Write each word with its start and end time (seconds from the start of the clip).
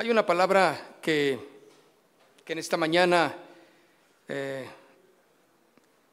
Hay 0.00 0.08
una 0.08 0.24
palabra 0.24 0.96
que, 1.02 1.38
que 2.42 2.54
en 2.54 2.58
esta 2.58 2.78
mañana 2.78 3.36
eh, 4.28 4.66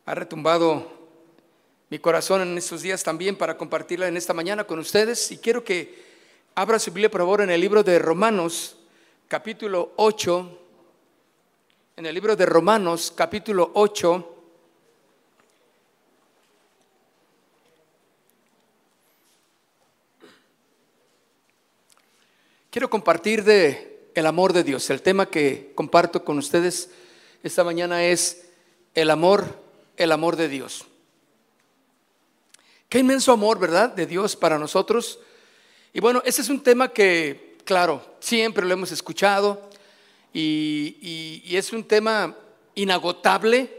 ha 0.06 0.14
retumbado 0.14 0.92
mi 1.90 1.98
corazón 1.98 2.42
en 2.42 2.58
estos 2.58 2.82
días 2.82 3.02
también 3.02 3.38
para 3.38 3.56
compartirla 3.56 4.10
en 4.10 4.18
esta 4.18 4.34
mañana 4.34 4.66
con 4.66 4.80
ustedes. 4.80 5.32
Y 5.32 5.38
quiero 5.38 5.64
que 5.64 6.04
abra 6.54 6.80
su 6.80 6.92
Biblia, 6.92 7.10
por 7.10 7.22
favor, 7.22 7.40
en 7.40 7.50
el 7.50 7.62
libro 7.62 7.82
de 7.82 7.98
Romanos, 7.98 8.76
capítulo 9.30 9.94
8. 9.96 10.60
En 11.96 12.06
el 12.06 12.14
libro 12.14 12.36
de 12.36 12.46
Romanos, 12.46 13.14
capítulo 13.16 13.72
8. 13.74 14.37
Quiero 22.78 22.92
compartir 22.92 23.44
de 23.44 24.12
el 24.14 24.28
amor 24.28 24.54
de 24.54 24.64
Dios. 24.64 24.88
El 24.92 25.02
tema 25.02 25.32
que 25.32 25.72
comparto 25.74 26.24
con 26.24 26.38
ustedes 26.38 26.92
esta 27.42 27.64
mañana 27.64 28.04
es 28.04 28.50
el 28.94 29.10
amor, 29.10 29.60
el 29.98 30.12
amor 30.12 30.36
de 30.36 30.48
Dios. 30.48 30.86
Qué 32.88 33.00
inmenso 33.00 33.32
amor, 33.32 33.58
¿verdad? 33.58 33.90
De 33.90 34.06
Dios 34.06 34.36
para 34.36 34.60
nosotros. 34.60 35.18
Y 35.92 36.02
bueno, 36.02 36.22
ese 36.24 36.44
es 36.44 36.50
un 36.50 36.62
tema 36.62 36.90
que, 36.90 37.58
claro, 37.64 38.18
siempre 38.20 38.64
lo 38.64 38.74
hemos 38.74 38.92
escuchado 38.92 39.72
y, 40.32 41.42
es 41.50 41.74
un 41.74 41.84
tema 41.84 42.38
inagotable, 42.76 43.72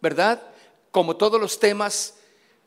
¿verdad? 0.00 0.42
Como 0.90 1.14
todos 1.14 1.40
los 1.40 1.60
temas 1.60 2.16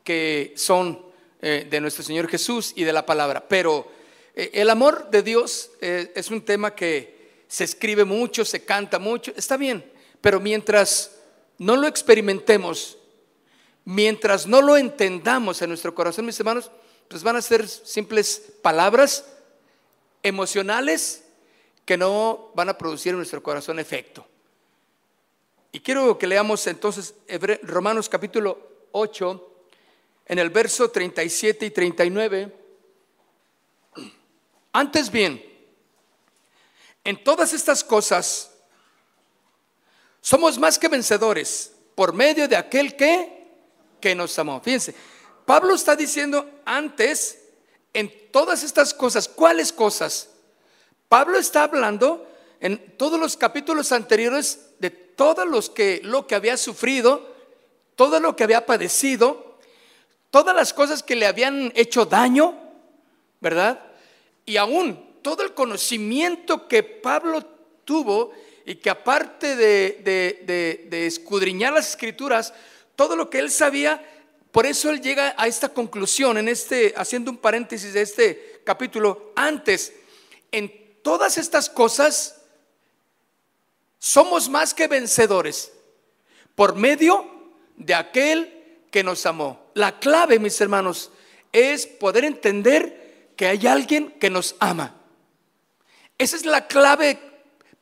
que 0.02 0.54
son 0.56 1.04
eh, 1.42 1.66
de 1.68 1.80
nuestro 1.82 2.02
Señor 2.02 2.28
Jesús 2.28 2.72
y 2.74 2.84
de 2.84 2.94
la 2.94 3.04
palabra. 3.04 3.46
Pero 3.46 3.94
el 4.36 4.68
amor 4.68 5.10
de 5.10 5.22
Dios 5.22 5.70
eh, 5.80 6.12
es 6.14 6.30
un 6.30 6.42
tema 6.42 6.74
que 6.74 7.44
se 7.48 7.64
escribe 7.64 8.04
mucho, 8.04 8.44
se 8.44 8.64
canta 8.64 8.98
mucho, 8.98 9.32
está 9.34 9.56
bien, 9.56 9.90
pero 10.20 10.40
mientras 10.40 11.16
no 11.56 11.74
lo 11.74 11.86
experimentemos, 11.86 12.98
mientras 13.86 14.46
no 14.46 14.60
lo 14.60 14.76
entendamos 14.76 15.62
en 15.62 15.70
nuestro 15.70 15.94
corazón, 15.94 16.26
mis 16.26 16.38
hermanos, 16.38 16.70
pues 17.08 17.22
van 17.22 17.36
a 17.36 17.42
ser 17.42 17.66
simples 17.66 18.42
palabras 18.60 19.24
emocionales 20.22 21.24
que 21.86 21.96
no 21.96 22.50
van 22.54 22.68
a 22.68 22.76
producir 22.76 23.10
en 23.10 23.18
nuestro 23.18 23.42
corazón 23.42 23.78
efecto. 23.78 24.26
Y 25.72 25.80
quiero 25.80 26.18
que 26.18 26.26
leamos 26.26 26.66
entonces 26.66 27.14
Romanos 27.62 28.08
capítulo 28.08 28.88
8, 28.92 29.52
en 30.26 30.38
el 30.38 30.50
verso 30.50 30.90
37 30.90 31.66
y 31.66 31.70
39. 31.70 32.55
Antes 34.76 35.10
bien, 35.10 35.42
en 37.02 37.24
todas 37.24 37.54
estas 37.54 37.82
cosas 37.82 38.50
somos 40.20 40.58
más 40.58 40.78
que 40.78 40.88
vencedores 40.88 41.72
por 41.94 42.12
medio 42.12 42.46
de 42.46 42.56
aquel 42.56 42.94
que 42.94 43.56
que 44.02 44.14
nos 44.14 44.38
amó. 44.38 44.60
Fíjense, 44.60 44.94
Pablo 45.46 45.74
está 45.74 45.96
diciendo 45.96 46.60
antes 46.66 47.38
en 47.94 48.30
todas 48.30 48.64
estas 48.64 48.92
cosas, 48.92 49.28
¿cuáles 49.28 49.72
cosas? 49.72 50.28
Pablo 51.08 51.38
está 51.38 51.62
hablando 51.62 52.28
en 52.60 52.98
todos 52.98 53.18
los 53.18 53.38
capítulos 53.38 53.92
anteriores 53.92 54.72
de 54.78 54.90
todos 54.90 55.48
los 55.48 55.70
que 55.70 56.02
lo 56.04 56.26
que 56.26 56.34
había 56.34 56.58
sufrido, 56.58 57.34
todo 57.94 58.20
lo 58.20 58.36
que 58.36 58.44
había 58.44 58.66
padecido, 58.66 59.58
todas 60.30 60.54
las 60.54 60.74
cosas 60.74 61.02
que 61.02 61.16
le 61.16 61.26
habían 61.26 61.72
hecho 61.74 62.04
daño, 62.04 62.60
¿verdad? 63.40 63.85
Y 64.46 64.56
aún 64.56 65.20
todo 65.22 65.42
el 65.42 65.54
conocimiento 65.54 66.68
que 66.68 66.84
Pablo 66.84 67.44
tuvo 67.84 68.32
y 68.64 68.76
que 68.76 68.90
aparte 68.90 69.56
de, 69.56 70.00
de, 70.88 71.06
escudriñar 71.06 71.72
las 71.72 71.90
escrituras, 71.90 72.54
todo 72.94 73.16
lo 73.16 73.28
que 73.28 73.40
él 73.40 73.50
sabía, 73.50 74.04
por 74.52 74.66
eso 74.66 74.90
él 74.90 75.00
llega 75.00 75.34
a 75.36 75.46
esta 75.48 75.68
conclusión, 75.68 76.38
en 76.38 76.48
este, 76.48 76.94
haciendo 76.96 77.30
un 77.30 77.38
paréntesis 77.38 77.92
de 77.92 78.02
este 78.02 78.62
capítulo, 78.64 79.32
antes, 79.36 79.92
en 80.50 80.72
todas 81.02 81.38
estas 81.38 81.68
cosas, 81.68 82.40
somos 83.98 84.48
más 84.48 84.74
que 84.74 84.88
vencedores 84.88 85.72
por 86.54 86.76
medio 86.76 87.28
de 87.76 87.94
aquel 87.94 88.78
que 88.90 89.04
nos 89.04 89.26
amó. 89.26 89.70
La 89.74 89.98
clave, 89.98 90.38
mis 90.38 90.60
hermanos, 90.60 91.10
es 91.52 91.86
poder 91.86 92.24
entender 92.24 93.05
que 93.36 93.46
hay 93.46 93.66
alguien 93.66 94.12
que 94.18 94.30
nos 94.30 94.56
ama. 94.58 94.94
Esa 96.18 96.36
es 96.36 96.46
la 96.46 96.66
clave 96.66 97.18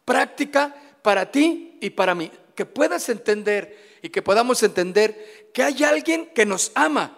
práctica 0.04 0.74
para 1.02 1.30
ti 1.30 1.78
y 1.80 1.90
para 1.90 2.14
mí, 2.14 2.30
que 2.54 2.66
puedas 2.66 3.08
entender 3.08 3.98
y 4.02 4.10
que 4.10 4.22
podamos 4.22 4.62
entender 4.62 5.50
que 5.54 5.62
hay 5.62 5.84
alguien 5.84 6.26
que 6.34 6.44
nos 6.44 6.72
ama. 6.74 7.16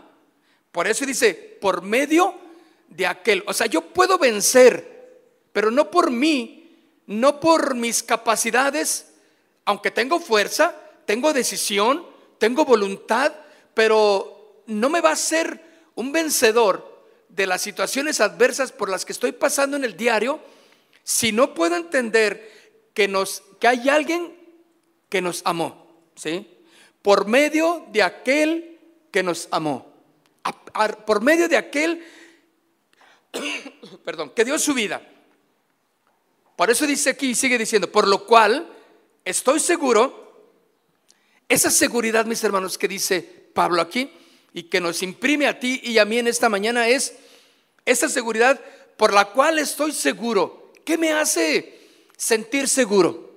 Por 0.71 0.87
eso 0.87 1.07
dice, 1.07 1.35
por 1.61 1.83
medio 1.83 2.35
de 2.89 3.07
aquel. 3.07 3.43
O 3.47 3.53
sea, 3.53 3.67
yo 3.67 3.81
puedo 3.81 4.19
vencer, 4.19 5.21
pero 5.53 5.71
no 5.71 5.91
por 5.91 6.11
mí, 6.11 6.71
no 7.07 7.41
por 7.41 7.75
mis 7.75 8.03
capacidades, 8.03 9.13
aunque 9.65 9.91
tengo 9.91 10.21
fuerza, 10.21 10.77
tengo 11.07 11.33
decisión, 11.33 12.07
tengo 12.39 12.65
voluntad, 12.65 13.33
pero 13.73 14.63
no 14.67 14.91
me 14.91 15.01
va 15.01 15.13
a 15.13 15.17
ser 15.17 15.63
un 15.95 16.13
vencedor 16.13 16.96
de 17.37 17.47
las 17.47 17.61
situaciones 17.63 18.21
adversas 18.21 18.73
por 18.73 18.89
las 18.89 19.05
que 19.05 19.13
estoy 19.13 19.33
pasando 19.33 19.77
en 19.77 19.85
el 19.85 19.97
diario 19.97 20.41
si 21.05 21.31
no 21.31 21.55
puedo 21.55 21.77
entender 21.77 22.91
que 22.95 23.07
nos 23.07 23.43
que 23.61 23.69
hay 23.69 23.89
alguien 23.89 24.35
que 25.09 25.23
nos 25.23 25.43
amó, 25.45 25.87
¿sí? 26.17 26.49
por 27.03 27.27
medio 27.27 27.87
de 27.93 28.03
aquel 28.03 28.81
que 29.13 29.23
nos 29.23 29.49
amó, 29.53 29.95
por 31.07 31.23
medio 31.23 31.49
de 31.49 31.57
aquel, 31.57 32.05
perdón, 34.05 34.31
que 34.31 34.45
dio 34.45 34.59
su 34.59 34.75
vida. 34.75 35.01
Por 36.57 36.71
eso 36.71 36.87
dice 36.87 37.11
aquí, 37.11 37.35
sigue 37.35 37.59
diciendo, 37.59 37.93
por 37.93 38.09
lo 38.09 38.27
cual 38.27 38.69
estoy 39.25 39.61
seguro, 39.61 40.51
esa 41.49 41.71
seguridad, 41.71 42.27
mis 42.27 42.43
hermanos, 42.43 42.77
que 42.77 42.89
dice 42.89 43.23
Pablo 43.55 43.83
aquí 43.83 44.11
y 44.53 44.65
que 44.65 44.81
nos 44.81 45.03
imprime 45.03 45.47
a 45.47 45.61
ti 45.61 45.81
y 45.85 45.99
a 45.99 46.05
mí 46.05 46.19
en 46.19 46.27
esta 46.27 46.49
mañana 46.49 46.89
es 46.89 47.15
esa 47.87 48.09
seguridad 48.09 48.61
por 48.99 49.15
la 49.15 49.27
cual 49.33 49.59
estoy 49.59 49.93
seguro. 49.93 50.73
¿Qué 50.85 50.99
me 50.99 51.13
hace 51.13 51.81
sentir 52.17 52.69
seguro? 52.69 53.31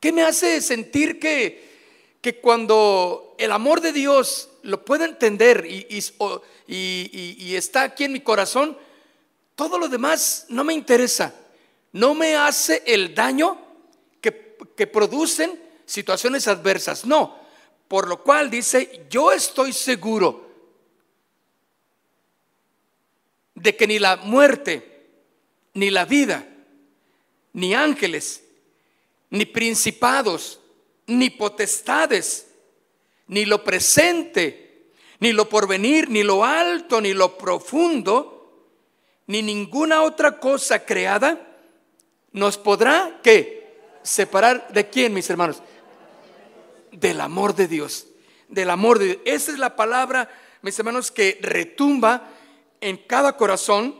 ¿Qué 0.00 0.10
me 0.10 0.24
hace 0.24 0.60
sentir 0.60 1.20
que 1.20 1.66
que 2.26 2.40
cuando 2.40 3.36
el 3.38 3.52
amor 3.52 3.80
de 3.80 3.92
Dios 3.92 4.48
lo 4.62 4.84
puedo 4.84 5.04
entender 5.04 5.64
y, 5.64 5.86
y, 6.66 7.54
está 7.54 7.82
aquí 7.82 8.02
en 8.02 8.14
mi 8.14 8.20
corazón, 8.20 8.76
todo 9.54 9.78
lo 9.78 9.86
demás 9.86 10.46
no 10.48 10.64
me 10.64 10.74
interesa. 10.74 11.32
No 11.92 12.14
me 12.14 12.34
hace 12.34 12.82
el 12.84 13.14
daño 13.14 13.56
que, 14.20 14.56
que 14.76 14.88
producen 14.88 15.56
situaciones 15.84 16.48
adversas. 16.48 17.06
No. 17.06 17.38
Por 17.86 18.08
lo 18.08 18.24
cual 18.24 18.50
dice, 18.50 19.06
yo 19.08 19.30
estoy 19.30 19.72
seguro 19.72 20.45
de 23.56 23.74
que 23.74 23.86
ni 23.88 23.98
la 23.98 24.16
muerte, 24.16 25.08
ni 25.74 25.90
la 25.90 26.04
vida, 26.04 26.46
ni 27.52 27.74
ángeles, 27.74 28.44
ni 29.30 29.46
principados, 29.46 30.60
ni 31.06 31.30
potestades, 31.30 32.46
ni 33.26 33.44
lo 33.44 33.64
presente, 33.64 34.92
ni 35.18 35.32
lo 35.32 35.48
porvenir, 35.48 36.08
ni 36.10 36.22
lo 36.22 36.44
alto, 36.44 37.00
ni 37.00 37.14
lo 37.14 37.36
profundo, 37.36 38.36
ni 39.26 39.42
ninguna 39.42 40.02
otra 40.02 40.38
cosa 40.38 40.84
creada 40.84 41.42
nos 42.32 42.58
podrá 42.58 43.18
que 43.22 43.66
separar 44.02 44.68
de 44.72 44.88
quién, 44.88 45.14
mis 45.14 45.28
hermanos? 45.30 45.62
Del 46.92 47.20
amor 47.20 47.54
de 47.54 47.66
Dios, 47.66 48.06
del 48.48 48.68
amor 48.68 48.98
de 48.98 49.06
Dios. 49.06 49.18
Esa 49.24 49.52
es 49.52 49.58
la 49.58 49.74
palabra, 49.74 50.30
mis 50.60 50.78
hermanos, 50.78 51.10
que 51.10 51.38
retumba 51.40 52.35
en 52.80 52.96
cada 52.96 53.36
corazón 53.36 53.94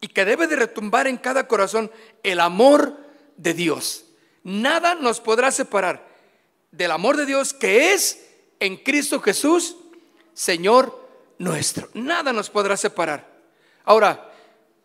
y 0.00 0.08
que 0.08 0.24
debe 0.24 0.46
de 0.46 0.56
retumbar 0.56 1.06
en 1.06 1.16
cada 1.16 1.48
corazón 1.48 1.90
el 2.22 2.40
amor 2.40 2.96
de 3.36 3.54
Dios. 3.54 4.04
Nada 4.42 4.94
nos 4.94 5.20
podrá 5.20 5.50
separar 5.50 6.06
del 6.70 6.90
amor 6.90 7.16
de 7.16 7.26
Dios 7.26 7.52
que 7.52 7.92
es 7.92 8.26
en 8.60 8.76
Cristo 8.76 9.20
Jesús, 9.20 9.76
Señor 10.34 11.08
nuestro. 11.38 11.88
Nada 11.94 12.32
nos 12.32 12.50
podrá 12.50 12.76
separar. 12.76 13.26
Ahora, 13.84 14.32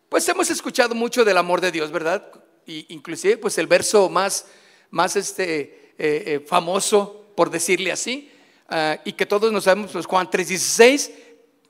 pues 0.08 0.28
hemos 0.28 0.50
escuchado 0.50 0.94
mucho 0.94 1.24
del 1.24 1.38
amor 1.38 1.60
de 1.60 1.72
Dios, 1.72 1.90
¿verdad? 1.90 2.28
Y 2.66 2.86
inclusive, 2.92 3.36
pues 3.38 3.58
el 3.58 3.66
verso 3.66 4.08
más, 4.08 4.46
más 4.90 5.16
este, 5.16 5.94
eh, 5.98 6.24
eh, 6.26 6.44
famoso, 6.46 7.26
por 7.36 7.50
decirle 7.50 7.92
así, 7.92 8.30
ah, 8.68 8.98
y 9.04 9.12
que 9.14 9.26
todos 9.26 9.52
nos 9.52 9.64
sabemos, 9.64 9.92
pues 9.92 10.06
Juan 10.06 10.30
3:16, 10.30 11.10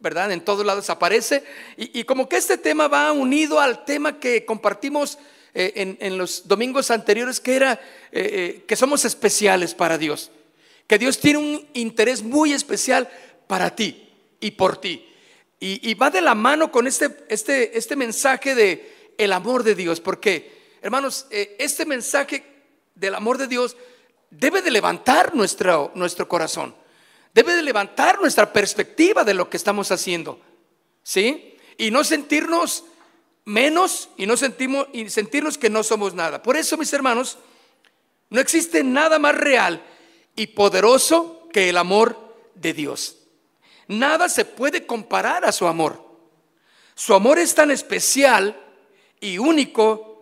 ¿verdad? 0.03 0.33
En 0.33 0.43
todos 0.43 0.67
lados 0.67 0.91
aparece. 0.91 1.43
Y, 1.77 2.05
como 2.05 2.29
que 2.29 2.37
este 2.37 2.59
tema 2.59 2.89
va 2.89 3.13
unido 3.13 3.61
al 3.61 3.85
tema 3.85 4.19
que 4.19 4.45
compartimos 4.45 5.19
eh, 5.55 5.97
en, 5.99 6.19
los 6.19 6.47
domingos 6.47 6.91
anteriores, 6.91 7.41
que 7.41 7.57
era 7.57 7.81
que 8.11 8.77
somos 8.77 9.07
especiales 9.07 9.75
para 9.75 9.97
Dios. 9.97 10.31
Que 10.87 10.99
Dios 10.99 11.19
tiene 11.19 11.39
un 11.39 11.69
interés 11.73 12.23
muy 12.23 12.53
especial 12.53 13.09
para 13.47 13.75
ti 13.75 14.11
y 14.41 14.51
por 14.51 14.79
ti. 14.79 15.09
Y, 15.61 15.95
va 15.95 16.11
de 16.11 16.21
la 16.21 16.35
mano 16.35 16.73
con 16.73 16.89
este, 16.89 17.25
este, 17.29 17.79
este 17.79 17.95
mensaje 17.95 18.55
de 18.57 19.13
el 19.17 19.33
amor 19.33 19.63
de 19.63 19.75
Dios, 19.75 20.01
porque, 20.01 20.77
hermanos, 20.83 21.27
eh, 21.31 21.57
este 21.59 21.87
mensaje 21.87 22.45
del 22.95 23.15
amor 23.15 23.39
de 23.39 23.47
Dios 23.47 23.77
debe 24.31 24.63
de 24.63 24.71
levantar 24.71 25.35
nuestro, 25.35 25.93
nuestro 25.95 26.29
corazón, 26.29 26.75
debe 27.35 27.55
de 27.55 27.63
levantar 27.63 28.21
nuestra 28.21 28.53
perspectiva 28.53 29.25
de 29.25 29.35
lo 29.35 29.49
que 29.49 29.57
estamos 29.57 29.91
haciendo, 29.91 30.41
¿sí? 31.03 31.57
Y 31.79 31.91
no 31.91 32.05
sentirnos 32.05 32.85
menos 33.45 34.11
y 34.17 34.27
no 34.27 34.37
sentimos, 34.37 34.87
y 34.93 35.09
sentirnos 35.09 35.59
que 35.59 35.71
no 35.71 35.83
somos 35.83 36.15
nada. 36.15 36.43
Por 36.43 36.57
eso, 36.57 36.77
mis 36.77 36.93
hermanos, 36.93 37.39
no 38.31 38.41
existe 38.41 38.85
nada 38.85 39.19
más 39.19 39.35
real 39.35 39.83
y 40.37 40.49
poderoso 40.49 41.49
que 41.53 41.69
el 41.69 41.77
amor 41.77 42.37
de 42.55 42.73
Dios. 42.73 43.19
Nada 43.89 44.29
se 44.29 44.45
puede 44.45 44.87
comparar 44.87 45.45
a 45.45 45.53
su 45.53 45.67
amor. 45.67 46.11
Su 46.95 47.15
amor 47.15 47.39
es 47.39 47.55
tan 47.55 47.71
especial 47.71 48.59
y 49.21 49.39
único 49.39 50.13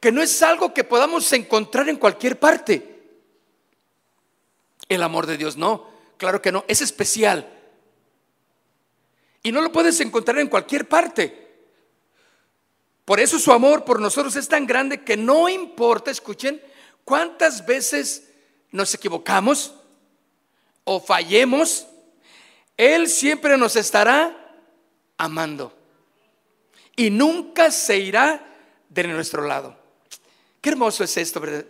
que 0.00 0.10
no 0.10 0.22
es 0.22 0.42
algo 0.42 0.74
que 0.74 0.84
podamos 0.84 1.32
encontrar 1.32 1.88
en 1.88 1.96
cualquier 1.96 2.38
parte. 2.38 3.00
El 4.88 5.02
amor 5.02 5.26
de 5.26 5.36
Dios 5.36 5.56
no, 5.56 5.91
claro 6.22 6.40
que 6.40 6.52
no, 6.52 6.64
es 6.68 6.80
especial. 6.80 7.52
Y 9.42 9.50
no 9.50 9.60
lo 9.60 9.72
puedes 9.72 9.98
encontrar 9.98 10.38
en 10.38 10.46
cualquier 10.46 10.88
parte. 10.88 11.50
Por 13.04 13.18
eso 13.18 13.40
su 13.40 13.50
amor 13.50 13.84
por 13.84 13.98
nosotros 14.00 14.36
es 14.36 14.46
tan 14.46 14.64
grande 14.64 15.02
que 15.02 15.16
no 15.16 15.48
importa, 15.48 16.12
escuchen, 16.12 16.62
cuántas 17.04 17.66
veces 17.66 18.28
nos 18.70 18.94
equivocamos 18.94 19.74
o 20.84 21.00
fallemos, 21.00 21.88
él 22.76 23.08
siempre 23.08 23.58
nos 23.58 23.74
estará 23.74 24.54
amando. 25.18 25.76
Y 26.94 27.10
nunca 27.10 27.72
se 27.72 27.98
irá 27.98 28.46
de 28.88 29.08
nuestro 29.08 29.44
lado. 29.44 29.76
Qué 30.60 30.70
hermoso 30.70 31.02
es 31.02 31.16
esto, 31.16 31.40
¿verdad? 31.40 31.66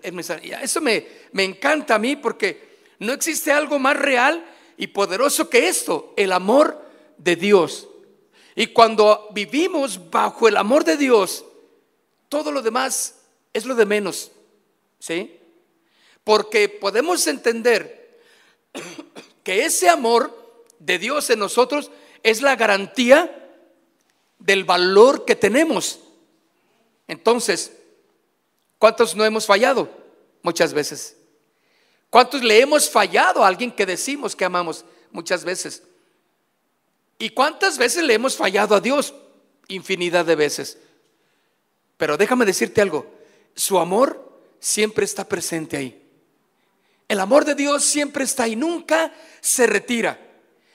Eso 0.60 0.82
me, 0.82 1.06
me 1.32 1.42
encanta 1.42 1.94
a 1.94 1.98
mí 1.98 2.16
porque 2.16 2.71
no 3.02 3.12
existe 3.12 3.52
algo 3.52 3.78
más 3.78 3.96
real 3.96 4.44
y 4.76 4.86
poderoso 4.88 5.50
que 5.50 5.68
esto, 5.68 6.14
el 6.16 6.32
amor 6.32 6.80
de 7.18 7.36
Dios. 7.36 7.88
Y 8.54 8.68
cuando 8.68 9.28
vivimos 9.32 10.10
bajo 10.10 10.46
el 10.48 10.56
amor 10.56 10.84
de 10.84 10.96
Dios, 10.96 11.44
todo 12.28 12.52
lo 12.52 12.62
demás 12.62 13.16
es 13.52 13.66
lo 13.66 13.74
de 13.74 13.86
menos. 13.86 14.30
¿Sí? 14.98 15.38
Porque 16.22 16.68
podemos 16.68 17.26
entender 17.26 18.20
que 19.42 19.64
ese 19.64 19.88
amor 19.88 20.62
de 20.78 20.98
Dios 20.98 21.28
en 21.30 21.40
nosotros 21.40 21.90
es 22.22 22.40
la 22.40 22.56
garantía 22.56 23.50
del 24.38 24.64
valor 24.64 25.24
que 25.24 25.34
tenemos. 25.34 25.98
Entonces, 27.08 27.72
¿cuántos 28.78 29.16
no 29.16 29.24
hemos 29.24 29.46
fallado? 29.46 29.88
Muchas 30.42 30.72
veces. 30.72 31.16
¿Cuántos 32.12 32.44
le 32.44 32.60
hemos 32.60 32.90
fallado 32.90 33.42
a 33.42 33.48
alguien 33.48 33.72
que 33.72 33.86
decimos 33.86 34.36
que 34.36 34.44
amamos? 34.44 34.84
Muchas 35.10 35.44
veces. 35.44 35.82
¿Y 37.18 37.30
cuántas 37.30 37.78
veces 37.78 38.04
le 38.04 38.12
hemos 38.12 38.36
fallado 38.36 38.74
a 38.74 38.80
Dios? 38.82 39.14
Infinidad 39.68 40.26
de 40.26 40.36
veces. 40.36 40.76
Pero 41.96 42.18
déjame 42.18 42.44
decirte 42.44 42.82
algo, 42.82 43.10
su 43.54 43.78
amor 43.78 44.38
siempre 44.60 45.06
está 45.06 45.26
presente 45.26 45.78
ahí. 45.78 45.98
El 47.08 47.18
amor 47.18 47.46
de 47.46 47.54
Dios 47.54 47.82
siempre 47.82 48.24
está 48.24 48.42
ahí, 48.42 48.56
nunca 48.56 49.10
se 49.40 49.66
retira 49.66 50.18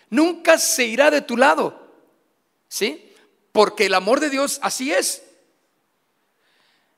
nunca 0.10 0.58
se 0.58 0.86
irá 0.86 1.12
de 1.12 1.22
tu 1.22 1.38
lado. 1.38 1.88
¿Sí? 2.68 3.14
Porque 3.52 3.86
el 3.86 3.94
amor 3.94 4.20
de 4.20 4.30
Dios 4.30 4.60
así 4.64 4.92
es. 4.92 5.24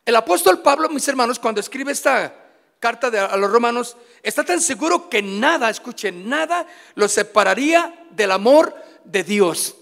El 0.05 0.15
apóstol 0.15 0.61
Pablo, 0.61 0.89
mis 0.89 1.07
hermanos, 1.07 1.37
cuando 1.37 1.61
escribe 1.61 1.91
esta 1.91 2.38
carta 2.79 3.07
a 3.25 3.37
los 3.37 3.51
romanos, 3.51 3.97
está 4.23 4.43
tan 4.43 4.61
seguro 4.61 5.09
que 5.09 5.21
nada, 5.21 5.69
escuchen, 5.69 6.29
nada 6.29 6.65
lo 6.95 7.07
separaría 7.07 8.07
del 8.11 8.31
amor 8.31 8.75
de 9.03 9.23
Dios. 9.23 9.75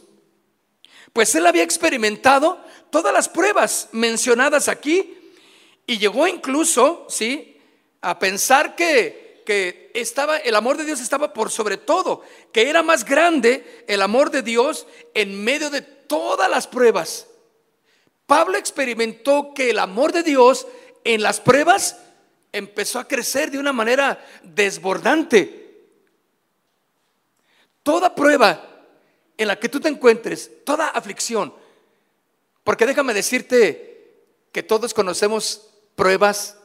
Pues 1.13 1.33
él 1.35 1.45
había 1.45 1.63
experimentado 1.63 2.59
todas 2.89 3.13
las 3.13 3.29
pruebas 3.29 3.89
mencionadas 3.91 4.67
aquí 4.67 5.15
y 5.85 5.97
llegó 5.97 6.27
incluso, 6.27 7.05
¿sí? 7.09 7.59
A 8.01 8.19
pensar 8.19 8.75
que 8.75 9.27
que 9.47 9.91
estaba, 9.93 10.35
el 10.35 10.55
amor 10.55 10.75
de 10.75 10.83
Dios 10.83 11.00
estaba 11.00 11.31
por 11.31 11.51
sobre 11.51 11.77
todo, 11.77 12.21
que 12.51 12.69
era 12.69 12.83
más 12.83 13.05
grande 13.05 13.85
el 13.88 14.01
amor 14.01 14.29
de 14.29 14.41
Dios 14.41 14.88
en 15.13 15.41
medio 15.41 15.69
de 15.69 15.81
todas 15.81 16.51
las 16.51 16.67
pruebas. 16.67 17.27
Pablo 18.25 18.57
experimentó 18.57 19.53
que 19.55 19.69
el 19.69 19.79
amor 19.79 20.11
de 20.11 20.23
Dios 20.23 20.67
en 21.05 21.21
las 21.21 21.39
pruebas 21.39 21.95
empezó 22.51 22.99
a 22.99 23.07
crecer 23.07 23.51
de 23.51 23.59
una 23.59 23.73
manera 23.73 24.23
desbordante. 24.44 25.85
Toda 27.83 28.13
prueba 28.13 28.85
en 29.38 29.47
la 29.47 29.59
que 29.59 29.69
tú 29.69 29.79
te 29.79 29.89
encuentres, 29.89 30.51
toda 30.65 30.89
aflicción, 30.89 31.53
porque 32.63 32.85
déjame 32.85 33.13
decirte 33.13 34.25
que 34.51 34.63
todos 34.63 34.94
conocemos 34.94 35.69
pruebas, 35.95 36.57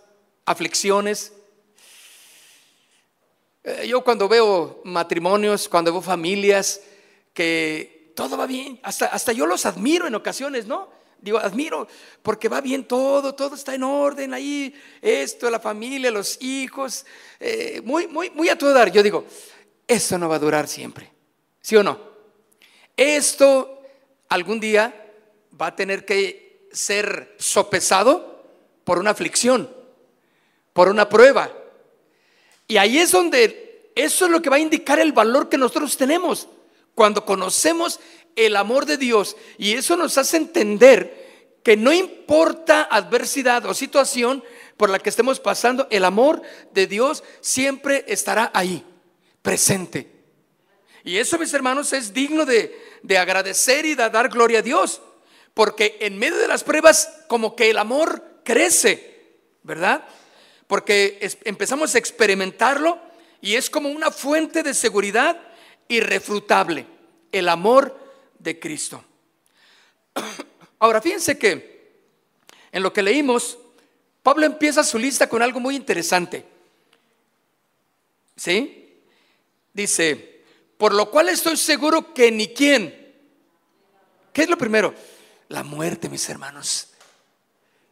aflicciones, 0.46 1.32
eh, 3.64 3.86
yo 3.86 4.02
cuando 4.02 4.28
veo 4.28 4.80
matrimonios, 4.84 5.68
cuando 5.68 5.92
veo 5.92 6.02
familias, 6.02 6.80
que 7.32 8.12
todo 8.16 8.36
va 8.36 8.46
bien, 8.46 8.80
hasta, 8.82 9.06
hasta 9.06 9.32
yo 9.32 9.46
los 9.46 9.66
admiro 9.66 10.06
en 10.06 10.14
ocasiones, 10.14 10.66
¿no? 10.66 10.90
Digo, 11.22 11.38
admiro 11.38 11.86
porque 12.20 12.48
va 12.48 12.60
bien 12.60 12.84
todo, 12.84 13.32
todo 13.36 13.54
está 13.54 13.76
en 13.76 13.84
orden 13.84 14.34
ahí, 14.34 14.74
esto, 15.00 15.48
la 15.48 15.60
familia, 15.60 16.10
los 16.10 16.36
hijos, 16.42 17.06
eh, 17.38 17.80
muy, 17.84 18.08
muy, 18.08 18.30
muy 18.30 18.48
a 18.48 18.58
todo 18.58 18.72
dar. 18.72 18.90
Yo 18.90 19.04
digo, 19.04 19.24
esto 19.86 20.18
no 20.18 20.28
va 20.28 20.36
a 20.36 20.40
durar 20.40 20.66
siempre, 20.66 21.12
¿sí 21.60 21.76
o 21.76 21.84
no? 21.84 22.00
Esto 22.96 23.82
algún 24.28 24.58
día 24.58 25.12
va 25.60 25.68
a 25.68 25.76
tener 25.76 26.04
que 26.04 26.66
ser 26.72 27.36
sopesado 27.38 28.44
por 28.82 28.98
una 28.98 29.10
aflicción, 29.10 29.72
por 30.72 30.88
una 30.88 31.08
prueba. 31.08 31.52
Y 32.66 32.78
ahí 32.78 32.98
es 32.98 33.12
donde 33.12 33.92
eso 33.94 34.24
es 34.24 34.30
lo 34.32 34.42
que 34.42 34.50
va 34.50 34.56
a 34.56 34.60
indicar 34.60 34.98
el 34.98 35.12
valor 35.12 35.48
que 35.48 35.56
nosotros 35.56 35.96
tenemos 35.96 36.48
cuando 36.94 37.24
conocemos 37.24 38.00
el 38.36 38.56
amor 38.56 38.86
de 38.86 38.96
Dios. 38.96 39.36
Y 39.58 39.74
eso 39.74 39.96
nos 39.96 40.18
hace 40.18 40.36
entender 40.36 41.58
que 41.62 41.76
no 41.76 41.92
importa 41.92 42.82
adversidad 42.90 43.64
o 43.66 43.74
situación 43.74 44.42
por 44.76 44.90
la 44.90 44.98
que 44.98 45.10
estemos 45.10 45.38
pasando, 45.38 45.86
el 45.90 46.04
amor 46.04 46.42
de 46.72 46.86
Dios 46.86 47.22
siempre 47.40 48.04
estará 48.08 48.50
ahí, 48.52 48.84
presente. 49.42 50.10
Y 51.04 51.18
eso, 51.18 51.38
mis 51.38 51.54
hermanos, 51.54 51.92
es 51.92 52.12
digno 52.12 52.44
de, 52.44 52.76
de 53.02 53.18
agradecer 53.18 53.84
y 53.84 53.94
de 53.94 54.10
dar 54.10 54.28
gloria 54.28 54.60
a 54.60 54.62
Dios. 54.62 55.00
Porque 55.54 55.98
en 56.00 56.18
medio 56.18 56.38
de 56.38 56.48
las 56.48 56.64
pruebas, 56.64 57.24
como 57.28 57.54
que 57.54 57.70
el 57.70 57.78
amor 57.78 58.40
crece, 58.44 59.36
¿verdad? 59.62 60.04
porque 60.72 61.18
empezamos 61.44 61.94
a 61.94 61.98
experimentarlo 61.98 62.98
y 63.42 63.56
es 63.56 63.68
como 63.68 63.90
una 63.90 64.10
fuente 64.10 64.62
de 64.62 64.72
seguridad 64.72 65.38
irrefutable, 65.86 66.86
el 67.30 67.50
amor 67.50 67.94
de 68.42 68.58
Cristo. 68.58 69.04
Ahora, 70.78 71.00
fíjense 71.00 71.38
que 71.38 71.72
en 72.72 72.82
lo 72.82 72.92
que 72.92 73.02
leímos, 73.02 73.58
Pablo 74.22 74.46
empieza 74.46 74.82
su 74.82 74.98
lista 74.98 75.28
con 75.28 75.42
algo 75.42 75.60
muy 75.60 75.76
interesante. 75.76 76.44
¿Sí? 78.36 79.00
Dice, 79.72 80.44
por 80.76 80.94
lo 80.94 81.10
cual 81.10 81.28
estoy 81.28 81.56
seguro 81.56 82.12
que 82.12 82.32
ni 82.32 82.48
quién. 82.48 83.14
¿Qué 84.32 84.42
es 84.42 84.48
lo 84.48 84.58
primero? 84.58 84.94
La 85.48 85.62
muerte, 85.62 86.08
mis 86.08 86.28
hermanos. 86.28 86.88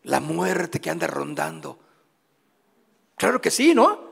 la 0.05 0.19
muerte 0.19 0.81
que 0.81 0.89
anda 0.89 1.07
rondando. 1.07 1.79
Claro 3.17 3.41
que 3.41 3.51
sí, 3.51 3.75
¿no? 3.75 4.09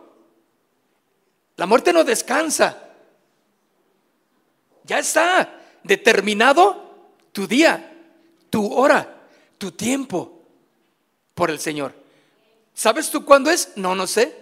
La 1.56 1.64
muerte 1.64 1.94
no 1.94 2.04
descansa. 2.04 2.90
Ya 4.84 4.98
está 4.98 5.57
determinado 5.82 7.10
tu 7.32 7.46
día, 7.46 7.94
tu 8.50 8.72
hora, 8.74 9.26
tu 9.58 9.72
tiempo 9.72 10.42
por 11.34 11.50
el 11.50 11.58
Señor. 11.58 11.94
¿Sabes 12.74 13.10
tú 13.10 13.24
cuándo 13.24 13.50
es? 13.50 13.72
No, 13.76 13.94
no 13.94 14.06
sé. 14.06 14.34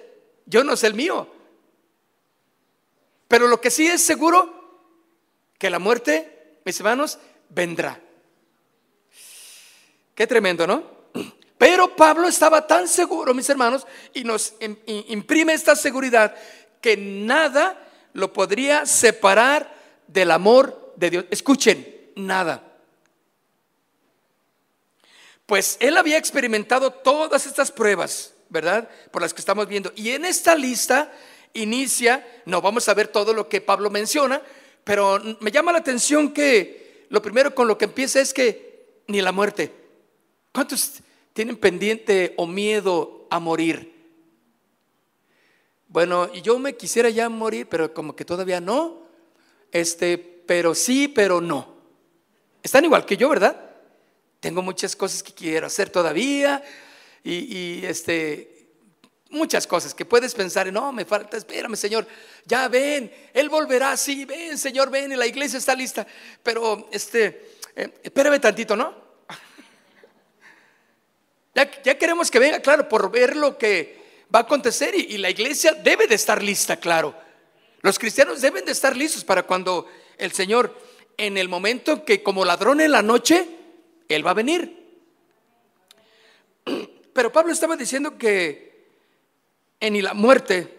Yo 0.46 0.62
no 0.62 0.76
sé 0.76 0.86
el 0.86 0.94
mío. 0.94 1.28
Pero 3.28 3.48
lo 3.48 3.60
que 3.60 3.70
sí 3.70 3.86
es 3.86 4.02
seguro, 4.02 4.54
que 5.58 5.70
la 5.70 5.78
muerte, 5.78 6.60
mis 6.64 6.78
hermanos, 6.78 7.18
vendrá. 7.48 8.00
Qué 10.14 10.26
tremendo, 10.26 10.66
¿no? 10.66 10.84
Pero 11.58 11.96
Pablo 11.96 12.28
estaba 12.28 12.66
tan 12.66 12.86
seguro, 12.86 13.32
mis 13.32 13.48
hermanos, 13.48 13.86
y 14.12 14.24
nos 14.24 14.54
imprime 14.86 15.54
esta 15.54 15.74
seguridad 15.74 16.34
que 16.80 16.96
nada 16.96 17.82
lo 18.12 18.32
podría 18.32 18.86
separar 18.86 19.74
del 20.06 20.30
amor 20.30 20.85
de 20.96 21.10
Dios. 21.10 21.24
Escuchen, 21.30 22.10
nada. 22.16 22.62
Pues 25.46 25.76
él 25.80 25.96
había 25.96 26.18
experimentado 26.18 26.90
todas 26.90 27.46
estas 27.46 27.70
pruebas, 27.70 28.34
¿verdad? 28.48 28.88
Por 29.12 29.22
las 29.22 29.32
que 29.32 29.40
estamos 29.40 29.68
viendo. 29.68 29.92
Y 29.94 30.10
en 30.10 30.24
esta 30.24 30.56
lista 30.56 31.12
inicia, 31.52 32.26
no 32.44 32.60
vamos 32.60 32.88
a 32.88 32.94
ver 32.94 33.08
todo 33.08 33.32
lo 33.32 33.48
que 33.48 33.60
Pablo 33.60 33.90
menciona, 33.90 34.42
pero 34.82 35.20
me 35.40 35.52
llama 35.52 35.72
la 35.72 35.78
atención 35.78 36.32
que 36.32 37.06
lo 37.08 37.22
primero 37.22 37.54
con 37.54 37.68
lo 37.68 37.78
que 37.78 37.84
empieza 37.84 38.20
es 38.20 38.34
que 38.34 39.02
ni 39.06 39.22
la 39.22 39.30
muerte 39.30 39.86
¿Cuántos 40.56 41.02
tienen 41.34 41.58
pendiente 41.58 42.32
o 42.38 42.46
miedo 42.46 43.26
a 43.28 43.38
morir? 43.38 43.92
Bueno, 45.86 46.32
yo 46.32 46.58
me 46.58 46.78
quisiera 46.78 47.10
ya 47.10 47.28
morir, 47.28 47.66
pero 47.68 47.92
como 47.92 48.16
que 48.16 48.24
todavía 48.24 48.58
no. 48.58 49.02
Este, 49.70 50.35
pero 50.46 50.74
sí, 50.74 51.08
pero 51.08 51.40
no. 51.40 51.76
Están 52.62 52.84
igual 52.84 53.04
que 53.04 53.16
yo, 53.16 53.28
¿verdad? 53.28 53.66
Tengo 54.40 54.62
muchas 54.62 54.96
cosas 54.96 55.22
que 55.22 55.32
quiero 55.32 55.66
hacer 55.66 55.90
todavía 55.90 56.62
y, 57.22 57.84
este, 57.84 58.68
muchas 59.30 59.66
cosas 59.66 59.94
que 59.94 60.04
puedes 60.04 60.34
pensar, 60.34 60.72
no, 60.72 60.92
me 60.92 61.04
falta, 61.04 61.36
espérame, 61.36 61.74
Señor, 61.74 62.06
ya 62.44 62.68
ven, 62.68 63.12
Él 63.34 63.48
volverá, 63.48 63.96
sí, 63.96 64.24
ven, 64.24 64.56
Señor, 64.56 64.90
ven, 64.90 65.12
y 65.12 65.16
la 65.16 65.26
iglesia 65.26 65.58
está 65.58 65.74
lista, 65.74 66.06
pero 66.42 66.88
este, 66.92 67.56
eh, 67.74 68.00
espérame 68.02 68.40
tantito, 68.40 68.76
¿no? 68.76 69.06
Ya, 71.54 71.96
queremos 71.98 72.30
que 72.30 72.38
venga, 72.38 72.60
claro, 72.60 72.88
por 72.88 73.10
ver 73.10 73.34
lo 73.34 73.56
que 73.56 74.26
va 74.34 74.40
a 74.40 74.42
acontecer 74.42 74.94
y, 74.94 75.16
la 75.18 75.30
iglesia 75.30 75.72
debe 75.72 76.06
de 76.06 76.14
estar 76.14 76.42
lista, 76.42 76.76
claro. 76.76 77.14
Los 77.80 77.98
cristianos 77.98 78.40
deben 78.40 78.64
de 78.64 78.72
estar 78.72 78.96
listos 78.96 79.24
para 79.24 79.44
cuando 79.44 79.86
el 80.18 80.32
Señor, 80.32 80.78
en 81.16 81.38
el 81.38 81.48
momento 81.48 82.04
que 82.04 82.22
como 82.22 82.44
ladrón 82.44 82.80
en 82.80 82.92
la 82.92 83.02
noche, 83.02 83.46
Él 84.08 84.26
va 84.26 84.32
a 84.32 84.34
venir. 84.34 84.84
Pero 87.12 87.32
Pablo 87.32 87.52
estaba 87.52 87.76
diciendo 87.76 88.18
que 88.18 88.86
en 89.80 90.02
la 90.02 90.14
muerte, 90.14 90.72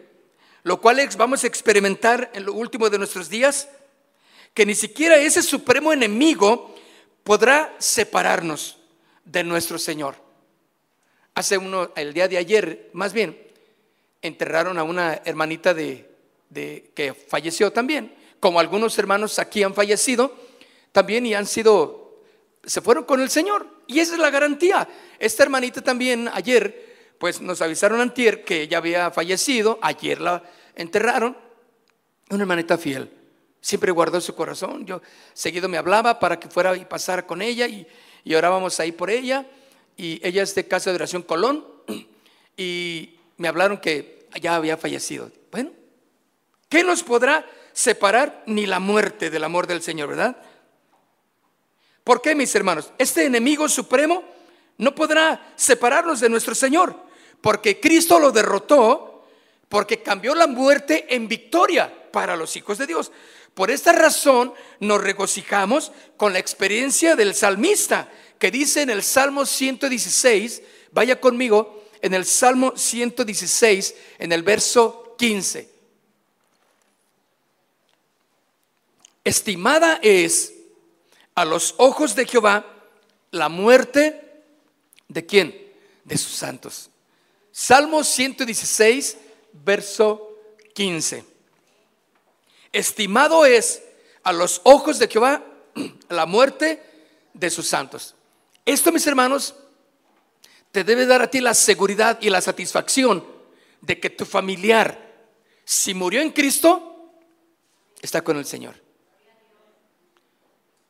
lo 0.64 0.80
cual 0.82 1.08
vamos 1.18 1.44
a 1.44 1.48
experimentar 1.48 2.32
en 2.34 2.46
lo 2.46 2.54
último 2.54 2.90
de 2.90 2.98
nuestros 2.98 3.30
días, 3.30 3.70
que 4.54 4.66
ni 4.66 4.76
siquiera 4.76 5.18
ese 5.18 5.44
supremo 5.44 5.94
enemigo 5.94 6.76
podrá 7.24 7.76
separarnos 7.78 8.78
de 9.24 9.44
nuestro 9.44 9.78
Señor. 9.78 10.16
Hace 11.36 11.58
uno, 11.58 11.92
el 11.96 12.14
día 12.14 12.28
de 12.28 12.38
ayer, 12.38 12.90
más 12.94 13.14
bien, 13.14 13.38
enterraron 14.22 14.80
a 14.80 14.84
una 14.84 15.22
hermanita 15.26 15.74
de, 15.74 16.10
que 16.96 17.14
falleció 17.14 17.72
también, 17.72 18.16
como 18.40 18.60
algunos 18.60 18.98
hermanos 18.98 19.40
aquí 19.40 19.64
han 19.64 19.74
fallecido, 19.74 20.36
también 20.92 21.26
y 21.26 21.34
han 21.34 21.46
sido, 21.46 22.22
se 22.64 22.82
fueron 22.82 23.04
con 23.04 23.22
el 23.22 23.30
Señor. 23.30 23.68
Y 23.88 24.00
esa 24.00 24.14
es 24.14 24.20
la 24.20 24.30
garantía. 24.30 24.88
Esta 25.20 25.44
hermanita 25.44 25.82
también 25.82 26.30
ayer, 26.34 27.16
pues 27.20 27.42
nos 27.42 27.62
avisaron 27.62 28.02
antier 28.02 28.44
que 28.44 28.64
ella 28.64 28.78
había 28.78 29.12
fallecido, 29.12 29.80
ayer 29.82 30.22
la 30.22 30.44
enterraron, 30.76 31.38
una 32.30 32.44
hermanita 32.44 32.78
fiel. 32.78 33.12
Siempre 33.62 33.92
guardó 33.92 34.22
su 34.22 34.36
corazón. 34.36 34.86
Yo 34.86 35.02
seguido 35.34 35.68
me 35.68 35.78
hablaba 35.78 36.20
para 36.20 36.40
que 36.40 36.50
fuera 36.50 36.76
y 36.76 36.86
pasara 36.86 37.26
con 37.26 37.42
ella 37.42 37.68
y, 37.68 37.88
y 38.24 38.36
orábamos 38.36 38.80
ahí 38.80 38.92
por 38.92 39.10
ella 39.10 39.46
y 39.98 40.20
ella 40.26 40.44
es 40.44 40.54
de 40.54 40.68
Casa 40.68 40.92
de 40.92 40.96
Oración 40.96 41.24
Colón 41.24 41.66
y 42.58 43.16
me 43.38 43.48
hablaron 43.48 43.78
que 43.78 44.28
ya 44.40 44.56
había 44.56 44.78
fallecido. 44.78 45.32
Bueno, 45.52 45.72
¿qué 46.70 46.84
nos 46.84 47.04
podrá 47.04 47.46
separar? 47.78 48.42
Ni 48.48 48.66
la 48.66 48.80
muerte 48.80 49.30
del 49.30 49.44
amor 49.44 49.68
del 49.68 49.84
Señor, 49.84 50.10
¿verdad? 50.10 50.36
¿Por 52.04 52.24
qué, 52.24 52.34
mis 52.34 52.54
hermanos? 52.56 52.92
Este 52.98 53.24
enemigo 53.24 53.70
supremo 53.70 54.24
no 54.80 54.96
podrá 54.96 55.54
separarnos 55.56 56.20
de 56.20 56.28
nuestro 56.28 56.56
Señor, 56.56 57.00
porque 57.40 57.80
Cristo 57.80 58.18
lo 58.18 58.32
derrotó, 58.32 59.28
porque 59.70 60.02
cambió 60.02 60.34
la 60.34 60.48
muerte 60.48 61.06
en 61.14 61.28
victoria 61.28 62.10
para 62.12 62.36
los 62.36 62.56
hijos 62.56 62.80
de 62.80 62.88
Dios. 62.88 63.12
Por 63.54 63.70
esta 63.70 63.92
razón 63.92 64.54
nos 64.80 65.00
regocijamos 65.00 65.92
con 66.16 66.34
la 66.34 66.40
experiencia 66.40 67.16
del 67.16 67.36
salmista 67.36 68.10
que 68.40 68.50
dice 68.50 68.82
en 68.82 68.90
el 68.90 69.04
Salmo 69.04 69.46
116, 69.46 70.64
vaya 70.94 71.20
conmigo, 71.20 71.84
en 72.02 72.16
el 72.16 72.26
Salmo 72.26 72.74
116, 72.76 73.94
en 74.18 74.32
el 74.32 74.42
verso 74.42 75.16
15. 75.20 75.77
Estimada 79.28 80.00
es 80.02 80.54
a 81.36 81.44
los 81.44 81.76
ojos 81.80 82.16
de 82.16 82.26
Jehová 82.26 82.66
la 83.32 83.50
muerte 83.50 84.42
de 85.10 85.26
quién? 85.26 85.70
De 86.06 86.18
sus 86.18 86.32
santos. 86.32 86.90
Salmo 87.52 88.06
116, 88.06 89.18
verso 89.52 90.34
15. 90.74 91.26
Estimado 92.72 93.46
es 93.46 93.84
a 94.24 94.32
los 94.32 94.62
ojos 94.64 94.98
de 94.98 95.10
Jehová 95.10 95.44
la 96.08 96.26
muerte 96.26 96.82
de 97.34 97.50
sus 97.50 97.68
santos. 97.68 98.16
Esto, 98.66 98.94
mis 98.94 99.06
hermanos, 99.08 99.56
te 100.72 100.86
debe 100.86 101.06
dar 101.06 101.22
a 101.22 101.30
ti 101.30 101.42
la 101.42 101.54
seguridad 101.54 102.18
y 102.22 102.30
la 102.30 102.40
satisfacción 102.40 103.28
de 103.82 104.00
que 104.00 104.10
tu 104.10 104.24
familiar, 104.24 105.28
si 105.66 105.94
murió 105.94 106.22
en 106.22 106.32
Cristo, 106.32 107.12
está 108.02 108.24
con 108.24 108.38
el 108.38 108.46
Señor. 108.46 108.87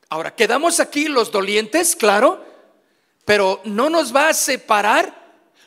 Ahora, 0.08 0.34
quedamos 0.34 0.80
aquí 0.80 1.08
los 1.08 1.30
dolientes, 1.30 1.94
claro, 1.94 2.44
pero 3.24 3.60
no 3.64 3.90
nos 3.90 4.14
va 4.14 4.28
a 4.28 4.34
separar 4.34 5.14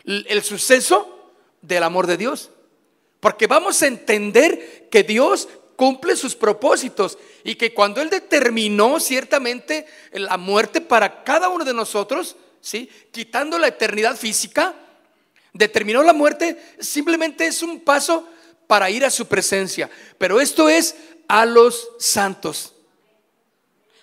el 0.03 0.41
suceso 0.43 1.31
del 1.62 1.83
amor 1.83 2.07
de 2.07 2.17
Dios. 2.17 2.50
Porque 3.19 3.45
vamos 3.45 3.81
a 3.83 3.88
entender 3.88 4.88
que 4.89 5.03
Dios 5.03 5.48
cumple 5.75 6.15
sus 6.15 6.36
propósitos 6.36 7.17
y 7.43 7.55
que 7.55 7.74
cuando 7.74 8.01
Él 8.01 8.10
determinó 8.10 9.00
ciertamente 9.00 9.86
la 10.12 10.38
muerte 10.38 10.81
para 10.81 11.24
cada 11.24 11.50
uno 11.50 11.63
de 11.63 11.74
nosotros, 11.74 12.36
¿sí? 12.60 12.89
quitando 13.12 13.57
la 13.57 13.67
eternidad 13.67 14.15
física, 14.15 14.75
determinó 15.53 16.03
la 16.03 16.13
muerte, 16.13 16.60
simplemente 16.79 17.45
es 17.45 17.62
un 17.62 17.79
paso 17.79 18.27
para 18.67 18.89
ir 18.89 19.05
a 19.05 19.12
su 19.12 19.27
presencia. 19.27 19.89
Pero 20.17 20.39
esto 20.39 20.69
es 20.69 20.95
a 21.27 21.45
los 21.45 21.89
santos. 22.00 22.74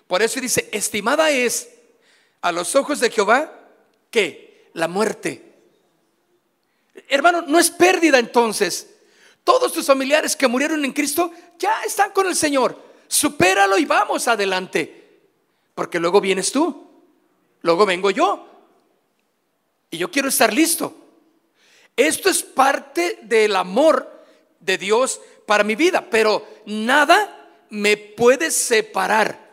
Por 0.08 0.22
eso 0.22 0.40
dice, 0.40 0.68
estimada 0.72 1.30
es 1.30 1.68
a 2.40 2.50
los 2.50 2.74
ojos 2.74 2.98
de 2.98 3.10
Jehová 3.10 3.52
que 4.10 4.70
la 4.72 4.88
muerte. 4.88 5.44
Hermano, 7.08 7.42
no 7.42 7.58
es 7.58 7.70
pérdida 7.70 8.18
entonces. 8.18 8.94
Todos 9.44 9.72
tus 9.72 9.86
familiares 9.86 10.34
que 10.34 10.48
murieron 10.48 10.84
en 10.84 10.92
Cristo 10.92 11.30
ya 11.58 11.82
están 11.84 12.10
con 12.12 12.26
el 12.26 12.34
Señor. 12.34 12.82
Supéralo 13.06 13.78
y 13.78 13.84
vamos 13.84 14.26
adelante. 14.28 15.20
Porque 15.74 16.00
luego 16.00 16.20
vienes 16.20 16.50
tú. 16.50 16.88
Luego 17.60 17.84
vengo 17.84 18.10
yo. 18.10 18.46
Y 19.90 19.98
yo 19.98 20.10
quiero 20.10 20.28
estar 20.28 20.52
listo. 20.52 20.94
Esto 21.96 22.30
es 22.30 22.42
parte 22.42 23.18
del 23.22 23.56
amor 23.56 24.24
de 24.60 24.78
Dios 24.78 25.20
para 25.46 25.64
mi 25.64 25.76
vida. 25.76 26.08
Pero 26.10 26.46
nada 26.64 27.50
me 27.68 27.96
puede 27.98 28.50
separar. 28.50 29.47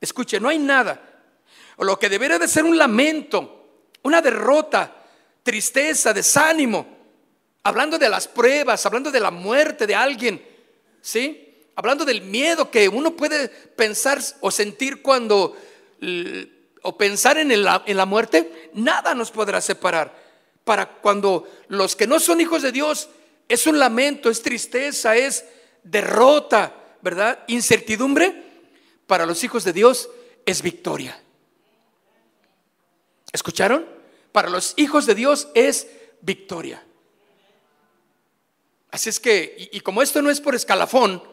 Escuche, 0.00 0.40
no 0.40 0.48
hay 0.48 0.58
nada. 0.58 1.00
Lo 1.78 1.98
que 1.98 2.08
debería 2.08 2.38
de 2.38 2.48
ser 2.48 2.64
un 2.64 2.76
lamento, 2.76 3.88
una 4.02 4.20
derrota, 4.20 4.94
tristeza, 5.42 6.12
desánimo 6.12 7.00
hablando 7.62 7.98
de 7.98 8.08
las 8.08 8.26
pruebas, 8.28 8.84
hablando 8.86 9.10
de 9.10 9.20
la 9.20 9.30
muerte 9.30 9.86
de 9.86 9.94
alguien, 9.94 10.42
¿sí? 11.00 11.46
Hablando 11.76 12.04
del 12.04 12.22
miedo 12.22 12.70
que 12.70 12.88
uno 12.88 13.16
puede 13.16 13.48
pensar 13.48 14.20
o 14.40 14.50
sentir 14.50 15.02
cuando 15.02 15.56
o 16.82 16.96
pensar 16.96 17.36
en, 17.38 17.50
en 17.52 17.62
la 17.96 18.06
muerte, 18.06 18.70
nada 18.74 19.14
nos 19.14 19.30
podrá 19.30 19.60
separar. 19.60 20.18
Para 20.64 20.86
cuando 20.86 21.48
los 21.68 21.96
que 21.96 22.06
no 22.06 22.20
son 22.20 22.40
hijos 22.40 22.62
de 22.62 22.72
Dios 22.72 23.08
es 23.48 23.66
un 23.66 23.78
lamento, 23.78 24.30
es 24.30 24.42
tristeza, 24.42 25.16
es 25.16 25.44
derrota, 25.82 26.74
¿verdad? 27.02 27.44
Incertidumbre, 27.48 28.49
para 29.10 29.26
los 29.26 29.42
hijos 29.42 29.64
de 29.64 29.72
Dios 29.72 30.08
es 30.46 30.62
victoria. 30.62 31.20
¿Escucharon? 33.32 33.84
Para 34.30 34.48
los 34.48 34.74
hijos 34.76 35.04
de 35.04 35.16
Dios 35.16 35.48
es 35.56 35.88
victoria. 36.20 36.80
Así 38.92 39.08
es 39.08 39.18
que, 39.18 39.68
y, 39.72 39.80
como 39.80 40.00
esto 40.00 40.22
no 40.22 40.30
es 40.30 40.40
por 40.40 40.54
escalafón, 40.54 41.24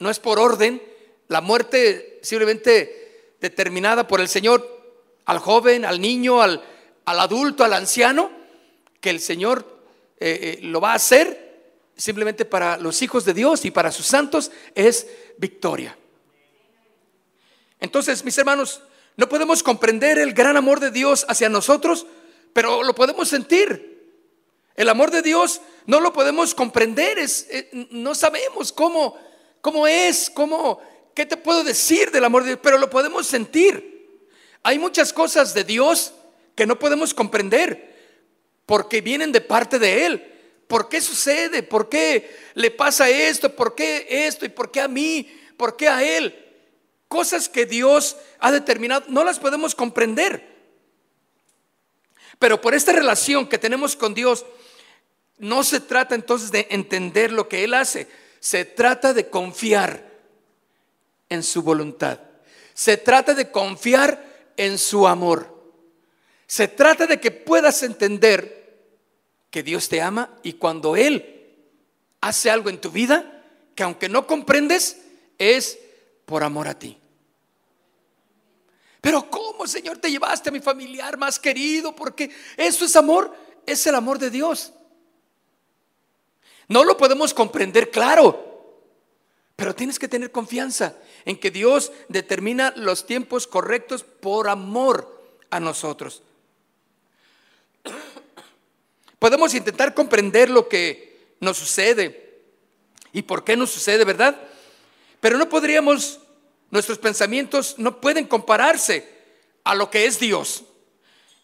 no 0.00 0.10
es 0.10 0.18
por 0.18 0.40
orden, 0.40 0.82
la 1.28 1.40
muerte 1.40 2.18
simplemente 2.24 3.36
determinada 3.40 4.08
por 4.08 4.20
el 4.20 4.26
Señor 4.26 4.68
al 5.24 5.38
joven, 5.38 5.84
al 5.84 6.00
niño, 6.00 6.42
al, 6.42 6.64
adulto, 7.06 7.62
al 7.62 7.74
anciano, 7.74 8.32
que 9.00 9.10
el 9.10 9.20
Señor 9.20 9.64
eh, 10.18 10.58
eh, 10.58 10.64
lo 10.64 10.80
va 10.80 10.90
a 10.90 10.96
hacer 10.96 11.62
simplemente 11.96 12.44
para 12.44 12.76
los 12.76 13.02
hijos 13.02 13.24
de 13.24 13.34
Dios 13.34 13.64
y 13.64 13.70
para 13.70 13.92
sus 13.92 14.04
santos 14.04 14.50
es 14.74 15.06
victoria. 15.38 15.96
Entonces, 17.84 18.24
mis 18.24 18.38
hermanos, 18.38 18.80
no 19.14 19.28
podemos 19.28 19.62
comprender 19.62 20.18
el 20.18 20.32
gran 20.32 20.56
amor 20.56 20.80
de 20.80 20.90
Dios 20.90 21.26
hacia 21.28 21.50
nosotros, 21.50 22.06
pero 22.54 22.82
lo 22.82 22.94
podemos 22.94 23.28
sentir. 23.28 24.16
El 24.74 24.88
amor 24.88 25.10
de 25.10 25.20
Dios 25.20 25.60
no 25.84 26.00
lo 26.00 26.10
podemos 26.14 26.54
comprender, 26.54 27.18
es, 27.18 27.46
eh, 27.50 27.88
no 27.90 28.14
sabemos 28.14 28.72
cómo, 28.72 29.18
cómo 29.60 29.86
es, 29.86 30.30
cómo, 30.30 30.80
qué 31.14 31.26
te 31.26 31.36
puedo 31.36 31.62
decir 31.62 32.10
del 32.10 32.24
amor 32.24 32.44
de 32.44 32.52
Dios, 32.52 32.60
pero 32.62 32.78
lo 32.78 32.88
podemos 32.88 33.26
sentir. 33.26 34.18
Hay 34.62 34.78
muchas 34.78 35.12
cosas 35.12 35.52
de 35.52 35.64
Dios 35.64 36.14
que 36.54 36.66
no 36.66 36.78
podemos 36.78 37.12
comprender 37.12 37.94
porque 38.64 39.02
vienen 39.02 39.30
de 39.30 39.42
parte 39.42 39.78
de 39.78 40.06
Él. 40.06 40.32
¿Por 40.66 40.88
qué 40.88 41.02
sucede? 41.02 41.62
¿Por 41.62 41.90
qué 41.90 42.34
le 42.54 42.70
pasa 42.70 43.10
esto? 43.10 43.54
¿Por 43.54 43.74
qué 43.74 44.06
esto? 44.08 44.46
¿Y 44.46 44.48
por 44.48 44.70
qué 44.70 44.80
a 44.80 44.88
mí? 44.88 45.28
¿Por 45.58 45.76
qué 45.76 45.86
a 45.86 46.02
Él? 46.02 46.43
Cosas 47.08 47.48
que 47.48 47.66
Dios 47.66 48.16
ha 48.38 48.50
determinado, 48.50 49.04
no 49.08 49.24
las 49.24 49.38
podemos 49.38 49.74
comprender. 49.74 50.54
Pero 52.38 52.60
por 52.60 52.74
esta 52.74 52.92
relación 52.92 53.48
que 53.48 53.58
tenemos 53.58 53.96
con 53.96 54.14
Dios, 54.14 54.44
no 55.38 55.64
se 55.64 55.80
trata 55.80 56.14
entonces 56.14 56.50
de 56.50 56.66
entender 56.70 57.32
lo 57.32 57.48
que 57.48 57.64
Él 57.64 57.74
hace, 57.74 58.08
se 58.40 58.64
trata 58.64 59.12
de 59.12 59.30
confiar 59.30 60.10
en 61.28 61.42
su 61.42 61.62
voluntad. 61.62 62.20
Se 62.74 62.96
trata 62.96 63.34
de 63.34 63.50
confiar 63.50 64.52
en 64.56 64.78
su 64.78 65.06
amor. 65.06 65.72
Se 66.46 66.68
trata 66.68 67.06
de 67.06 67.20
que 67.20 67.30
puedas 67.30 67.82
entender 67.82 68.64
que 69.50 69.62
Dios 69.62 69.88
te 69.88 70.02
ama 70.02 70.36
y 70.42 70.54
cuando 70.54 70.96
Él 70.96 71.30
hace 72.20 72.50
algo 72.50 72.70
en 72.70 72.80
tu 72.80 72.90
vida, 72.90 73.42
que 73.74 73.82
aunque 73.82 74.08
no 74.08 74.26
comprendes, 74.26 74.98
es 75.38 75.78
por 76.26 76.42
amor 76.42 76.68
a 76.68 76.78
ti. 76.78 76.98
Pero 79.00 79.28
¿cómo, 79.30 79.66
Señor, 79.66 79.98
te 79.98 80.10
llevaste 80.10 80.48
a 80.48 80.52
mi 80.52 80.60
familiar 80.60 81.18
más 81.18 81.38
querido? 81.38 81.94
Porque 81.94 82.30
eso 82.56 82.86
es 82.86 82.96
amor, 82.96 83.36
es 83.66 83.86
el 83.86 83.94
amor 83.94 84.18
de 84.18 84.30
Dios. 84.30 84.72
No 86.68 86.84
lo 86.84 86.96
podemos 86.96 87.34
comprender, 87.34 87.90
claro, 87.90 88.54
pero 89.56 89.74
tienes 89.74 89.98
que 89.98 90.08
tener 90.08 90.32
confianza 90.32 90.96
en 91.26 91.38
que 91.38 91.50
Dios 91.50 91.92
determina 92.08 92.72
los 92.76 93.06
tiempos 93.06 93.46
correctos 93.46 94.02
por 94.02 94.48
amor 94.48 95.22
a 95.50 95.60
nosotros. 95.60 96.22
Podemos 99.18 99.54
intentar 99.54 99.94
comprender 99.94 100.50
lo 100.50 100.68
que 100.68 101.36
nos 101.40 101.58
sucede 101.58 102.40
y 103.12 103.22
por 103.22 103.44
qué 103.44 103.56
nos 103.56 103.70
sucede, 103.70 104.04
¿verdad? 104.04 104.40
Pero 105.24 105.38
no 105.38 105.48
podríamos, 105.48 106.20
nuestros 106.68 106.98
pensamientos 106.98 107.76
no 107.78 107.98
pueden 107.98 108.26
compararse 108.26 109.08
a 109.64 109.74
lo 109.74 109.90
que 109.90 110.04
es 110.04 110.20
Dios. 110.20 110.64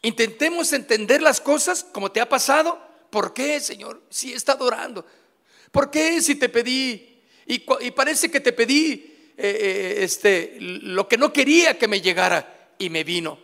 Intentemos 0.03 0.75
entender 0.75 1.23
las 1.23 1.41
cosas 1.41 1.83
como 1.83 2.13
te 2.13 2.21
ha 2.21 2.29
pasado 2.29 2.79
¿Por 3.09 3.33
qué, 3.33 3.59
Señor? 3.59 4.03
Si 4.11 4.35
he 4.35 4.37
estado 4.37 4.67
orando. 4.67 5.07
¿Por 5.71 5.91
qué 5.91 6.21
si 6.21 6.35
te 6.35 6.51
pedí? 6.51 7.23
Y, 7.47 7.61
parece 7.61 8.31
que 8.31 8.41
te 8.41 8.53
pedí 8.53 9.33
eh, 9.35 9.39
eh, 9.39 9.95
este, 10.01 10.59
lo 10.61 11.09
que 11.09 11.17
no 11.17 11.33
quería 11.33 11.79
que 11.79 11.89
me 11.89 12.03
llegara 12.03 12.75
y 12.79 12.91
me 12.91 13.03
vino. 13.03 13.39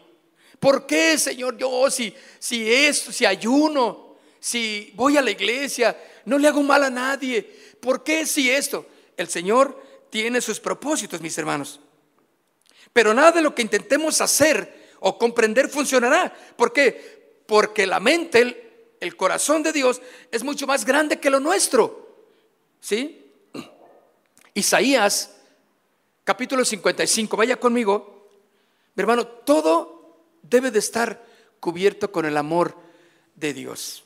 ¿Por 0.61 0.87
qué, 0.87 1.17
Señor? 1.17 1.57
Yo, 1.57 1.91
si, 1.91 2.15
si 2.39 2.71
esto, 2.71 3.11
si 3.11 3.25
ayuno, 3.25 4.19
si 4.39 4.93
voy 4.97 5.17
a 5.17 5.23
la 5.23 5.31
iglesia, 5.31 5.97
no 6.27 6.37
le 6.37 6.47
hago 6.47 6.63
mal 6.63 6.85
a 6.85 6.91
nadie. 6.91 7.43
¿Por 7.81 8.05
qué 8.05 8.27
si 8.27 8.51
esto? 8.51 8.85
El 9.17 9.29
Señor 9.29 9.86
tiene 10.11 10.41
sus 10.41 10.61
propósitos, 10.61 11.21
mis 11.21 11.37
hermanos. 11.39 11.81
Pero 12.93 13.13
nada 13.13 13.33
de 13.33 13.43
lo 13.43 13.55
que 13.55 13.63
intentemos 13.63 14.21
hacer 14.21 14.91
o 15.01 15.19
comprender 15.19 15.69
funcionará. 15.69 16.35
¿Por 16.57 16.73
qué? 16.73 17.43
Porque 17.47 17.87
la 17.87 18.01
mente, 18.01 18.95
el 19.01 19.17
corazón 19.17 19.63
de 19.63 19.73
Dios 19.73 20.01
es 20.31 20.43
mucho 20.43 20.67
más 20.67 20.85
grande 20.85 21.21
que 21.21 21.31
lo 21.31 21.41
nuestro. 21.41 22.25
¿Sí? 22.81 23.33
Isaías, 24.55 25.37
capítulo 26.25 26.65
55, 26.65 27.37
vaya 27.37 27.57
conmigo. 27.61 28.31
Mi 28.95 29.03
hermano, 29.03 29.27
todo 29.27 30.25
debe 30.43 30.71
de 30.71 30.79
estar 30.79 31.25
cubierto 31.61 32.11
con 32.11 32.25
el 32.25 32.37
amor 32.37 32.77
de 33.35 33.53
Dios. 33.53 34.05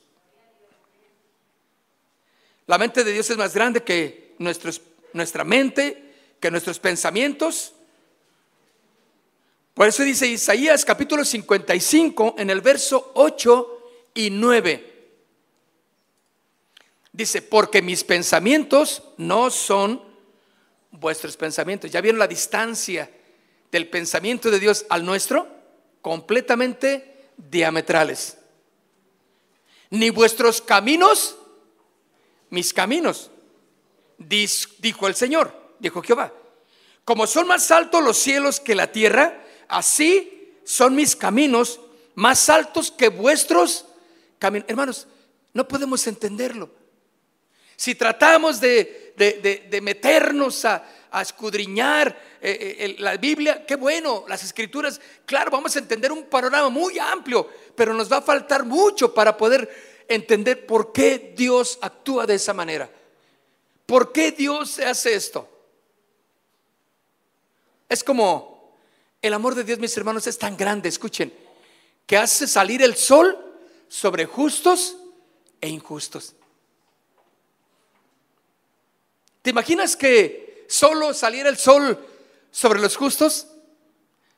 La 2.66 2.78
mente 2.78 3.04
de 3.04 3.12
Dios 3.12 3.28
es 3.30 3.36
más 3.36 3.54
grande 3.54 3.82
que 3.82 4.34
nuestros, 4.38 4.80
nuestra 5.12 5.44
mente, 5.44 6.12
que 6.40 6.50
nuestros 6.50 6.78
pensamientos. 6.78 7.74
Por 9.74 9.88
eso 9.88 10.02
dice 10.02 10.26
Isaías 10.26 10.84
capítulo 10.84 11.24
55 11.24 12.36
en 12.38 12.50
el 12.50 12.60
verso 12.60 13.12
8 13.14 13.80
y 14.14 14.30
9. 14.30 14.90
Dice, 17.12 17.42
porque 17.42 17.82
mis 17.82 18.04
pensamientos 18.04 19.02
no 19.16 19.50
son 19.50 20.02
vuestros 20.92 21.36
pensamientos. 21.36 21.90
¿Ya 21.90 22.00
vieron 22.00 22.18
la 22.18 22.28
distancia 22.28 23.10
del 23.70 23.88
pensamiento 23.88 24.50
de 24.50 24.60
Dios 24.60 24.86
al 24.88 25.04
nuestro? 25.04 25.48
Completamente 26.02 27.30
diametrales. 27.36 28.38
Ni 29.90 30.10
vuestros 30.10 30.60
caminos, 30.60 31.36
mis 32.48 32.72
caminos, 32.72 33.30
dijo 34.20 35.08
el 35.08 35.14
Señor, 35.14 35.52
dijo 35.78 36.02
Jehová. 36.02 36.32
Como 37.04 37.26
son 37.26 37.48
más 37.48 37.70
altos 37.70 38.02
los 38.02 38.16
cielos 38.16 38.60
que 38.60 38.74
la 38.74 38.92
tierra, 38.92 39.42
así 39.68 40.54
son 40.64 40.94
mis 40.94 41.16
caminos 41.16 41.80
más 42.14 42.48
altos 42.48 42.90
que 42.90 43.08
vuestros 43.08 43.86
Hermanos, 44.40 45.06
no 45.52 45.68
podemos 45.68 46.06
entenderlo. 46.06 46.70
Si 47.76 47.94
tratamos 47.94 48.60
de, 48.60 49.14
meternos 49.82 50.64
a, 50.64 50.82
escudriñar 51.20 52.16
eh, 52.40 52.76
eh, 52.78 52.96
la 53.00 53.16
Biblia, 53.16 53.66
qué 53.66 53.74
bueno, 53.74 54.24
las 54.28 54.44
escrituras, 54.44 55.00
claro, 55.26 55.50
vamos 55.50 55.74
a 55.74 55.80
entender 55.80 56.12
un 56.12 56.24
panorama 56.24 56.68
muy 56.68 56.98
amplio, 56.98 57.48
pero 57.74 57.92
nos 57.92 58.10
va 58.10 58.18
a 58.18 58.22
faltar 58.22 58.64
mucho 58.64 59.12
para 59.12 59.36
poder 59.36 60.04
entender 60.06 60.64
por 60.66 60.92
qué 60.92 61.34
Dios 61.36 61.78
actúa 61.82 62.26
de 62.26 62.36
esa 62.36 62.54
manera. 62.54 62.88
¿Por 63.90 64.12
qué 64.12 64.30
Dios 64.30 64.78
hace 64.78 65.16
esto? 65.16 65.48
Es 67.88 68.04
como 68.04 68.78
el 69.20 69.34
amor 69.34 69.56
de 69.56 69.64
Dios, 69.64 69.80
mis 69.80 69.96
hermanos, 69.96 70.28
es 70.28 70.38
tan 70.38 70.56
grande, 70.56 70.88
escuchen, 70.88 71.34
que 72.06 72.16
hace 72.16 72.46
salir 72.46 72.82
el 72.82 72.94
sol 72.94 73.36
sobre 73.88 74.26
justos 74.26 74.96
e 75.60 75.68
injustos. 75.68 76.36
¿Te 79.42 79.50
imaginas 79.50 79.96
que 79.96 80.66
solo 80.68 81.12
saliera 81.12 81.48
el 81.48 81.58
sol 81.58 81.98
sobre 82.52 82.78
los 82.78 82.94
justos? 82.94 83.48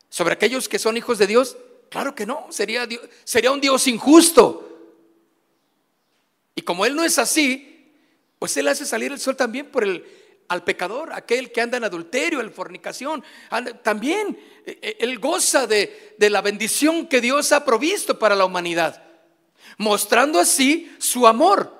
¿Sobre 0.08 0.32
aquellos 0.32 0.66
que 0.66 0.78
son 0.78 0.96
hijos 0.96 1.18
de 1.18 1.26
Dios? 1.26 1.58
Claro 1.90 2.14
que 2.14 2.24
no, 2.24 2.46
sería, 2.48 2.88
sería 3.22 3.52
un 3.52 3.60
Dios 3.60 3.86
injusto. 3.86 4.96
Y 6.54 6.62
como 6.62 6.86
Él 6.86 6.96
no 6.96 7.04
es 7.04 7.18
así, 7.18 7.71
pues 8.42 8.56
Él 8.56 8.66
hace 8.66 8.84
salir 8.84 9.12
el 9.12 9.20
sol 9.20 9.36
también 9.36 9.66
por 9.66 9.84
el, 9.84 10.04
al 10.48 10.64
pecador, 10.64 11.12
aquel 11.12 11.52
que 11.52 11.60
anda 11.60 11.76
en 11.76 11.84
adulterio, 11.84 12.40
en 12.40 12.52
fornicación. 12.52 13.22
también 13.84 14.36
eh, 14.66 14.80
eh, 14.82 14.96
Él 14.98 15.20
goza 15.20 15.68
de, 15.68 16.16
de 16.18 16.28
la 16.28 16.40
bendición 16.40 17.06
que 17.06 17.20
Dios 17.20 17.52
ha 17.52 17.64
provisto 17.64 18.18
para 18.18 18.34
la 18.34 18.44
humanidad 18.44 19.00
mostrando 19.78 20.40
así 20.40 20.92
su 20.98 21.28
amor, 21.28 21.72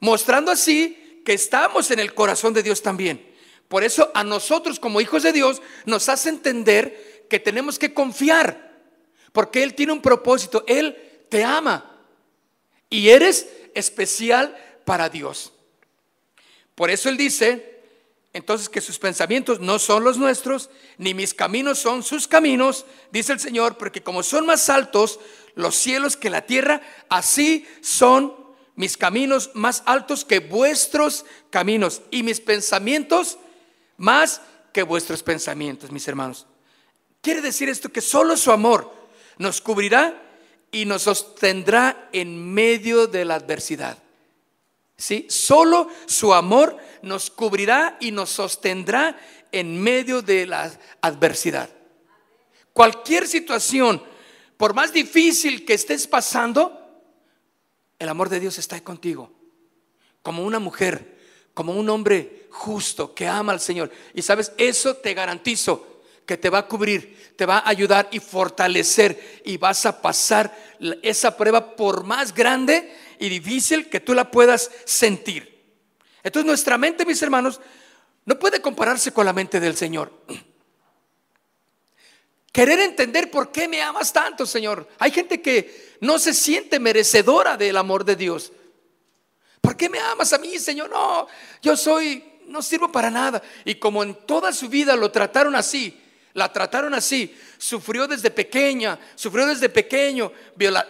mostrando 0.00 0.50
así 0.50 1.20
que 1.26 1.34
estamos 1.34 1.90
en 1.90 1.98
el 1.98 2.14
corazón 2.14 2.54
de 2.54 2.62
Dios 2.62 2.80
también. 2.80 3.34
Por 3.68 3.84
eso 3.84 4.10
a 4.14 4.24
nosotros 4.24 4.80
como 4.80 5.02
hijos 5.02 5.24
de 5.24 5.34
Dios 5.34 5.60
nos 5.84 6.08
hace 6.08 6.30
entender 6.30 7.26
que 7.28 7.38
tenemos 7.38 7.78
que 7.78 7.92
confiar, 7.92 8.80
porque 9.30 9.62
Él 9.62 9.74
tiene 9.74 9.92
un 9.92 10.00
propósito, 10.00 10.64
Él 10.66 11.26
te 11.28 11.44
ama 11.44 11.90
y 12.92 13.08
eres 13.08 13.48
especial 13.74 14.56
para 14.84 15.08
Dios. 15.08 15.52
Por 16.74 16.90
eso 16.90 17.08
Él 17.08 17.16
dice, 17.16 17.80
entonces 18.32 18.68
que 18.68 18.80
sus 18.80 18.98
pensamientos 18.98 19.60
no 19.60 19.78
son 19.78 20.04
los 20.04 20.16
nuestros, 20.16 20.70
ni 20.98 21.14
mis 21.14 21.34
caminos 21.34 21.78
son 21.78 22.02
sus 22.02 22.26
caminos, 22.26 22.86
dice 23.10 23.32
el 23.32 23.40
Señor, 23.40 23.76
porque 23.76 24.02
como 24.02 24.22
son 24.22 24.46
más 24.46 24.70
altos 24.70 25.20
los 25.54 25.74
cielos 25.74 26.16
que 26.16 26.30
la 26.30 26.46
tierra, 26.46 26.80
así 27.08 27.66
son 27.82 28.34
mis 28.74 28.96
caminos 28.96 29.50
más 29.54 29.82
altos 29.84 30.24
que 30.24 30.40
vuestros 30.40 31.26
caminos 31.50 32.02
y 32.10 32.22
mis 32.22 32.40
pensamientos 32.40 33.38
más 33.98 34.40
que 34.72 34.82
vuestros 34.82 35.22
pensamientos, 35.22 35.92
mis 35.92 36.08
hermanos. 36.08 36.46
Quiere 37.20 37.42
decir 37.42 37.68
esto 37.68 37.90
que 37.90 38.00
solo 38.00 38.36
su 38.36 38.50
amor 38.50 38.92
nos 39.38 39.60
cubrirá 39.60 40.21
y 40.72 40.86
nos 40.86 41.02
sostendrá 41.02 42.08
en 42.12 42.52
medio 42.52 43.06
de 43.06 43.24
la 43.24 43.36
adversidad. 43.36 43.98
¿Sí? 44.96 45.26
Solo 45.28 45.88
su 46.06 46.32
amor 46.32 46.76
nos 47.02 47.30
cubrirá 47.30 47.98
y 48.00 48.10
nos 48.10 48.30
sostendrá 48.30 49.18
en 49.52 49.80
medio 49.80 50.22
de 50.22 50.46
la 50.46 50.72
adversidad. 51.02 51.68
Cualquier 52.72 53.28
situación, 53.28 54.02
por 54.56 54.74
más 54.74 54.92
difícil 54.92 55.64
que 55.66 55.74
estés 55.74 56.06
pasando, 56.06 56.78
el 57.98 58.08
amor 58.08 58.30
de 58.30 58.40
Dios 58.40 58.58
está 58.58 58.80
contigo. 58.82 59.30
Como 60.22 60.44
una 60.44 60.58
mujer, 60.58 61.18
como 61.52 61.74
un 61.74 61.90
hombre 61.90 62.46
justo 62.50 63.14
que 63.14 63.28
ama 63.28 63.52
al 63.52 63.60
Señor. 63.60 63.90
Y 64.14 64.22
sabes, 64.22 64.52
eso 64.56 64.96
te 64.96 65.12
garantizo 65.12 65.91
que 66.26 66.36
te 66.36 66.50
va 66.50 66.58
a 66.58 66.68
cubrir, 66.68 67.34
te 67.36 67.46
va 67.46 67.58
a 67.58 67.68
ayudar 67.68 68.08
y 68.12 68.20
fortalecer 68.20 69.42
y 69.44 69.56
vas 69.56 69.84
a 69.86 70.00
pasar 70.00 70.56
esa 71.02 71.36
prueba 71.36 71.74
por 71.76 72.04
más 72.04 72.34
grande 72.34 72.94
y 73.18 73.28
difícil 73.28 73.88
que 73.88 74.00
tú 74.00 74.14
la 74.14 74.30
puedas 74.30 74.70
sentir. 74.84 75.52
Entonces 76.22 76.46
nuestra 76.46 76.78
mente, 76.78 77.04
mis 77.04 77.20
hermanos, 77.22 77.60
no 78.24 78.38
puede 78.38 78.60
compararse 78.60 79.12
con 79.12 79.26
la 79.26 79.32
mente 79.32 79.58
del 79.60 79.76
Señor. 79.76 80.12
Querer 82.52 82.80
entender 82.80 83.30
por 83.30 83.50
qué 83.50 83.66
me 83.66 83.80
amas 83.80 84.12
tanto, 84.12 84.44
Señor. 84.44 84.86
Hay 84.98 85.10
gente 85.10 85.40
que 85.40 85.96
no 86.00 86.18
se 86.18 86.34
siente 86.34 86.78
merecedora 86.78 87.56
del 87.56 87.76
amor 87.78 88.04
de 88.04 88.14
Dios. 88.14 88.52
¿Por 89.60 89.76
qué 89.76 89.88
me 89.88 89.98
amas 89.98 90.32
a 90.32 90.38
mí, 90.38 90.58
Señor? 90.58 90.90
No, 90.90 91.26
yo 91.62 91.76
soy, 91.76 92.22
no 92.46 92.60
sirvo 92.60 92.92
para 92.92 93.10
nada. 93.10 93.42
Y 93.64 93.76
como 93.76 94.02
en 94.02 94.14
toda 94.26 94.52
su 94.52 94.68
vida 94.68 94.96
lo 94.96 95.10
trataron 95.10 95.54
así, 95.56 96.01
la 96.34 96.52
trataron 96.52 96.94
así, 96.94 97.36
sufrió 97.58 98.06
desde 98.06 98.30
pequeña, 98.30 98.98
sufrió 99.14 99.46
desde 99.46 99.68
pequeño, 99.68 100.32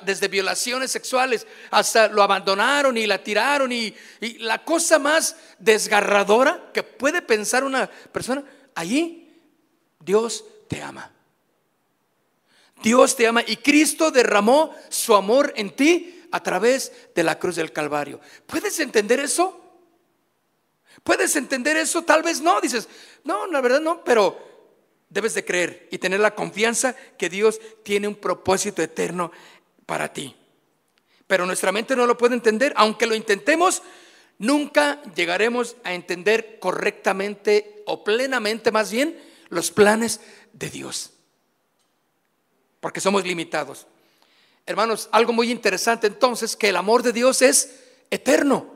desde 0.03 0.29
violaciones 0.29 0.93
sexuales, 0.93 1.47
hasta 1.71 2.09
lo 2.09 2.23
abandonaron 2.23 2.97
y 2.97 3.07
la 3.07 3.23
tiraron. 3.23 3.73
Y, 3.73 3.95
y 4.21 4.39
la 4.39 4.65
cosa 4.65 4.99
más 4.99 5.37
desgarradora 5.59 6.71
que 6.73 6.83
puede 6.83 7.23
pensar 7.23 7.65
una 7.65 7.89
persona, 7.89 8.45
allí 8.75 9.29
Dios 9.99 10.45
te 10.69 10.81
ama. 10.81 11.11
Dios 12.83 13.17
te 13.17 13.27
ama 13.27 13.43
y 13.47 13.57
Cristo 13.57 14.11
derramó 14.11 14.75
su 14.89 15.15
amor 15.15 15.53
en 15.57 15.75
ti 15.75 16.27
a 16.31 16.43
través 16.43 16.93
de 17.15 17.23
la 17.23 17.39
cruz 17.39 17.57
del 17.57 17.73
Calvario. 17.73 18.21
¿Puedes 18.47 18.79
entender 18.81 19.21
eso? 19.21 19.59
¿Puedes 21.03 21.35
entender 21.37 21.77
eso? 21.77 22.03
Tal 22.03 22.23
vez 22.23 22.41
no, 22.41 22.61
dices, 22.61 22.89
no, 23.25 23.47
la 23.47 23.61
verdad 23.61 23.81
no, 23.81 24.05
pero 24.05 24.52
debes 25.13 25.35
de 25.35 25.45
creer 25.45 25.89
y 25.91 25.99
tener 25.99 26.21
la 26.21 26.35
confianza 26.35 26.97
que 27.19 27.29
Dios 27.29 27.61
tiene 27.83 28.09
un 28.09 28.17
propósito 28.17 28.83
eterno 28.83 29.31
para 29.87 30.13
ti. 30.13 30.35
Pero 31.27 31.47
nuestra 31.47 31.73
mente 31.73 31.95
no 31.97 32.07
lo 32.07 32.19
puede 32.19 32.35
entender, 32.35 32.73
aunque 32.77 33.07
lo 33.07 33.15
intentemos, 33.15 33.83
nunca 34.39 35.03
llegaremos 35.15 35.77
a 35.85 35.95
entender 35.95 36.59
correctamente 36.59 37.83
o 37.87 38.05
plenamente 38.05 38.71
más 38.71 38.91
bien 38.91 39.21
los 39.49 39.71
planes 39.71 40.21
de 40.53 40.71
Dios 40.71 41.13
porque 42.83 43.01
somos 43.01 43.25
limitados. 43.25 43.87
Hermanos, 44.67 45.09
algo 45.13 45.33
muy 45.33 45.53
interesante 45.53 46.09
entonces, 46.09 46.57
que 46.57 46.69
el 46.69 46.77
amor 46.77 47.05
de 47.05 47.13
Dios 47.13 47.41
es 47.41 47.79
eterno. 48.11 48.75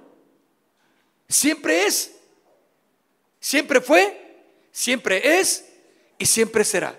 Siempre 1.28 1.86
es, 1.86 2.12
siempre 3.40 3.80
fue, 3.80 4.44
siempre 4.70 5.40
es 5.40 5.65
y 6.18 6.26
siempre 6.26 6.64
será. 6.64 6.98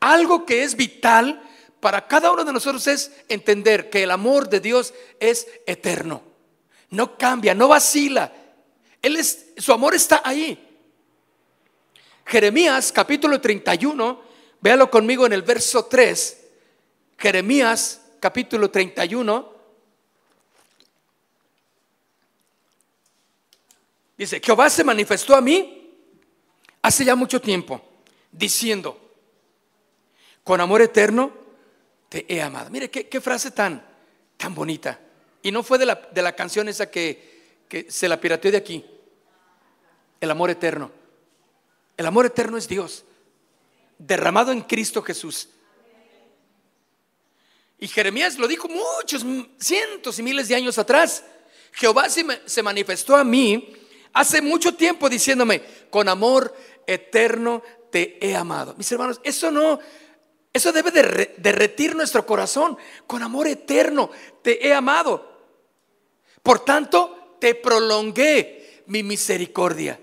Algo 0.00 0.46
que 0.46 0.62
es 0.62 0.76
vital 0.76 1.42
para 1.80 2.06
cada 2.06 2.30
uno 2.30 2.44
de 2.44 2.52
nosotros 2.52 2.86
es 2.86 3.12
entender 3.28 3.90
que 3.90 4.02
el 4.02 4.10
amor 4.10 4.48
de 4.48 4.60
Dios 4.60 4.94
es 5.20 5.46
eterno. 5.66 6.22
No 6.90 7.16
cambia, 7.16 7.54
no 7.54 7.68
vacila. 7.68 8.32
Él 9.02 9.16
es, 9.16 9.46
su 9.56 9.72
amor 9.72 9.94
está 9.94 10.22
ahí. 10.24 10.64
Jeremías 12.26 12.92
capítulo 12.92 13.40
31, 13.40 14.20
véalo 14.60 14.90
conmigo 14.90 15.24
en 15.26 15.32
el 15.32 15.42
verso 15.42 15.86
3. 15.86 16.44
Jeremías 17.16 18.02
capítulo 18.20 18.70
31. 18.70 19.58
Dice, 24.18 24.40
Jehová 24.44 24.68
se 24.68 24.82
manifestó 24.82 25.36
a 25.36 25.40
mí 25.40 25.94
hace 26.82 27.04
ya 27.04 27.14
mucho 27.14 27.40
tiempo, 27.40 27.80
diciendo, 28.32 29.00
con 30.44 30.60
amor 30.60 30.82
eterno 30.82 31.32
te 32.08 32.24
he 32.32 32.40
amado. 32.40 32.70
Mire, 32.70 32.90
qué, 32.90 33.20
frase 33.20 33.50
tan, 33.50 33.84
tan 34.36 34.54
bonita. 34.54 34.98
Y 35.42 35.52
no 35.52 35.62
fue 35.62 35.78
de 35.78 35.86
la, 35.86 35.94
de 35.94 36.22
la 36.22 36.34
canción 36.34 36.68
esa 36.68 36.90
que, 36.90 37.64
que 37.68 37.90
se 37.90 38.08
la 38.08 38.20
pirateó 38.20 38.50
de 38.50 38.56
aquí. 38.56 38.84
El 40.20 40.30
amor 40.30 40.50
eterno. 40.50 40.90
El 41.96 42.06
amor 42.06 42.26
eterno 42.26 42.56
es 42.56 42.68
Dios, 42.68 43.04
derramado 43.98 44.52
en 44.52 44.62
Cristo 44.62 45.02
Jesús. 45.02 45.48
Y 47.78 47.88
Jeremías 47.88 48.38
lo 48.38 48.48
dijo 48.48 48.68
muchos, 48.68 49.24
cientos 49.58 50.18
y 50.18 50.22
miles 50.22 50.48
de 50.48 50.54
años 50.54 50.78
atrás. 50.78 51.24
Jehová 51.72 52.08
se 52.08 52.62
manifestó 52.62 53.16
a 53.16 53.24
mí 53.24 53.74
hace 54.12 54.40
mucho 54.40 54.74
tiempo 54.74 55.08
diciéndome, 55.08 55.62
con 55.90 56.08
amor 56.08 56.56
eterno 56.86 57.62
te 57.90 58.18
he 58.26 58.34
amado. 58.34 58.74
Mis 58.76 58.90
hermanos, 58.92 59.20
eso 59.22 59.50
no, 59.50 59.78
eso 60.52 60.72
debe 60.72 60.90
de 60.90 61.34
derretir 61.38 61.94
nuestro 61.94 62.26
corazón. 62.26 62.76
Con 63.06 63.22
amor 63.22 63.46
eterno 63.46 64.10
te 64.42 64.66
he 64.66 64.74
amado. 64.74 65.38
Por 66.42 66.64
tanto, 66.64 67.36
te 67.40 67.54
prolongué 67.54 68.82
mi 68.86 69.02
misericordia. 69.02 70.00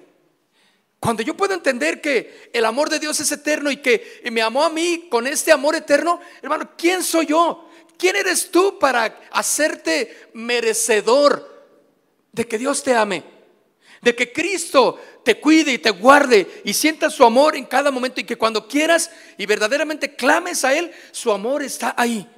Cuando 0.99 1.21
yo 1.21 1.37
puedo 1.37 1.53
entender 1.53 2.01
que 2.01 2.49
el 2.51 2.65
amor 2.65 2.89
de 2.89 2.99
Dios 2.99 3.19
es 3.19 3.31
eterno 3.31 3.69
y 3.69 3.77
que 3.77 4.23
me 4.31 4.41
amó 4.41 4.63
a 4.63 4.69
mí 4.69 5.07
con 5.09 5.27
este 5.27 5.51
amor 5.51 5.75
eterno, 5.75 6.19
hermano, 6.41 6.71
¿quién 6.77 7.03
soy 7.03 7.27
yo? 7.27 7.69
¿Quién 7.97 8.15
eres 8.15 8.49
tú 8.49 8.79
para 8.79 9.21
hacerte 9.31 10.29
merecedor 10.33 11.65
de 12.31 12.47
que 12.47 12.57
Dios 12.57 12.83
te 12.83 12.95
ame? 12.95 13.23
De 14.01 14.15
que 14.15 14.31
Cristo 14.31 14.99
te 15.25 15.39
cuide 15.39 15.73
y 15.73 15.79
te 15.79 15.89
guarde 15.89 16.61
y 16.63 16.73
sientas 16.73 17.13
su 17.13 17.25
amor 17.25 17.55
en 17.57 17.65
cada 17.65 17.91
momento 17.91 18.21
y 18.21 18.23
que 18.23 18.37
cuando 18.37 18.67
quieras 18.67 19.11
y 19.37 19.45
verdaderamente 19.45 20.15
clames 20.15 20.63
a 20.63 20.73
Él, 20.73 20.93
su 21.11 21.31
amor 21.31 21.63
está 21.63 21.93
ahí. 21.97 22.29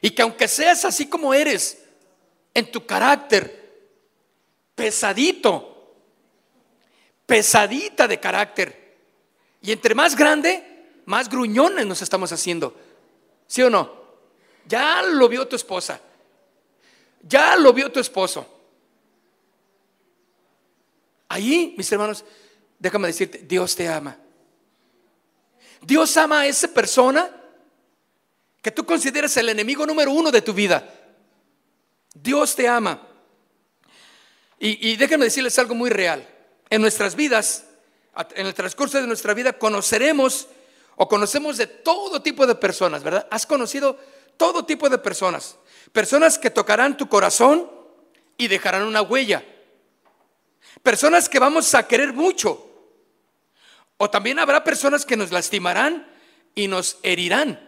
Y 0.00 0.10
que 0.10 0.22
aunque 0.22 0.46
seas 0.46 0.84
así 0.84 1.08
como 1.08 1.34
eres, 1.34 1.82
en 2.54 2.70
tu 2.70 2.86
carácter, 2.86 3.90
pesadito, 4.74 5.92
pesadita 7.26 8.06
de 8.06 8.20
carácter, 8.20 8.96
y 9.60 9.72
entre 9.72 9.94
más 9.94 10.14
grande, 10.14 10.62
más 11.06 11.28
gruñones 11.28 11.84
nos 11.84 12.00
estamos 12.00 12.30
haciendo. 12.30 12.76
¿Sí 13.48 13.62
o 13.62 13.68
no? 13.68 13.90
Ya 14.66 15.02
lo 15.02 15.28
vio 15.28 15.48
tu 15.48 15.56
esposa. 15.56 16.00
Ya 17.22 17.56
lo 17.56 17.72
vio 17.72 17.90
tu 17.90 17.98
esposo. 17.98 18.55
Ahí, 21.28 21.74
mis 21.76 21.90
hermanos, 21.90 22.24
déjame 22.78 23.08
decirte, 23.08 23.38
Dios 23.38 23.74
te 23.74 23.88
ama. 23.88 24.16
Dios 25.82 26.16
ama 26.16 26.40
a 26.40 26.46
esa 26.46 26.68
persona 26.68 27.30
que 28.62 28.70
tú 28.70 28.84
consideras 28.84 29.36
el 29.36 29.48
enemigo 29.48 29.86
número 29.86 30.12
uno 30.12 30.30
de 30.30 30.42
tu 30.42 30.52
vida. 30.52 30.88
Dios 32.14 32.54
te 32.54 32.68
ama. 32.68 33.06
Y, 34.58 34.90
y 34.90 34.96
déjenme 34.96 35.26
decirles 35.26 35.58
algo 35.58 35.74
muy 35.74 35.90
real. 35.90 36.26
En 36.70 36.80
nuestras 36.80 37.14
vidas, 37.14 37.66
en 38.34 38.46
el 38.46 38.54
transcurso 38.54 39.00
de 39.00 39.06
nuestra 39.06 39.34
vida, 39.34 39.52
conoceremos 39.52 40.48
o 40.96 41.08
conocemos 41.08 41.56
de 41.58 41.66
todo 41.66 42.22
tipo 42.22 42.46
de 42.46 42.54
personas, 42.54 43.02
¿verdad? 43.02 43.28
¿Has 43.30 43.46
conocido 43.46 43.98
todo 44.36 44.64
tipo 44.64 44.88
de 44.88 44.98
personas. 44.98 45.56
Personas 45.92 46.38
que 46.38 46.50
tocarán 46.50 46.96
tu 46.96 47.08
corazón 47.08 47.70
y 48.36 48.48
dejarán 48.48 48.82
una 48.82 49.02
huella. 49.02 49.44
Personas 50.82 51.28
que 51.28 51.38
vamos 51.38 51.74
a 51.74 51.86
querer 51.86 52.12
mucho. 52.12 52.62
O 53.96 54.10
también 54.10 54.38
habrá 54.38 54.62
personas 54.62 55.06
que 55.06 55.16
nos 55.16 55.32
lastimarán 55.32 56.06
y 56.54 56.68
nos 56.68 56.98
herirán. 57.02 57.60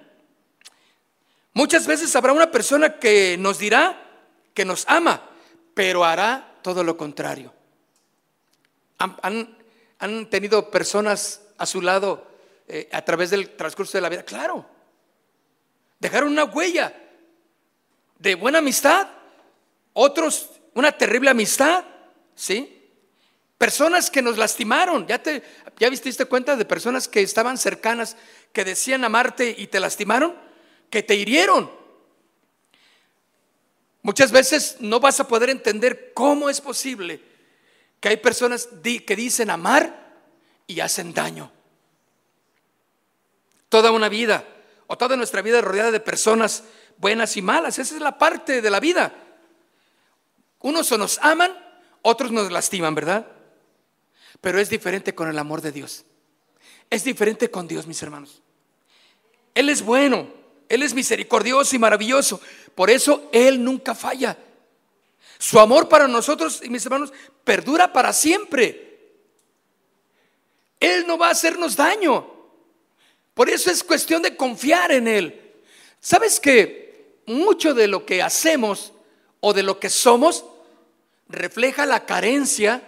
Muchas 1.54 1.87
veces 1.87 2.14
habrá 2.14 2.32
una 2.32 2.50
persona 2.50 2.98
que 2.98 3.37
nos 3.38 3.58
dirá 3.58 4.04
que 4.54 4.64
nos 4.64 4.84
ama, 4.88 5.30
pero 5.74 6.04
hará 6.04 6.54
todo 6.62 6.84
lo 6.84 6.96
contrario. 6.96 7.52
¿Han, 8.98 10.28
tenido 10.30 10.70
personas 10.70 11.42
a 11.56 11.66
su 11.66 11.80
lado 11.80 12.26
eh, 12.66 12.88
a 12.92 13.02
través 13.02 13.30
del 13.30 13.50
transcurso 13.56 13.96
de 13.96 14.02
la 14.02 14.08
vida? 14.08 14.24
Claro. 14.24 14.66
Dejaron 15.98 16.32
una 16.32 16.44
huella 16.44 16.94
de 18.18 18.34
buena 18.34 18.58
amistad, 18.58 19.08
otros 19.92 20.50
una 20.74 20.92
terrible 20.92 21.30
amistad, 21.30 21.84
¿sí? 22.34 22.78
Personas 23.59 24.09
que 24.09 24.23
nos 24.23 24.38
lastimaron, 24.38 25.05
¿ya 25.09 25.21
te 25.21 25.42
ya 25.81 25.90
viste 25.90 26.25
cuenta 26.27 26.55
de 26.55 26.64
personas 26.64 27.09
que 27.09 27.23
estaban 27.23 27.59
cercanas, 27.59 28.16
que 28.53 28.64
decían 28.64 29.05
amarte 29.05 29.53
y 29.59 29.66
te 29.66 29.81
lastimaron, 29.81 30.37
que 30.90 31.03
te 31.03 31.16
hirieron? 31.16 31.68
Muchas 34.03 34.31
veces 34.31 34.77
no 34.79 35.01
vas 35.01 35.18
a 35.18 35.27
poder 35.27 35.51
entender 35.51 36.12
cómo 36.14 36.49
es 36.49 36.61
posible 36.61 37.21
que 37.99 38.11
hay 38.11 38.16
personas 38.18 38.68
que 38.83 39.16
dicen 39.16 39.51
amar 39.51 40.14
y 40.68 40.79
hacen 40.79 41.12
daño. 41.12 41.51
Toda 43.68 43.90
una 43.90 44.09
vida 44.09 44.44
o 44.87 44.97
toda 44.97 45.16
nuestra 45.16 45.42
vida 45.42 45.61
rodeada 45.61 45.90
de 45.90 45.99
personas 45.99 46.62
buenas 46.97 47.37
y 47.37 47.42
malas, 47.42 47.81
esa 47.81 47.97
es 47.97 48.01
la 48.01 48.18
parte 48.18 48.62
de 48.62 48.71
la 48.71 48.79
vida. 48.79 49.12
Unos 50.61 50.90
nos 50.92 51.18
aman, 51.18 51.53
otros 52.03 52.31
nos 52.31 52.53
lastiman, 52.53 52.94
¿verdad? 52.94 53.27
Pero 54.40 54.61
es 54.61 54.70
diferente 54.70 55.14
con 55.14 55.29
el 55.29 55.38
amor 55.38 55.61
de 55.61 55.72
Dios. 55.72 56.05
Es 56.90 57.05
diferente 57.05 57.51
con 57.51 57.68
Dios, 57.68 57.87
mis 57.87 58.03
hermanos. 58.03 58.42
Él 59.55 59.68
es 59.68 59.83
bueno, 59.83 60.29
Él 60.68 60.83
es 60.83 60.94
misericordioso 60.94 61.74
y 61.74 61.79
maravilloso. 61.79 62.40
Por 62.74 62.90
eso 62.90 63.29
Él 63.33 63.62
nunca 63.62 63.94
falla. 63.94 64.38
Su 65.38 65.61
amor 65.61 65.88
para 65.88 66.09
nosotros, 66.09 66.62
mis 66.68 66.85
hermanos, 66.85 67.12
perdura 67.44 67.92
para 67.92 68.12
siempre. 68.12 68.88
Él 70.81 71.07
no 71.07 71.18
va 71.18 71.29
a 71.29 71.33
hacernos 71.33 71.77
daño. 71.77 72.27
Por 73.35 73.48
eso 73.51 73.70
es 73.70 73.85
cuestión 73.85 74.22
de 74.22 74.37
confiar 74.37 74.92
en 74.92 75.07
Él. 75.09 75.53
¿Sabes 76.01 76.40
que 76.40 77.20
mucho 77.27 77.74
de 77.74 77.88
lo 77.88 78.07
que 78.07 78.22
hacemos 78.22 78.92
o 79.40 79.53
de 79.53 79.62
lo 79.62 79.79
que 79.79 79.90
somos 79.90 80.44
refleja 81.29 81.87
la 81.87 82.07
carencia 82.07 82.83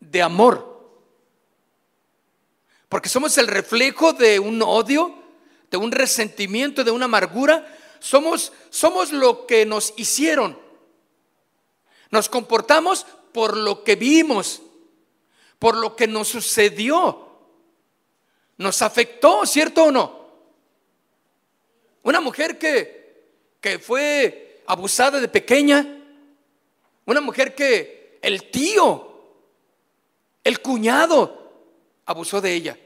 de 0.00 0.22
amor? 0.22 0.75
Porque 2.88 3.08
somos 3.08 3.36
el 3.38 3.48
reflejo 3.48 4.12
de 4.12 4.38
un 4.38 4.62
odio, 4.62 5.14
de 5.70 5.76
un 5.76 5.90
resentimiento, 5.90 6.84
de 6.84 6.90
una 6.90 7.06
amargura. 7.06 7.66
Somos, 7.98 8.52
somos 8.70 9.12
lo 9.12 9.46
que 9.46 9.66
nos 9.66 9.92
hicieron. 9.96 10.58
Nos 12.10 12.28
comportamos 12.28 13.06
por 13.32 13.56
lo 13.56 13.82
que 13.82 13.96
vimos, 13.96 14.62
por 15.58 15.76
lo 15.76 15.96
que 15.96 16.06
nos 16.06 16.28
sucedió. 16.28 17.26
Nos 18.58 18.80
afectó, 18.82 19.44
¿cierto 19.44 19.84
o 19.84 19.90
no? 19.90 20.26
Una 22.02 22.20
mujer 22.20 22.56
que, 22.58 23.26
que 23.60 23.80
fue 23.80 24.62
abusada 24.66 25.20
de 25.20 25.28
pequeña, 25.28 26.04
una 27.04 27.20
mujer 27.20 27.54
que 27.54 28.18
el 28.22 28.50
tío, 28.50 29.34
el 30.44 30.60
cuñado, 30.60 31.45
abusó 32.06 32.40
de 32.40 32.54
ella. 32.54 32.78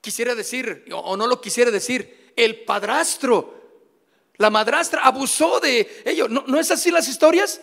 Quisiera 0.00 0.34
decir, 0.34 0.84
o 0.92 1.16
no 1.16 1.26
lo 1.26 1.40
quisiera 1.40 1.70
decir, 1.70 2.32
el 2.36 2.64
padrastro, 2.64 3.62
la 4.36 4.50
madrastra 4.50 5.02
abusó 5.02 5.60
de 5.60 6.02
ellos. 6.04 6.30
¿No, 6.30 6.44
¿No 6.46 6.58
es 6.58 6.70
así 6.70 6.90
las 6.90 7.08
historias? 7.08 7.60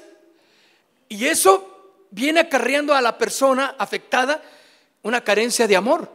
Y 1.10 1.26
eso 1.26 2.06
viene 2.10 2.40
acarreando 2.42 2.94
a 2.94 3.02
la 3.02 3.18
persona 3.18 3.76
afectada 3.78 4.42
una 5.02 5.24
carencia 5.24 5.68
de 5.68 5.76
amor. 5.76 6.12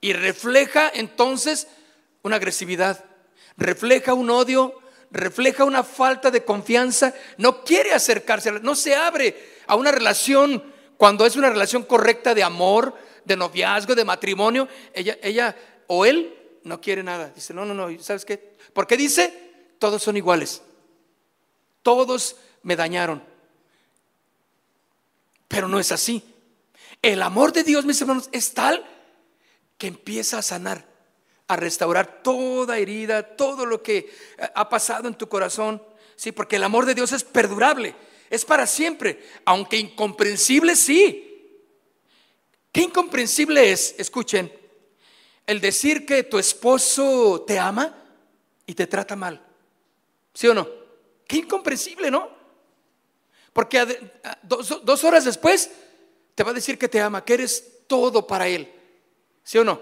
Y 0.00 0.12
refleja 0.12 0.90
entonces 0.92 1.66
una 2.22 2.36
agresividad, 2.36 3.04
refleja 3.56 4.14
un 4.14 4.30
odio, 4.30 4.80
refleja 5.10 5.64
una 5.64 5.84
falta 5.84 6.30
de 6.30 6.44
confianza, 6.44 7.14
no 7.38 7.64
quiere 7.64 7.92
acercarse, 7.92 8.52
no 8.52 8.74
se 8.74 8.94
abre 8.94 9.54
a 9.66 9.76
una 9.76 9.92
relación 9.92 10.73
cuando 10.96 11.26
es 11.26 11.36
una 11.36 11.50
relación 11.50 11.82
correcta 11.82 12.34
de 12.34 12.42
amor, 12.42 12.94
de 13.24 13.36
noviazgo, 13.36 13.94
de 13.94 14.04
matrimonio, 14.04 14.68
ella, 14.92 15.18
ella 15.22 15.56
o 15.86 16.04
él 16.04 16.34
no 16.62 16.80
quiere 16.80 17.02
nada. 17.02 17.30
Dice, 17.34 17.54
no, 17.54 17.64
no, 17.64 17.74
no, 17.74 18.02
¿sabes 18.02 18.24
qué? 18.24 18.56
Porque 18.72 18.96
dice, 18.96 19.54
todos 19.78 20.02
son 20.02 20.16
iguales. 20.16 20.62
Todos 21.82 22.36
me 22.62 22.76
dañaron. 22.76 23.22
Pero 25.48 25.68
no 25.68 25.78
es 25.78 25.92
así. 25.92 26.22
El 27.02 27.22
amor 27.22 27.52
de 27.52 27.64
Dios, 27.64 27.84
mis 27.84 28.00
hermanos, 28.00 28.28
es 28.32 28.54
tal 28.54 28.84
que 29.76 29.86
empieza 29.86 30.38
a 30.38 30.42
sanar, 30.42 30.86
a 31.48 31.56
restaurar 31.56 32.22
toda 32.22 32.78
herida, 32.78 33.36
todo 33.36 33.66
lo 33.66 33.82
que 33.82 34.10
ha 34.54 34.68
pasado 34.68 35.08
en 35.08 35.14
tu 35.14 35.28
corazón. 35.28 35.82
Sí, 36.16 36.32
porque 36.32 36.56
el 36.56 36.64
amor 36.64 36.86
de 36.86 36.94
Dios 36.94 37.12
es 37.12 37.24
perdurable 37.24 37.94
es 38.34 38.44
para 38.44 38.66
siempre, 38.66 39.22
aunque 39.44 39.76
incomprensible 39.76 40.76
sí. 40.76 41.30
¿Qué 42.72 42.82
incomprensible 42.82 43.70
es? 43.70 43.94
Escuchen, 43.98 44.52
el 45.46 45.60
decir 45.60 46.04
que 46.04 46.24
tu 46.24 46.38
esposo 46.38 47.44
te 47.46 47.58
ama 47.58 47.96
y 48.66 48.74
te 48.74 48.86
trata 48.86 49.14
mal. 49.14 49.40
¿Sí 50.32 50.48
o 50.48 50.54
no? 50.54 50.68
Qué 51.26 51.36
incomprensible, 51.36 52.10
¿no? 52.10 52.28
Porque 53.52 54.10
dos, 54.42 55.04
horas 55.04 55.24
después 55.24 55.70
te 56.34 56.42
va 56.42 56.50
a 56.50 56.54
decir 56.54 56.76
que 56.76 56.88
te 56.88 57.00
ama, 57.00 57.24
que 57.24 57.34
eres 57.34 57.86
todo 57.86 58.26
para 58.26 58.48
él. 58.48 58.68
¿Sí 59.44 59.58
o 59.58 59.64
no? 59.64 59.80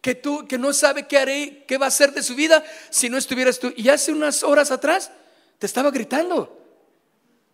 Que 0.00 0.14
tú, 0.14 0.46
que 0.46 0.58
no 0.58 0.72
sabe 0.72 1.08
qué 1.08 1.18
haré, 1.18 1.64
qué 1.66 1.78
va 1.78 1.86
a 1.86 1.88
hacer 1.88 2.12
de 2.12 2.22
su 2.22 2.36
vida 2.36 2.64
si 2.90 3.08
no 3.08 3.18
estuvieras 3.18 3.58
tú. 3.58 3.72
Y 3.76 3.88
hace 3.88 4.12
unas 4.12 4.44
horas 4.44 4.70
atrás 4.70 5.10
te 5.58 5.66
estaba 5.66 5.90
gritando. 5.90 6.61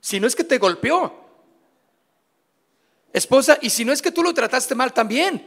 Si 0.00 0.20
no 0.20 0.26
es 0.26 0.36
que 0.36 0.44
te 0.44 0.58
golpeó. 0.58 1.28
Esposa, 3.12 3.58
y 3.60 3.70
si 3.70 3.84
no 3.84 3.92
es 3.92 4.02
que 4.02 4.12
tú 4.12 4.22
lo 4.22 4.34
trataste 4.34 4.74
mal 4.74 4.92
también. 4.92 5.46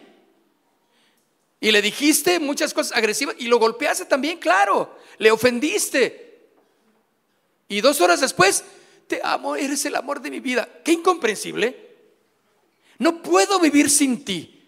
Y 1.60 1.72
le 1.72 1.82
dijiste 1.82 2.40
muchas 2.40 2.74
cosas 2.74 2.98
agresivas 2.98 3.36
y 3.38 3.48
lo 3.48 3.60
golpeaste 3.60 4.06
también, 4.06 4.40
claro. 4.40 4.98
Le 5.20 5.32
ofendiste. 5.32 6.50
Y 7.68 7.82
dos 7.82 8.02
horas 8.02 8.20
después, 8.20 8.64
te 9.08 9.22
amo, 9.24 9.56
eres 9.56 9.86
el 9.86 9.96
amor 9.96 10.22
de 10.22 10.32
mi 10.32 10.40
vida. 10.40 10.68
Qué 10.84 10.94
incomprensible. 10.94 11.92
No 12.98 13.22
puedo 13.22 13.60
vivir 13.60 13.90
sin 13.90 14.26
ti. 14.26 14.68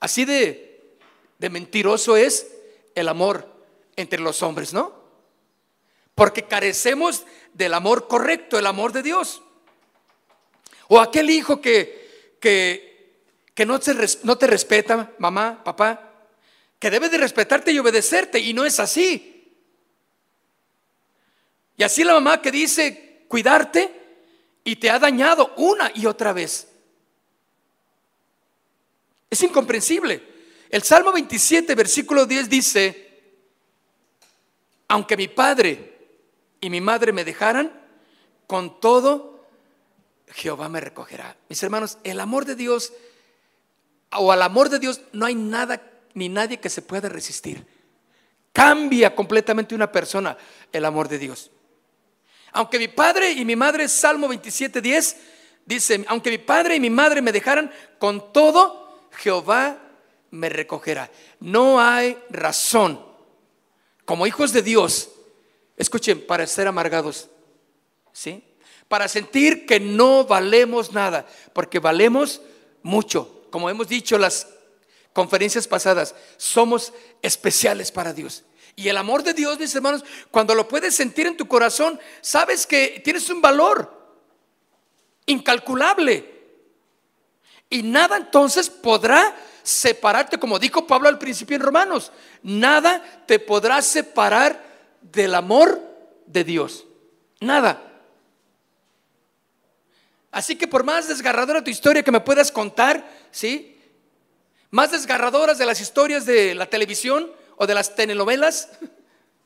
Así 0.00 0.24
de, 0.24 0.98
de 1.38 1.50
mentiroso 1.50 2.16
es 2.16 2.48
el 2.94 3.08
amor 3.08 3.48
entre 3.96 4.20
los 4.20 4.42
hombres, 4.42 4.72
¿no? 4.72 4.92
Porque 6.14 6.44
carecemos 6.44 7.24
del 7.54 7.74
amor 7.74 8.08
correcto, 8.08 8.58
el 8.58 8.66
amor 8.66 8.92
de 8.92 9.02
Dios. 9.02 9.42
O 10.88 11.00
aquel 11.00 11.30
hijo 11.30 11.60
que, 11.60 12.36
que, 12.40 13.22
que 13.54 13.66
no, 13.66 13.78
te, 13.78 13.94
no 14.24 14.38
te 14.38 14.46
respeta, 14.46 15.12
mamá, 15.18 15.62
papá, 15.62 16.12
que 16.78 16.90
debe 16.90 17.08
de 17.08 17.18
respetarte 17.18 17.72
y 17.72 17.78
obedecerte, 17.78 18.38
y 18.38 18.54
no 18.54 18.64
es 18.64 18.78
así. 18.80 19.52
Y 21.76 21.82
así 21.82 22.04
la 22.04 22.14
mamá 22.14 22.42
que 22.42 22.50
dice 22.50 23.24
cuidarte 23.28 23.98
y 24.64 24.76
te 24.76 24.90
ha 24.90 24.98
dañado 24.98 25.54
una 25.56 25.90
y 25.94 26.06
otra 26.06 26.32
vez. 26.32 26.68
Es 29.30 29.42
incomprensible. 29.42 30.22
El 30.70 30.82
Salmo 30.82 31.12
27, 31.12 31.74
versículo 31.74 32.26
10 32.26 32.48
dice, 32.48 33.08
aunque 34.88 35.16
mi 35.16 35.28
padre 35.28 35.97
y 36.60 36.70
mi 36.70 36.80
madre 36.80 37.12
me 37.12 37.24
dejaran, 37.24 37.72
con 38.46 38.80
todo 38.80 39.44
Jehová 40.28 40.68
me 40.68 40.80
recogerá. 40.80 41.36
Mis 41.48 41.62
hermanos, 41.62 41.98
el 42.04 42.20
amor 42.20 42.44
de 42.44 42.54
Dios 42.54 42.92
o 44.12 44.32
al 44.32 44.42
amor 44.42 44.68
de 44.68 44.78
Dios 44.78 45.00
no 45.12 45.26
hay 45.26 45.34
nada 45.34 45.82
ni 46.14 46.28
nadie 46.28 46.58
que 46.58 46.70
se 46.70 46.82
pueda 46.82 47.08
resistir. 47.08 47.66
Cambia 48.52 49.14
completamente 49.14 49.74
una 49.74 49.92
persona 49.92 50.36
el 50.72 50.84
amor 50.84 51.08
de 51.08 51.18
Dios. 51.18 51.50
Aunque 52.52 52.78
mi 52.78 52.88
padre 52.88 53.30
y 53.32 53.44
mi 53.44 53.56
madre, 53.56 53.88
Salmo 53.88 54.26
27, 54.26 54.80
10, 54.80 55.16
dice, 55.66 56.04
aunque 56.08 56.30
mi 56.30 56.38
padre 56.38 56.76
y 56.76 56.80
mi 56.80 56.90
madre 56.90 57.22
me 57.22 57.30
dejaran, 57.30 57.70
con 57.98 58.32
todo 58.32 59.08
Jehová 59.12 59.78
me 60.30 60.48
recogerá. 60.48 61.10
No 61.40 61.80
hay 61.80 62.18
razón 62.30 63.04
como 64.04 64.26
hijos 64.26 64.52
de 64.52 64.62
Dios 64.62 65.10
Escuchen, 65.78 66.26
para 66.26 66.46
ser 66.46 66.66
amargados, 66.66 67.28
¿sí? 68.12 68.44
Para 68.88 69.06
sentir 69.06 69.64
que 69.64 69.78
no 69.78 70.24
valemos 70.24 70.92
nada, 70.92 71.26
porque 71.52 71.78
valemos 71.78 72.42
mucho. 72.82 73.46
Como 73.50 73.70
hemos 73.70 73.88
dicho, 73.88 74.18
las 74.18 74.48
conferencias 75.12 75.68
pasadas, 75.68 76.14
somos 76.36 76.92
especiales 77.22 77.92
para 77.92 78.12
Dios. 78.12 78.44
Y 78.74 78.88
el 78.88 78.96
amor 78.96 79.22
de 79.22 79.34
Dios, 79.34 79.58
mis 79.58 79.74
hermanos, 79.74 80.04
cuando 80.30 80.54
lo 80.54 80.68
puedes 80.68 80.94
sentir 80.94 81.26
en 81.26 81.36
tu 81.36 81.46
corazón, 81.46 81.98
sabes 82.20 82.66
que 82.66 83.00
tienes 83.04 83.30
un 83.30 83.40
valor 83.40 83.92
incalculable. 85.26 86.38
Y 87.70 87.82
nada 87.82 88.16
entonces 88.16 88.70
podrá 88.70 89.36
separarte, 89.62 90.38
como 90.38 90.58
dijo 90.58 90.86
Pablo 90.86 91.08
al 91.08 91.18
principio 91.18 91.56
en 91.56 91.62
Romanos, 91.62 92.10
nada 92.42 93.24
te 93.26 93.38
podrá 93.38 93.82
separar 93.82 94.67
del 95.00 95.34
amor 95.34 95.80
de 96.26 96.44
Dios. 96.44 96.84
Nada. 97.40 97.82
Así 100.30 100.56
que 100.56 100.68
por 100.68 100.84
más 100.84 101.08
desgarradora 101.08 101.64
tu 101.64 101.70
historia 101.70 102.02
que 102.02 102.12
me 102.12 102.20
puedas 102.20 102.52
contar, 102.52 103.08
¿sí? 103.30 103.80
Más 104.70 104.90
desgarradoras 104.90 105.58
de 105.58 105.66
las 105.66 105.80
historias 105.80 106.26
de 106.26 106.54
la 106.54 106.66
televisión 106.66 107.32
o 107.56 107.66
de 107.66 107.74
las 107.74 107.94
telenovelas, 107.94 108.68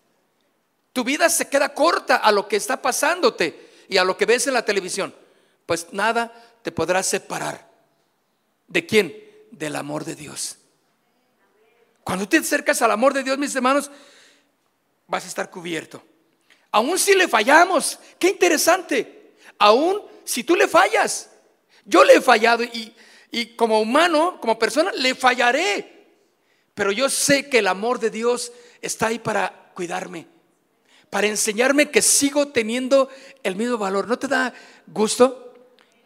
tu 0.93 1.05
vida 1.05 1.29
se 1.29 1.49
queda 1.49 1.73
corta 1.73 2.17
a 2.17 2.33
lo 2.33 2.49
que 2.49 2.57
está 2.57 2.83
pasándote 2.83 3.71
y 3.89 3.97
a 3.97 4.05
lo 4.05 4.17
que 4.17 4.27
ves 4.27 4.47
en 4.47 4.55
la 4.55 4.65
televisión. 4.65 5.15
Pues 5.67 5.87
nada 5.93 6.33
te 6.63 6.73
podrá 6.73 7.03
separar. 7.03 7.71
¿De 8.67 8.85
quién? 8.85 9.17
Del 9.51 9.77
amor 9.77 10.05
de 10.05 10.17
Dios. 10.17 10.57
Cuando 12.03 12.29
te 12.29 12.39
acercas 12.39 12.83
al 12.83 12.91
amor 12.91 13.15
de 13.15 13.23
Dios, 13.23 13.39
mis 13.39 13.55
hermanos, 13.55 13.91
vas 15.07 15.25
a 15.25 15.29
estar 15.29 15.51
cubierto. 15.51 16.03
Aún 16.71 16.99
si 16.99 17.15
le 17.15 17.29
fallamos, 17.29 17.99
qué 18.19 18.29
interesante. 18.29 19.35
Aún 19.59 20.03
si 20.25 20.45
tú 20.45 20.57
le 20.57 20.69
fallas, 20.69 21.31
yo 21.85 22.05
le 22.05 22.15
he 22.15 22.21
fallado 22.21 22.65
y, 22.65 22.95
y 23.31 23.55
como 23.57 23.81
humano, 23.81 24.39
como 24.41 24.59
persona, 24.59 24.91
le 24.93 25.15
fallaré. 25.15 26.07
Pero 26.75 26.93
yo 26.93 27.11
sé 27.11 27.49
que 27.49 27.59
el 27.59 27.67
amor 27.67 27.99
de 28.01 28.11
Dios 28.11 28.53
está 28.81 29.09
ahí 29.09 29.19
para 29.19 29.71
cuidarme, 29.75 30.27
para 31.11 31.27
enseñarme 31.27 31.91
que 31.91 32.01
sigo 32.01 32.49
teniendo 32.49 33.09
el 33.43 33.57
mismo 33.57 33.77
valor. 33.77 34.09
¿No 34.09 34.19
te 34.19 34.29
da 34.29 34.55
gusto? 34.87 35.55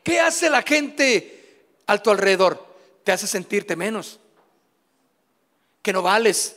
¿Qué 0.02 0.20
hace 0.20 0.50
la 0.50 0.62
gente 0.62 1.68
a 1.86 1.98
tu 1.98 2.10
alrededor? 2.10 2.66
Te 3.04 3.12
hace 3.12 3.28
sentirte 3.28 3.76
menos, 3.76 4.18
que 5.82 5.92
no 5.92 6.02
vales, 6.02 6.56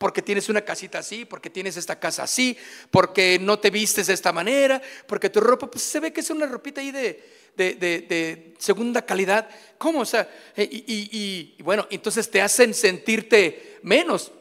porque 0.00 0.22
tienes 0.22 0.48
una 0.48 0.62
casita 0.62 1.00
así, 1.00 1.26
porque 1.26 1.50
tienes 1.50 1.76
esta 1.76 2.00
casa 2.00 2.22
así, 2.22 2.56
porque 2.90 3.38
no 3.38 3.58
te 3.58 3.68
vistes 3.68 4.06
de 4.06 4.14
esta 4.14 4.32
manera, 4.32 4.80
porque 5.06 5.28
tu 5.28 5.42
ropa, 5.42 5.70
pues 5.70 5.84
se 5.84 6.00
ve 6.00 6.10
que 6.10 6.20
es 6.20 6.30
una 6.30 6.46
ropita 6.46 6.80
ahí 6.80 6.90
de, 6.90 8.54
segunda 8.58 9.04
calidad. 9.04 9.46
¿Cómo? 9.76 10.00
O 10.00 10.04
sea, 10.06 10.26
eh, 10.56 10.66
y, 10.72 11.54
y, 11.58 11.62
bueno, 11.62 11.86
entonces 11.90 12.30
te 12.30 12.40
hacen 12.40 12.72
sentirte 12.72 13.76
menos, 13.82 14.32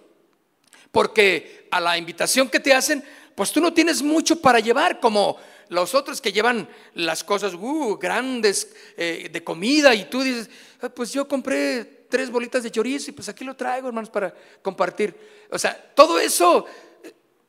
porque 0.94 1.68
a 1.72 1.82
la 1.82 1.98
invitación 1.98 2.48
que 2.48 2.62
te 2.62 2.74
hacen, 2.74 3.04
pues 3.36 3.52
tú 3.52 3.60
no 3.60 3.74
tienes 3.74 4.02
mucho 4.02 4.40
para 4.40 4.62
llevar, 4.62 5.02
como 5.02 5.36
los 5.68 5.94
otros 5.94 6.22
que 6.22 6.32
llevan 6.32 6.70
las 6.94 7.22
cosas 7.22 7.54
uh, 7.54 7.98
grandes 7.98 8.74
eh, 8.96 9.28
de 9.30 9.44
comida 9.44 9.94
y 9.94 10.06
tú 10.06 10.22
dices, 10.22 10.50
ah, 10.80 10.88
pues 10.88 11.12
yo 11.12 11.28
compré 11.28 11.99
tres 12.10 12.30
bolitas 12.32 12.64
de 12.64 12.72
chorizo 12.72 13.12
y 13.12 13.14
pues 13.14 13.30
aquí 13.30 13.46
lo 13.46 13.56
traigo, 13.56 13.88
hermanos, 13.88 14.10
para 14.10 14.34
compartir. 14.62 15.16
O 15.52 15.60
sea, 15.60 15.76
todo 15.96 16.20
eso 16.20 16.66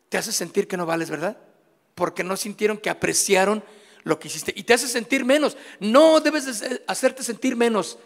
te 0.08 0.18
hace 0.18 0.32
sentir 0.32 0.68
que 0.68 0.76
no 0.76 0.86
vales, 0.86 1.10
¿verdad? 1.10 1.36
Porque 1.94 2.22
no 2.22 2.36
sintieron 2.36 2.78
que 2.78 2.90
apreciaron 2.90 3.64
lo 4.02 4.18
que 4.18 4.28
hiciste 4.28 4.52
y 4.54 4.62
te 4.62 4.74
hace 4.74 4.88
sentir 4.88 5.24
menos. 5.24 5.56
No 5.78 6.20
debes 6.20 6.62
hacerte 6.86 7.22
sentir 7.22 7.56
menos, 7.56 7.98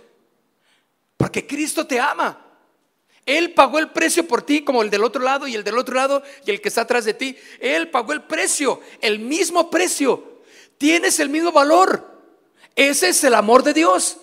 porque 1.17 1.47
Cristo 1.47 1.87
te 1.87 2.01
ama. 2.01 2.41
Él 3.27 3.55
pagó 3.55 3.79
el 3.79 3.91
precio 3.91 4.29
por 4.29 4.43
ti 4.43 4.63
como 4.63 4.83
el 4.83 4.91
del 4.91 5.03
otro 5.03 5.23
lado 5.23 5.47
y 5.47 5.55
el 5.55 5.65
del 5.65 5.79
otro 5.79 5.95
lado 5.95 6.23
y 6.45 6.51
el 6.51 6.61
que 6.61 6.69
está 6.69 6.83
atrás 6.83 7.07
de 7.07 7.15
ti. 7.15 7.37
Él 7.59 7.91
pagó 7.91 8.13
el 8.13 8.23
precio, 8.23 8.81
el 9.01 9.19
mismo 9.19 9.71
precio. 9.71 10.43
Tienes 10.77 11.19
el 11.21 11.31
mismo 11.31 11.51
valor. 11.51 12.13
Ese 12.77 13.09
es 13.09 13.25
el 13.25 13.35
amor 13.35 13.63
de 13.63 13.73
Dios. 13.73 14.19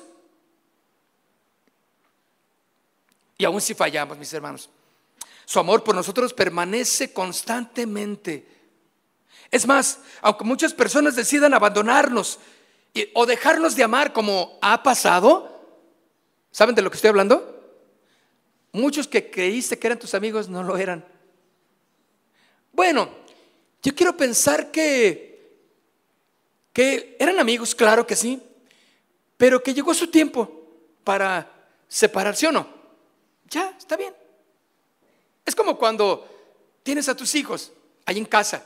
Y 3.42 3.46
aún 3.46 3.60
si 3.60 3.74
fallamos, 3.74 4.20
mis 4.20 4.32
hermanos, 4.34 4.70
su 5.46 5.60
amor 5.60 5.84
por 5.84 5.96
nosotros 5.96 6.32
permanece 6.32 7.12
constantemente. 7.12 8.46
Es 9.50 9.66
más, 9.66 9.98
aunque 10.22 10.44
muchas 10.44 10.76
personas 10.76 11.16
decidan 11.16 11.56
abandonarnos 11.56 12.38
o 13.16 13.26
dejarnos 13.26 13.76
de 13.76 13.82
amar 13.84 14.14
como 14.14 14.60
ha 14.62 14.84
pasado, 14.84 15.60
¿saben 16.52 16.76
de 16.76 16.84
lo 16.84 16.92
que 16.92 16.98
estoy 16.98 17.08
hablando? 17.08 17.80
Muchos 18.74 19.08
que 19.08 19.32
creíste 19.32 19.80
que 19.80 19.88
eran 19.88 19.98
tus 19.98 20.14
amigos 20.14 20.48
no 20.48 20.62
lo 20.62 20.78
eran. 20.78 21.04
Bueno, 22.74 23.10
yo 23.82 23.96
quiero 23.96 24.16
pensar 24.16 24.70
que, 24.70 25.58
que 26.74 27.18
eran 27.20 27.40
amigos, 27.40 27.74
claro 27.74 28.06
que 28.06 28.16
sí, 28.16 28.40
pero 29.36 29.64
que 29.64 29.74
llegó 29.74 29.96
su 29.96 30.12
tiempo 30.12 30.62
para 31.04 31.52
separarse 31.88 32.46
o 32.46 32.52
no. 32.52 32.81
Ya, 33.52 33.76
está 33.78 33.98
bien. 33.98 34.16
Es 35.46 35.54
como 35.54 35.78
cuando 35.78 36.28
tienes 36.84 37.08
a 37.10 37.16
tus 37.16 37.36
hijos 37.36 37.72
ahí 38.06 38.18
en 38.18 38.26
casa. 38.26 38.66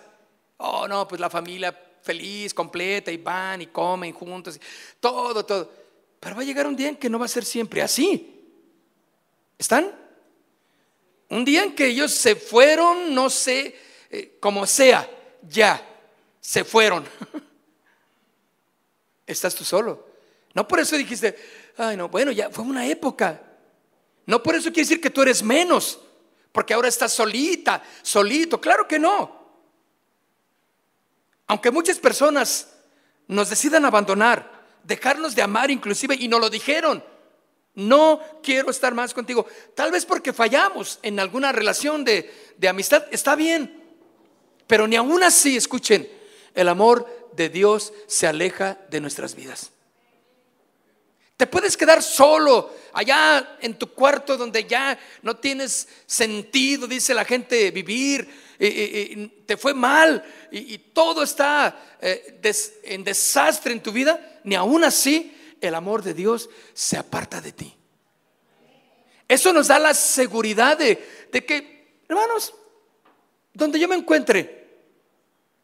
Oh, 0.58 0.88
no, 0.88 1.08
pues 1.08 1.20
la 1.20 1.30
familia 1.30 1.78
feliz, 2.02 2.54
completa, 2.54 3.12
y 3.12 3.18
van 3.18 3.64
y 3.64 3.68
comen 3.68 4.14
juntos, 4.14 4.60
todo, 5.00 5.44
todo. 5.44 5.72
Pero 6.20 6.36
va 6.36 6.44
a 6.44 6.46
llegar 6.46 6.68
un 6.68 6.76
día 6.76 6.90
en 6.90 6.96
que 6.96 7.10
no 7.10 7.18
va 7.18 7.26
a 7.26 7.30
ser 7.30 7.44
siempre 7.44 7.82
así. 7.82 8.32
¿Están? 9.58 9.92
Un 11.30 11.44
día 11.44 11.64
en 11.64 11.74
que 11.74 11.88
ellos 11.88 12.12
se 12.12 12.36
fueron, 12.36 13.14
no 13.14 13.30
sé, 13.30 13.76
eh, 14.12 14.38
como 14.40 14.68
sea, 14.68 15.10
ya, 15.42 15.84
se 16.40 16.64
fueron. 16.64 17.04
Estás 19.26 19.56
tú 19.56 19.64
solo. 19.64 20.08
No 20.54 20.68
por 20.68 20.80
eso 20.80 20.96
dijiste, 20.96 21.36
ay 21.78 21.98
no, 21.98 22.08
bueno, 22.08 22.32
ya 22.32 22.52
fue 22.52 22.64
una 22.64 22.86
época. 22.86 23.42
No 24.26 24.42
por 24.42 24.56
eso 24.56 24.70
quiere 24.70 24.88
decir 24.88 25.02
que 25.02 25.10
tú 25.10 25.22
eres 25.22 25.44
menos, 25.44 26.00
porque 26.52 26.74
ahora 26.74 26.88
estás 26.88 27.14
solita, 27.14 27.84
solito. 28.02 28.60
Claro 28.60 28.88
que 28.88 28.98
no. 28.98 29.44
Aunque 31.48 31.72
muchas 31.72 32.00
personas 32.00 32.74
nos 33.28 33.50
decidan 33.50 33.86
abandonar, 33.86 34.66
dejarnos 34.84 35.36
de 35.36 35.42
amar 35.42 35.70
inclusive, 35.70 36.16
y 36.16 36.28
nos 36.28 36.40
lo 36.40 36.50
dijeron, 36.50 37.04
no 37.76 38.22
quiero 38.42 38.72
estar 38.72 38.94
más 38.94 39.14
contigo. 39.14 39.46
Tal 39.76 39.92
vez 39.92 40.06
porque 40.06 40.34
fallamos 40.34 41.00
en 41.04 41.20
alguna 41.20 41.52
relación 41.52 42.04
de, 42.04 42.54
de 42.58 42.68
amistad, 42.68 43.06
está 43.12 43.36
bien. 43.36 43.84
Pero 44.66 44.88
ni 44.88 44.96
aún 44.96 45.22
así, 45.24 45.58
escuchen, 45.58 46.10
el 46.56 46.70
amor 46.70 47.30
de 47.34 47.50
Dios 47.50 47.94
se 48.08 48.28
aleja 48.28 48.80
de 48.90 49.02
nuestras 49.02 49.36
vidas. 49.36 49.72
Te 51.38 51.48
puedes 51.48 51.76
quedar 51.76 52.02
solo 52.02 52.74
allá 52.94 53.58
en 53.62 53.78
tu 53.78 53.88
cuarto 53.88 54.38
donde 54.38 54.64
ya 54.64 54.98
no 55.22 55.36
tienes 55.36 55.88
sentido, 56.06 56.88
dice 56.88 57.14
la 57.14 57.26
gente, 57.26 57.72
vivir. 57.72 58.28
te 59.46 59.58
fue 59.58 59.74
mal 59.74 60.24
y, 60.52 60.78
todo 60.78 61.24
está 61.24 61.98
eh, 62.02 62.40
en 62.84 63.04
desastre 63.04 63.74
en 63.74 63.84
tu 63.84 63.92
vida, 63.92 64.40
ni 64.46 64.56
aún 64.56 64.86
así 64.86 65.36
el 65.60 65.76
amor 65.76 66.04
de 66.04 66.14
Dios 66.14 66.50
se 66.74 66.98
aparta 66.98 67.42
de 67.42 67.52
ti. 67.52 67.76
Eso 69.28 69.52
nos 69.52 69.68
da 69.68 69.80
la 69.80 69.94
seguridad 69.94 70.78
de, 70.78 70.98
que, 71.32 72.00
hermanos, 72.08 72.54
donde 73.54 73.80
yo 73.80 73.88
me 73.88 73.96
encuentre, 73.96 74.66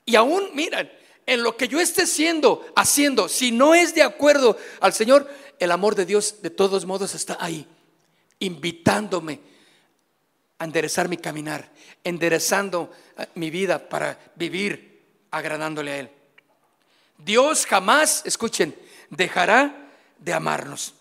y 0.06 0.16
aún, 0.16 0.50
miren, 0.54 0.92
en 1.26 1.44
lo 1.44 1.56
que 1.56 1.68
yo 1.68 1.80
esté 1.80 2.08
siendo, 2.08 2.66
haciendo, 2.76 3.30
si 3.30 3.52
no 3.52 3.76
es 3.76 3.94
de 3.94 4.02
acuerdo 4.02 4.58
al 4.80 4.94
Señor, 4.94 5.30
el 5.62 5.72
amor 5.72 5.94
de 5.94 6.08
Dios 6.08 6.42
de 6.42 6.50
todos 6.50 6.86
modos 6.86 7.14
está 7.14 7.38
ahí, 7.40 7.68
invitándome 8.40 9.40
a 10.58 10.66
enderezar 10.66 11.08
mi 11.08 11.18
caminar, 11.18 11.72
enderezando 12.04 12.92
eh, 13.16 13.28
mi 13.36 13.52
vida 13.52 13.88
para 13.88 14.18
vivir 14.36 15.04
agradándole 15.30 15.92
a 15.92 16.00
Él. 16.00 16.10
Dios 17.16 17.68
jamás, 17.68 18.24
escuchen, 18.26 18.76
dejará 19.12 19.88
de 20.18 20.34
amarnos. 20.34 20.96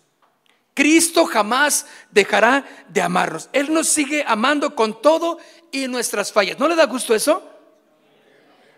Cristo 0.74 1.24
jamás 1.24 1.86
dejará 2.10 2.66
de 2.90 3.00
amarnos. 3.00 3.48
Él 3.54 3.72
nos 3.72 3.88
sigue 3.88 4.22
amando 4.26 4.76
con 4.76 5.00
todo 5.00 5.38
y 5.72 5.88
nuestras 5.88 6.32
fallas. 6.32 6.58
¿No 6.58 6.68
le 6.68 6.76
da 6.76 6.84
gusto 6.84 7.14
eso? 7.14 7.42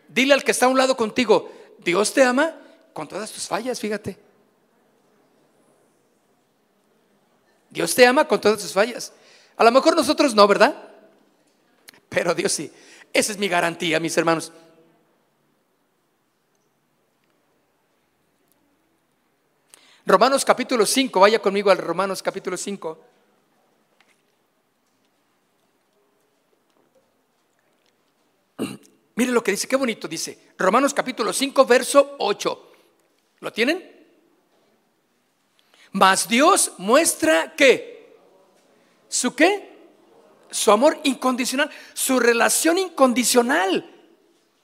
Dile 0.06 0.32
al 0.32 0.44
que 0.44 0.52
está 0.52 0.66
a 0.66 0.68
un 0.68 0.78
lado 0.78 0.96
contigo, 0.96 1.50
Dios 1.78 2.14
te 2.14 2.22
ama 2.22 2.54
con 2.92 3.08
todas 3.08 3.32
tus 3.32 3.48
fallas, 3.48 3.80
fíjate. 3.80 4.30
Dios 7.72 7.94
te 7.94 8.06
ama 8.06 8.28
con 8.28 8.38
todas 8.38 8.60
sus 8.60 8.72
fallas. 8.72 9.12
A 9.56 9.64
lo 9.64 9.72
mejor 9.72 9.96
nosotros 9.96 10.34
no, 10.34 10.46
¿verdad? 10.46 10.90
Pero 12.10 12.34
Dios 12.34 12.52
sí. 12.52 12.70
Esa 13.14 13.32
es 13.32 13.38
mi 13.38 13.48
garantía, 13.48 13.98
mis 13.98 14.14
hermanos. 14.16 14.52
Romanos 20.04 20.44
capítulo 20.44 20.84
5, 20.84 21.18
vaya 21.18 21.40
conmigo 21.40 21.70
al 21.70 21.78
Romanos 21.78 22.22
capítulo 22.22 22.58
5. 22.58 23.04
Mire 29.14 29.32
lo 29.32 29.42
que 29.42 29.52
dice, 29.52 29.66
qué 29.66 29.76
bonito 29.76 30.06
dice. 30.08 30.50
Romanos 30.58 30.92
capítulo 30.92 31.32
5, 31.32 31.64
verso 31.64 32.16
8. 32.18 32.72
¿Lo 33.40 33.50
tienen? 33.50 33.91
Mas 35.92 36.26
Dios 36.26 36.72
muestra 36.78 37.54
que 37.54 38.16
su 39.08 39.34
qué? 39.34 39.70
Su 40.50 40.72
amor 40.72 40.98
incondicional, 41.04 41.70
su 41.92 42.18
relación 42.18 42.78
incondicional. 42.78 43.88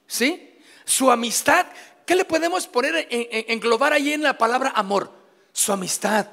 ¿Sí? 0.06 0.58
Su 0.84 1.10
amistad. 1.10 1.66
¿Qué 2.06 2.16
le 2.16 2.24
podemos 2.24 2.66
poner, 2.66 3.06
englobar 3.10 3.92
ahí 3.92 4.14
en 4.14 4.22
la 4.22 4.38
palabra 4.38 4.72
amor? 4.74 5.12
Su 5.52 5.72
amistad, 5.72 6.26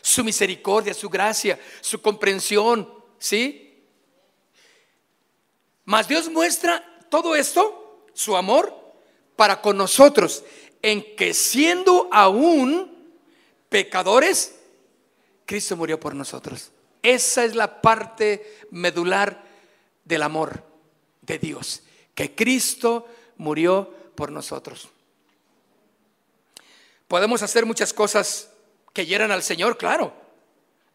su 0.00 0.24
misericordia, 0.24 0.94
su 0.94 1.08
gracia, 1.08 1.60
su 1.80 2.02
comprensión, 2.02 2.92
¿sí? 3.18 3.84
Mas 5.84 6.08
Dios 6.08 6.28
muestra 6.28 6.82
todo 7.08 7.36
esto, 7.36 8.06
su 8.14 8.36
amor, 8.36 8.74
para 9.36 9.60
con 9.60 9.76
nosotros, 9.76 10.42
en 10.80 11.14
que 11.14 11.34
siendo 11.34 12.08
aún 12.10 12.91
pecadores, 13.72 14.54
Cristo 15.46 15.76
murió 15.76 15.98
por 15.98 16.14
nosotros. 16.14 16.70
Esa 17.02 17.44
es 17.44 17.56
la 17.56 17.80
parte 17.80 18.58
medular 18.70 19.42
del 20.04 20.22
amor 20.22 20.62
de 21.22 21.38
Dios, 21.38 21.82
que 22.14 22.34
Cristo 22.34 23.08
murió 23.38 23.92
por 24.14 24.30
nosotros. 24.30 24.88
Podemos 27.08 27.42
hacer 27.42 27.66
muchas 27.66 27.92
cosas 27.92 28.50
que 28.92 29.06
hieran 29.06 29.32
al 29.32 29.42
Señor, 29.42 29.76
claro, 29.76 30.14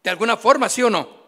de 0.02 0.10
alguna 0.10 0.36
forma, 0.36 0.68
sí 0.68 0.82
o 0.82 0.88
no. 0.88 1.18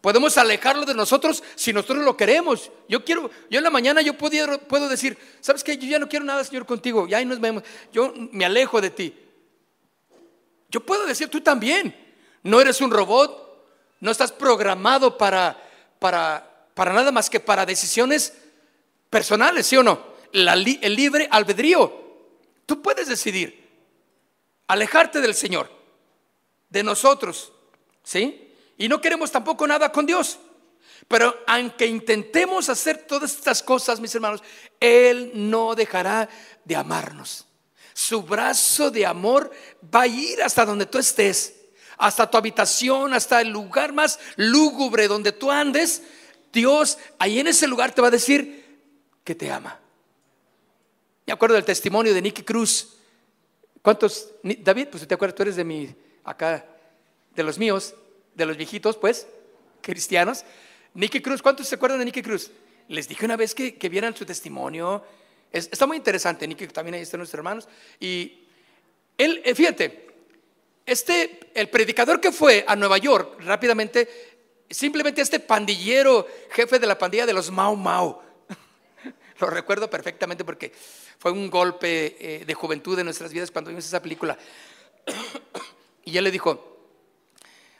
Podemos 0.00 0.36
alejarlo 0.38 0.84
de 0.84 0.94
nosotros 0.94 1.42
si 1.54 1.72
nosotros 1.72 2.04
lo 2.04 2.16
queremos. 2.16 2.70
Yo 2.88 3.04
quiero, 3.04 3.30
yo 3.50 3.58
en 3.58 3.64
la 3.64 3.70
mañana 3.70 4.02
yo 4.02 4.18
puedo, 4.18 4.58
puedo 4.60 4.88
decir, 4.88 5.16
¿sabes 5.40 5.62
qué? 5.62 5.76
Yo 5.76 5.86
ya 5.86 5.98
no 5.98 6.08
quiero 6.08 6.24
nada, 6.24 6.42
Señor, 6.42 6.66
contigo. 6.66 7.06
Ya 7.06 7.18
ahí 7.18 7.24
nos 7.24 7.40
vemos. 7.40 7.62
Yo 7.92 8.12
me 8.32 8.44
alejo 8.44 8.80
de 8.80 8.90
ti. 8.90 9.14
Yo 10.72 10.84
puedo 10.84 11.06
decir, 11.06 11.28
tú 11.28 11.40
también. 11.40 11.94
No 12.42 12.60
eres 12.60 12.80
un 12.80 12.90
robot. 12.90 13.40
No 14.00 14.10
estás 14.10 14.32
programado 14.32 15.16
para, 15.16 15.62
para, 16.00 16.66
para 16.74 16.92
nada 16.92 17.12
más 17.12 17.30
que 17.30 17.38
para 17.38 17.64
decisiones 17.64 18.32
personales, 19.08 19.66
¿sí 19.66 19.76
o 19.76 19.82
no? 19.84 20.10
el 20.32 20.96
libre 20.96 21.28
albedrío. 21.30 22.00
Tú 22.66 22.80
puedes 22.80 23.06
decidir 23.06 23.62
alejarte 24.66 25.20
del 25.20 25.34
Señor, 25.34 25.70
de 26.70 26.82
nosotros, 26.82 27.52
¿sí? 28.02 28.54
Y 28.78 28.88
no 28.88 29.00
queremos 29.00 29.30
tampoco 29.30 29.66
nada 29.66 29.92
con 29.92 30.06
Dios. 30.06 30.38
Pero 31.06 31.36
aunque 31.46 31.86
intentemos 31.86 32.68
hacer 32.70 33.06
todas 33.06 33.34
estas 33.34 33.62
cosas, 33.62 34.00
mis 34.00 34.14
hermanos, 34.14 34.42
Él 34.80 35.32
no 35.34 35.74
dejará 35.74 36.28
de 36.64 36.76
amarnos. 36.76 37.46
Su 37.94 38.22
brazo 38.22 38.90
de 38.90 39.06
amor 39.06 39.50
va 39.94 40.02
a 40.02 40.06
ir 40.06 40.42
hasta 40.42 40.64
donde 40.64 40.86
tú 40.86 40.98
estés, 40.98 41.54
hasta 41.98 42.30
tu 42.30 42.36
habitación, 42.36 43.14
hasta 43.14 43.40
el 43.40 43.48
lugar 43.48 43.92
más 43.92 44.18
lúgubre 44.36 45.08
donde 45.08 45.32
tú 45.32 45.50
andes. 45.50 46.02
Dios 46.52 46.98
ahí 47.18 47.40
en 47.40 47.46
ese 47.46 47.66
lugar 47.66 47.94
te 47.94 48.02
va 48.02 48.08
a 48.08 48.12
decir 48.12 48.80
que 49.24 49.34
te 49.34 49.50
ama. 49.50 49.78
Me 51.26 51.32
acuerdo 51.32 51.54
del 51.54 51.64
testimonio 51.64 52.12
de 52.12 52.22
Nicky 52.22 52.42
Cruz. 52.42 52.96
¿Cuántos? 53.80 54.28
David, 54.42 54.88
pues 54.90 55.06
te 55.06 55.14
acuerdas, 55.14 55.36
tú 55.36 55.42
eres 55.42 55.56
de 55.56 55.64
mi, 55.64 55.94
acá, 56.24 56.64
de 57.34 57.42
los 57.42 57.58
míos 57.58 57.94
de 58.34 58.46
los 58.46 58.56
viejitos, 58.56 58.96
pues, 58.96 59.26
cristianos. 59.80 60.44
Nicky 60.94 61.20
Cruz, 61.20 61.42
¿cuántos 61.42 61.66
se 61.66 61.74
acuerdan 61.74 61.98
de 61.98 62.06
Nicky 62.06 62.22
Cruz? 62.22 62.50
Les 62.88 63.08
dije 63.08 63.24
una 63.24 63.36
vez 63.36 63.54
que, 63.54 63.88
vieran 63.88 64.14
su 64.16 64.24
testimonio. 64.24 65.04
Está 65.52 65.86
muy 65.86 65.96
interesante, 65.96 66.48
Nicky 66.48 66.66
también 66.68 66.94
ahí 66.94 67.02
están 67.02 67.18
nuestros 67.18 67.38
hermanos. 67.38 67.68
Y 68.00 68.46
él, 69.18 69.42
eh, 69.44 69.54
fíjate, 69.54 70.06
este, 70.86 71.50
el 71.54 71.68
predicador 71.68 72.20
que 72.20 72.32
fue 72.32 72.64
a 72.66 72.74
Nueva 72.74 72.98
York 72.98 73.40
rápidamente, 73.40 74.08
simplemente 74.68 75.20
este 75.20 75.40
pandillero, 75.40 76.26
jefe 76.50 76.78
de 76.78 76.86
la 76.86 76.98
pandilla 76.98 77.26
de 77.26 77.32
los 77.32 77.50
Mau 77.50 77.76
Mau, 77.76 78.20
lo 79.40 79.50
recuerdo 79.50 79.88
perfectamente 79.88 80.44
porque 80.44 80.72
fue 81.18 81.30
un 81.30 81.50
golpe 81.50 82.16
eh, 82.18 82.44
de 82.44 82.54
juventud 82.54 82.98
en 82.98 83.04
nuestras 83.04 83.32
vidas 83.32 83.50
cuando 83.50 83.68
vimos 83.68 83.86
esa 83.86 84.02
película. 84.02 84.36
y 86.04 86.16
él 86.16 86.24
le 86.24 86.30
dijo, 86.30 86.72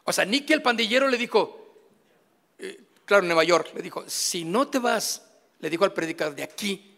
o 0.05 0.13
sea, 0.13 0.25
Nicky 0.25 0.53
el 0.53 0.63
pandillero 0.63 1.09
le 1.09 1.17
dijo, 1.17 1.75
eh, 2.59 2.81
claro, 3.05 3.25
Nueva 3.25 3.45
York, 3.45 3.73
le 3.75 3.83
dijo, 3.83 4.05
si 4.07 4.45
no 4.45 4.69
te 4.69 4.79
vas, 4.79 5.29
le 5.59 5.71
dijo 5.71 5.85
al 5.85 5.93
predicador, 5.93 6.35
de 6.35 6.43
aquí, 6.43 6.92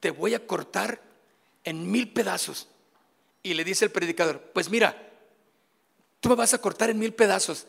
te 0.00 0.10
voy 0.10 0.34
a 0.34 0.46
cortar 0.46 1.00
en 1.64 1.90
mil 1.90 2.12
pedazos. 2.12 2.68
Y 3.42 3.54
le 3.54 3.64
dice 3.64 3.84
el 3.84 3.90
predicador, 3.90 4.40
pues 4.52 4.70
mira, 4.70 5.10
tú 6.20 6.28
me 6.30 6.34
vas 6.34 6.54
a 6.54 6.60
cortar 6.60 6.90
en 6.90 6.98
mil 6.98 7.14
pedazos, 7.14 7.66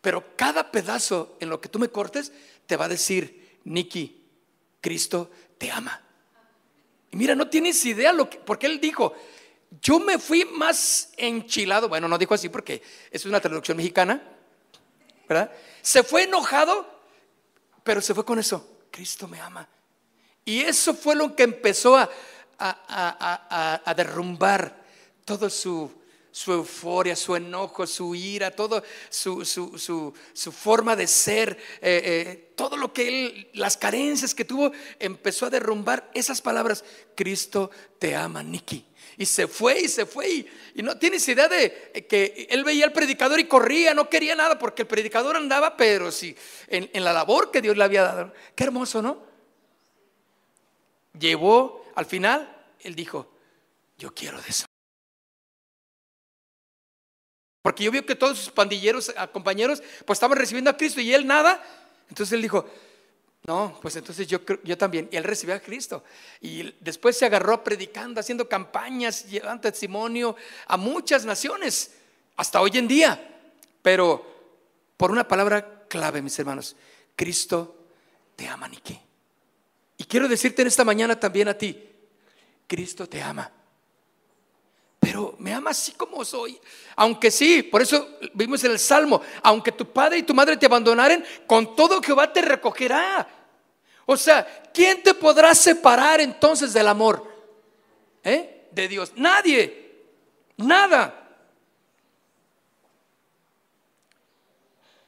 pero 0.00 0.36
cada 0.36 0.70
pedazo 0.70 1.36
en 1.40 1.50
lo 1.50 1.60
que 1.60 1.68
tú 1.68 1.78
me 1.78 1.88
cortes 1.88 2.32
te 2.66 2.76
va 2.76 2.86
a 2.86 2.88
decir, 2.88 3.58
Nicky, 3.64 4.24
Cristo 4.80 5.30
te 5.58 5.70
ama. 5.70 6.02
Y 7.10 7.16
mira, 7.16 7.34
no 7.34 7.48
tienes 7.48 7.84
idea 7.84 8.12
lo 8.12 8.28
que, 8.28 8.38
porque 8.38 8.66
él 8.66 8.80
dijo, 8.80 9.14
yo 9.80 10.00
me 10.00 10.18
fui 10.18 10.44
más 10.44 11.12
enchilado, 11.16 11.88
bueno, 11.88 12.08
no 12.08 12.18
dijo 12.18 12.34
así 12.34 12.48
porque 12.48 12.82
es 13.10 13.24
una 13.24 13.40
traducción 13.40 13.76
mexicana, 13.76 14.22
¿verdad? 15.28 15.52
Se 15.80 16.02
fue 16.02 16.24
enojado, 16.24 16.86
pero 17.82 18.00
se 18.00 18.14
fue 18.14 18.24
con 18.24 18.38
eso, 18.38 18.80
Cristo 18.90 19.28
me 19.28 19.40
ama. 19.40 19.68
Y 20.44 20.60
eso 20.62 20.94
fue 20.94 21.14
lo 21.14 21.36
que 21.36 21.44
empezó 21.44 21.96
a, 21.96 22.08
derrumbar 23.96 24.82
todo 25.24 25.48
su, 25.48 25.90
su, 26.30 26.52
euforia, 26.52 27.14
su 27.14 27.36
enojo, 27.36 27.86
su 27.86 28.14
ira, 28.14 28.50
todo 28.50 28.82
su, 29.08 29.44
su, 29.44 30.52
forma 30.52 30.96
de 30.96 31.06
ser, 31.06 31.56
eh, 31.80 32.02
eh, 32.04 32.52
todo 32.56 32.76
lo 32.76 32.92
que 32.92 33.08
él, 33.08 33.50
las 33.54 33.76
carencias 33.76 34.34
que 34.34 34.44
tuvo, 34.44 34.72
empezó 34.98 35.46
a 35.46 35.50
derrumbar 35.50 36.10
esas 36.14 36.40
palabras, 36.40 36.84
Cristo 37.14 37.70
te 37.98 38.16
ama, 38.16 38.42
Nicky. 38.42 38.86
Y 39.18 39.26
se 39.26 39.46
fue 39.46 39.78
y 39.80 39.88
se 39.88 40.06
fue. 40.06 40.28
Y, 40.74 40.82
no 40.82 40.98
tienes 40.98 41.28
idea 41.28 41.46
de 41.46 41.92
que 42.08 42.48
él 42.50 42.64
veía 42.64 42.86
al 42.86 42.92
predicador 42.92 43.38
y 43.38 43.44
corría, 43.44 43.94
no 43.94 44.08
quería 44.08 44.34
nada 44.34 44.58
porque 44.58 44.82
el 44.82 44.88
predicador 44.88 45.36
andaba, 45.36 45.76
pero 45.76 46.10
sí, 46.10 46.34
en 46.68 47.04
la 47.04 47.12
labor 47.12 47.52
que 47.52 47.62
Dios 47.62 47.76
le 47.76 47.84
había 47.84 48.02
dado. 48.02 48.32
Qué 48.56 48.64
hermoso, 48.64 49.02
¿no? 49.02 49.31
Llevó 51.18 51.84
al 51.94 52.06
final, 52.06 52.64
él 52.80 52.94
dijo, 52.94 53.30
yo 53.98 54.14
quiero 54.14 54.40
de 54.40 54.48
eso. 54.48 54.66
Porque 57.62 57.84
yo 57.84 57.92
vi 57.92 58.02
que 58.02 58.16
todos 58.16 58.38
sus 58.38 58.50
pandilleros, 58.50 59.14
compañeros, 59.32 59.82
pues 60.04 60.16
estaban 60.16 60.36
recibiendo 60.36 60.70
a 60.70 60.76
Cristo 60.76 61.00
y 61.00 61.14
él 61.14 61.26
nada. 61.26 61.62
Entonces 62.08 62.32
él 62.32 62.42
dijo, 62.42 62.66
no, 63.44 63.78
pues 63.80 63.96
entonces 63.96 64.26
yo, 64.26 64.40
yo 64.64 64.76
también. 64.76 65.08
Y 65.12 65.16
él 65.16 65.24
recibió 65.24 65.54
a 65.54 65.60
Cristo. 65.60 66.02
Y 66.40 66.74
después 66.80 67.16
se 67.16 67.26
agarró 67.26 67.62
predicando, 67.62 68.20
haciendo 68.20 68.48
campañas, 68.48 69.28
llevando 69.28 69.62
testimonio 69.62 70.34
a 70.66 70.76
muchas 70.76 71.24
naciones, 71.24 71.92
hasta 72.36 72.60
hoy 72.60 72.72
en 72.74 72.88
día. 72.88 73.28
Pero 73.80 74.24
por 74.96 75.12
una 75.12 75.26
palabra 75.26 75.84
clave, 75.88 76.20
mis 76.20 76.38
hermanos, 76.38 76.76
Cristo 77.14 77.76
te 78.34 78.48
ama, 78.48 78.68
Niki. 78.68 78.98
Y 80.02 80.04
quiero 80.06 80.26
decirte 80.26 80.62
en 80.62 80.68
esta 80.68 80.82
mañana 80.82 81.18
también 81.18 81.46
a 81.46 81.54
ti, 81.54 81.80
Cristo 82.66 83.08
te 83.08 83.22
ama. 83.22 83.48
Pero 84.98 85.36
me 85.38 85.54
ama 85.54 85.70
así 85.70 85.92
como 85.92 86.24
soy. 86.24 86.60
Aunque 86.96 87.30
sí, 87.30 87.62
por 87.62 87.82
eso 87.82 88.18
vimos 88.34 88.64
en 88.64 88.72
el 88.72 88.80
Salmo, 88.80 89.22
aunque 89.44 89.70
tu 89.70 89.92
padre 89.92 90.18
y 90.18 90.24
tu 90.24 90.34
madre 90.34 90.56
te 90.56 90.66
abandonaren, 90.66 91.24
con 91.46 91.76
todo 91.76 92.02
Jehová 92.02 92.32
te 92.32 92.42
recogerá. 92.42 93.28
O 94.04 94.16
sea, 94.16 94.44
¿quién 94.74 95.04
te 95.04 95.14
podrá 95.14 95.54
separar 95.54 96.20
entonces 96.20 96.72
del 96.72 96.88
amor 96.88 97.24
¿Eh? 98.24 98.66
de 98.72 98.88
Dios? 98.88 99.12
Nadie, 99.14 100.02
nada. 100.56 101.30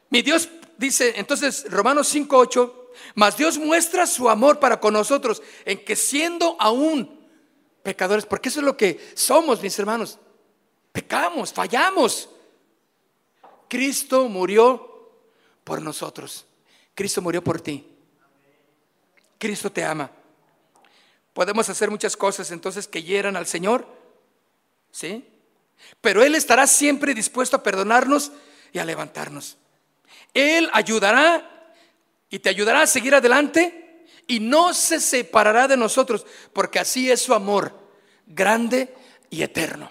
Mi 0.09 0.23
Dios 0.23 0.49
dice, 0.77 1.15
entonces 1.17 1.69
Romanos 1.69 2.15
5.8, 2.15 2.84
mas 3.15 3.37
Dios 3.37 3.59
muestra 3.59 4.07
su 4.07 4.29
amor 4.29 4.59
para 4.59 4.81
con 4.81 4.95
nosotros 4.95 5.43
en 5.65 5.85
que 5.85 5.97
siendo 5.97 6.57
aún 6.59 7.25
pecadores, 7.83 8.27
porque 8.27 8.49
eso 8.49 8.61
es 8.61 8.67
lo 8.67 8.77
que 8.77 9.13
somos, 9.15 9.63
mis 9.63 9.79
hermanos. 9.79 10.19
Pecamos, 10.93 11.53
fallamos. 11.53 12.29
Cristo 13.69 14.29
murió 14.29 15.13
por 15.65 15.83
nosotros. 15.83 16.47
Cristo 16.95 17.21
murió 17.21 17.43
por 17.43 17.61
ti. 17.61 17.87
Cristo 19.39 19.71
te 19.71 19.85
ama. 19.85 20.11
Podemos 21.33 21.69
hacer 21.69 21.91
muchas 21.91 22.17
cosas 22.17 22.51
entonces 22.53 22.87
que 22.87 23.03
hieran 23.03 23.37
al 23.37 23.47
Señor, 23.47 23.87
¿sí? 24.91 25.29
Pero 26.01 26.23
Él 26.23 26.35
estará 26.37 26.67
siempre 26.67 27.13
dispuesto 27.13 27.57
a 27.57 27.63
perdonarnos 27.63 28.31
y 28.73 28.79
a 28.79 28.85
levantarnos. 28.85 29.59
Él 30.33 30.71
ayudará 30.73 31.54
y 32.35 32.41
te 32.41 32.49
ayudará 32.49 32.83
a 32.83 32.87
seguir 32.89 33.15
adelante 33.15 34.07
y 34.27 34.41
no 34.41 34.75
se 34.75 34.99
separará 34.99 35.69
de 35.69 35.77
nosotros, 35.77 36.27
porque 36.53 36.81
así 36.81 37.09
es 37.09 37.23
su 37.23 37.33
amor, 37.33 37.73
grande 38.27 38.93
y 39.31 39.45
eterno. 39.45 39.89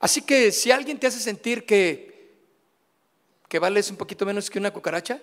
Así 0.00 0.22
que 0.22 0.50
si 0.50 0.70
alguien 0.70 0.98
te 0.98 1.08
hace 1.08 1.20
sentir 1.20 1.66
que, 1.66 2.38
que 3.50 3.58
vales 3.58 3.90
un 3.90 3.98
poquito 3.98 4.24
menos 4.24 4.48
que 4.48 4.58
una 4.58 4.72
cucaracha, 4.72 5.20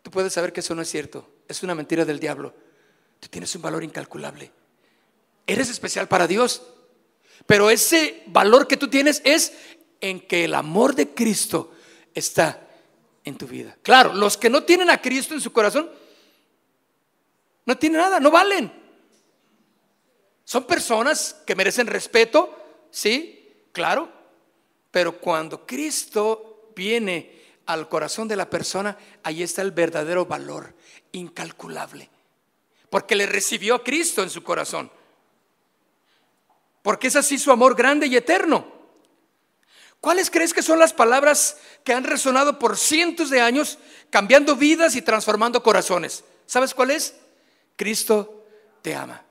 tú 0.00 0.10
puedes 0.10 0.32
saber 0.32 0.54
que 0.54 0.60
eso 0.60 0.74
no 0.74 0.80
es 0.80 0.88
cierto, 0.88 1.28
es 1.46 1.62
una 1.62 1.74
mentira 1.74 2.06
del 2.06 2.20
diablo. 2.20 2.54
Tú 3.20 3.28
tienes 3.28 3.54
un 3.54 3.60
valor 3.60 3.84
incalculable. 3.84 4.50
Eres 5.46 5.68
especial 5.68 6.08
para 6.08 6.26
Dios, 6.26 6.62
pero 7.44 7.68
ese 7.68 8.22
valor 8.28 8.66
que 8.66 8.78
tú 8.78 8.88
tienes 8.88 9.20
es 9.26 9.52
en 10.00 10.20
que 10.20 10.46
el 10.46 10.54
amor 10.54 10.94
de 10.94 11.10
Cristo 11.10 11.74
está 12.14 12.70
en 13.24 13.36
tu 13.36 13.46
vida. 13.46 13.76
Claro, 13.82 14.12
los 14.14 14.36
que 14.36 14.50
no 14.50 14.64
tienen 14.64 14.90
a 14.90 15.00
Cristo 15.00 15.34
en 15.34 15.40
su 15.40 15.52
corazón, 15.52 15.90
no 17.64 17.78
tienen 17.78 18.00
nada, 18.00 18.20
no 18.20 18.30
valen. 18.30 18.72
Son 20.44 20.64
personas 20.64 21.42
que 21.46 21.54
merecen 21.54 21.86
respeto, 21.86 22.54
sí, 22.90 23.66
claro, 23.72 24.08
pero 24.90 25.18
cuando 25.18 25.64
Cristo 25.64 26.72
viene 26.74 27.40
al 27.66 27.88
corazón 27.88 28.28
de 28.28 28.36
la 28.36 28.50
persona, 28.50 28.98
ahí 29.22 29.42
está 29.42 29.62
el 29.62 29.70
verdadero 29.70 30.26
valor, 30.26 30.74
incalculable, 31.12 32.10
porque 32.90 33.14
le 33.14 33.26
recibió 33.26 33.76
a 33.76 33.84
Cristo 33.84 34.22
en 34.22 34.30
su 34.30 34.42
corazón, 34.42 34.90
porque 36.82 37.06
es 37.06 37.16
así 37.16 37.38
su 37.38 37.52
amor 37.52 37.76
grande 37.76 38.08
y 38.08 38.16
eterno. 38.16 38.81
¿Cuáles 40.02 40.32
crees 40.32 40.52
que 40.52 40.64
son 40.64 40.80
las 40.80 40.92
palabras 40.92 41.58
que 41.84 41.92
han 41.92 42.02
resonado 42.02 42.58
por 42.58 42.76
cientos 42.76 43.30
de 43.30 43.40
años, 43.40 43.78
cambiando 44.10 44.56
vidas 44.56 44.96
y 44.96 45.02
transformando 45.02 45.62
corazones? 45.62 46.24
¿Sabes 46.44 46.74
cuál 46.74 46.90
es? 46.90 47.14
Cristo 47.76 48.44
te 48.82 48.96
ama. 48.96 49.22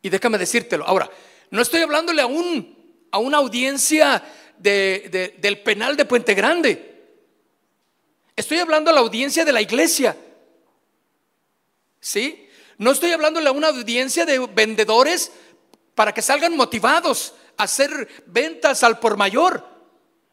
Y 0.00 0.08
déjame 0.08 0.38
decírtelo. 0.38 0.86
Ahora, 0.86 1.10
no 1.50 1.60
estoy 1.60 1.80
hablándole 1.80 2.22
a, 2.22 2.26
a 2.26 3.18
una 3.18 3.38
audiencia 3.38 4.24
del 4.56 5.60
penal 5.64 5.96
de 5.96 6.04
Puente 6.04 6.34
Grande. 6.34 7.02
Estoy 8.36 8.60
hablando 8.60 8.92
a 8.92 8.94
la 8.94 9.00
audiencia 9.00 9.44
de 9.44 9.52
la 9.52 9.60
iglesia. 9.60 10.16
¿Sí? 11.98 12.48
No 12.76 12.92
estoy 12.92 13.10
hablándole 13.10 13.48
a 13.48 13.52
una 13.52 13.70
audiencia 13.70 14.24
de 14.24 14.38
vendedores 14.38 15.32
para 15.96 16.14
que 16.14 16.22
salgan 16.22 16.56
motivados 16.56 17.34
hacer 17.58 18.24
ventas 18.26 18.82
al 18.82 18.98
por 18.98 19.16
mayor. 19.16 19.66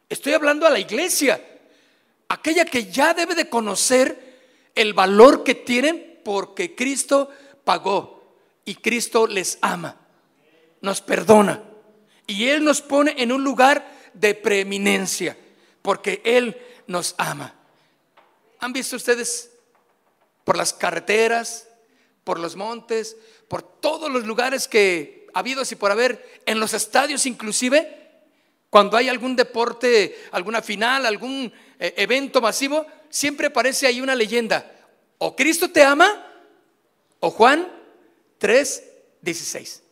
Estoy 0.08 0.32
hablando 0.32 0.66
a 0.66 0.70
la 0.70 0.78
iglesia, 0.78 1.44
aquella 2.28 2.64
que 2.64 2.90
ya 2.90 3.12
debe 3.12 3.34
de 3.34 3.48
conocer 3.48 4.70
el 4.74 4.94
valor 4.94 5.44
que 5.44 5.54
tienen 5.54 6.20
porque 6.24 6.74
Cristo 6.74 7.28
pagó 7.64 8.36
y 8.64 8.76
Cristo 8.76 9.26
les 9.26 9.58
ama, 9.60 9.96
nos 10.80 11.00
perdona 11.00 11.62
y 12.26 12.48
Él 12.48 12.64
nos 12.64 12.80
pone 12.80 13.14
en 13.18 13.32
un 13.32 13.44
lugar 13.44 13.92
de 14.14 14.34
preeminencia 14.34 15.36
porque 15.82 16.22
Él 16.24 16.56
nos 16.86 17.14
ama. 17.18 17.54
¿Han 18.60 18.72
visto 18.72 18.96
ustedes 18.96 19.50
por 20.44 20.56
las 20.56 20.72
carreteras, 20.72 21.68
por 22.22 22.38
los 22.38 22.56
montes, 22.56 23.16
por 23.48 23.62
todos 23.62 24.10
los 24.10 24.26
lugares 24.26 24.68
que 24.68 25.15
habido 25.38 25.62
así 25.62 25.76
por 25.76 25.90
haber, 25.90 26.40
en 26.46 26.60
los 26.60 26.74
estadios 26.74 27.26
inclusive, 27.26 28.06
cuando 28.70 28.96
hay 28.96 29.08
algún 29.08 29.36
deporte, 29.36 30.16
alguna 30.32 30.62
final, 30.62 31.06
algún 31.06 31.52
eh, 31.78 31.94
evento 31.96 32.40
masivo, 32.40 32.86
siempre 33.08 33.46
aparece 33.46 33.86
ahí 33.86 34.00
una 34.00 34.14
leyenda. 34.14 34.70
O 35.18 35.34
Cristo 35.34 35.70
te 35.70 35.82
ama, 35.82 36.26
o 37.20 37.30
Juan 37.30 37.68
3, 38.38 38.84
16. 39.22 39.82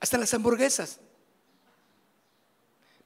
Hasta 0.00 0.18
las 0.18 0.34
hamburguesas. 0.34 1.00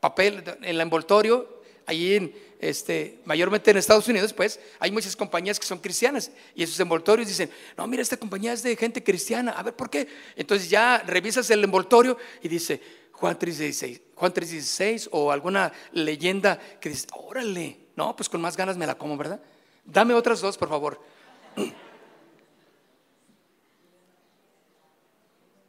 Papel 0.01 0.43
en 0.47 0.65
el 0.65 0.81
envoltorio, 0.81 1.63
ahí 1.87 2.15
en, 2.15 2.35
este, 2.61 3.21
mayormente 3.25 3.71
en 3.71 3.79
Estados 3.79 4.07
Unidos, 4.09 4.33
pues 4.33 4.61
hay 4.79 4.91
muchas 4.91 5.17
compañías 5.17 5.59
que 5.59 5.67
son 5.67 5.79
cristianas 5.79 6.31
y 6.55 6.63
esos 6.63 6.79
envoltorios 6.79 7.27
dicen, 7.29 7.51
no, 7.77 7.87
mira, 7.87 8.03
esta 8.03 8.17
compañía 8.17 8.53
es 8.53 8.63
de 8.63 8.77
gente 8.77 9.03
cristiana, 9.03 9.53
a 9.53 9.63
ver, 9.63 9.75
¿por 9.75 9.89
qué? 9.89 10.07
Entonces 10.37 10.69
ya 10.69 11.03
revisas 11.07 11.51
el 11.51 11.65
envoltorio 11.65 12.19
y 12.43 12.49
dice 12.49 12.81
Juan 13.13 13.39
3.16, 13.39 14.01
Juan 14.15 14.35
3.16 14.35 15.09
o 15.13 15.33
alguna 15.33 15.73
leyenda 15.93 16.59
que 16.81 16.91
dice, 16.91 17.07
órale, 17.13 17.79
no, 17.97 18.15
pues 18.15 18.29
con 18.29 18.41
más 18.41 18.57
ganas 18.57 18.77
me 18.77 18.87
la 18.87 18.97
como, 18.97 19.17
¿verdad? 19.17 19.41
Dame 19.85 20.15
otras 20.15 20.41
dos, 20.41 20.59
por 20.59 20.69
favor. 20.69 21.01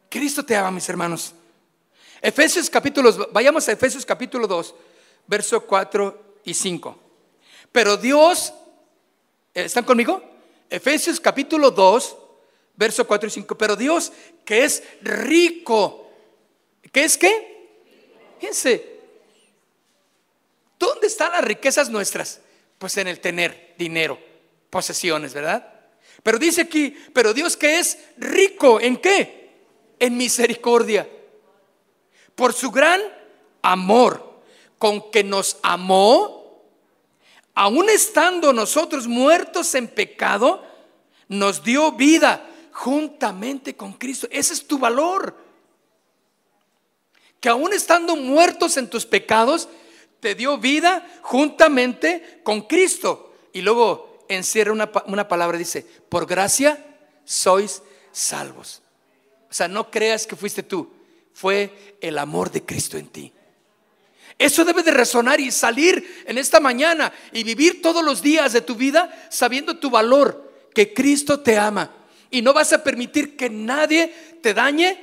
Cristo 0.09 0.43
te 0.43 0.55
ama, 0.55 0.71
mis 0.71 0.89
hermanos. 0.89 1.33
Efesios 2.21 2.69
capítulo, 2.69 3.29
vayamos 3.31 3.67
a 3.67 3.71
Efesios 3.71 4.05
capítulo 4.05 4.45
2, 4.45 4.75
verso 5.25 5.65
4 5.65 6.30
y 6.43 6.53
5. 6.53 6.97
Pero 7.71 7.97
Dios, 7.97 8.53
eh, 9.53 9.65
¿están 9.65 9.85
conmigo? 9.85 10.21
Efesios 10.69 11.19
capítulo 11.19 11.71
2, 11.71 12.17
verso 12.75 13.05
4 13.05 13.27
y 13.27 13.31
5. 13.31 13.57
Pero 13.57 13.75
Dios, 13.75 14.11
que 14.45 14.63
es 14.63 14.83
rico, 15.01 16.09
¿qué 16.91 17.03
es 17.03 17.17
qué? 17.17 17.69
Fíjense, 18.39 18.99
¿dónde 20.79 21.07
están 21.07 21.31
las 21.31 21.43
riquezas 21.43 21.89
nuestras? 21.89 22.41
Pues 22.79 22.97
en 22.97 23.07
el 23.07 23.19
tener 23.19 23.75
dinero, 23.77 24.17
posesiones, 24.69 25.33
¿verdad? 25.33 25.71
Pero 26.23 26.39
dice 26.39 26.61
aquí, 26.61 26.95
pero 27.13 27.33
Dios 27.33 27.55
que 27.55 27.79
es 27.79 27.97
rico, 28.17 28.79
¿en 28.79 28.97
qué? 28.97 29.51
En 29.99 30.17
misericordia. 30.17 31.07
Por 32.35 32.53
su 32.53 32.71
gran 32.71 33.01
amor 33.61 34.30
con 34.81 35.11
que 35.11 35.23
nos 35.23 35.57
amó, 35.61 36.65
aun 37.53 37.87
estando 37.91 38.51
nosotros 38.51 39.05
muertos 39.05 39.75
en 39.75 39.87
pecado, 39.87 40.65
nos 41.27 41.63
dio 41.63 41.91
vida 41.91 42.49
juntamente 42.71 43.75
con 43.75 43.93
Cristo. 43.93 44.27
Ese 44.31 44.55
es 44.55 44.65
tu 44.65 44.79
valor. 44.79 45.37
Que 47.39 47.49
aun 47.49 47.73
estando 47.73 48.15
muertos 48.15 48.75
en 48.75 48.89
tus 48.89 49.05
pecados, 49.05 49.69
te 50.19 50.33
dio 50.33 50.57
vida 50.57 51.07
juntamente 51.21 52.41
con 52.41 52.61
Cristo. 52.61 53.35
Y 53.53 53.61
luego 53.61 54.25
encierra 54.29 54.71
una, 54.71 54.89
una 55.05 55.27
palabra, 55.27 55.59
dice, 55.59 55.85
por 56.09 56.25
gracia 56.25 56.83
sois 57.23 57.83
salvos. 58.11 58.81
O 59.47 59.53
sea, 59.53 59.67
no 59.67 59.91
creas 59.91 60.25
que 60.25 60.35
fuiste 60.35 60.63
tú, 60.63 60.91
fue 61.35 61.97
el 62.01 62.17
amor 62.17 62.49
de 62.49 62.65
Cristo 62.65 62.97
en 62.97 63.09
ti. 63.09 63.31
Eso 64.41 64.65
debe 64.65 64.81
de 64.81 64.89
resonar 64.89 65.39
y 65.39 65.51
salir 65.51 66.23
en 66.25 66.39
esta 66.39 66.59
mañana 66.59 67.13
y 67.31 67.43
vivir 67.43 67.79
todos 67.79 68.03
los 68.03 68.23
días 68.23 68.53
de 68.53 68.61
tu 68.61 68.73
vida 68.73 69.27
sabiendo 69.29 69.77
tu 69.77 69.91
valor, 69.91 70.51
que 70.73 70.95
Cristo 70.95 71.41
te 71.41 71.59
ama. 71.59 71.93
Y 72.31 72.41
no 72.41 72.51
vas 72.51 72.73
a 72.73 72.83
permitir 72.83 73.37
que 73.37 73.51
nadie 73.51 74.11
te 74.41 74.55
dañe 74.55 74.97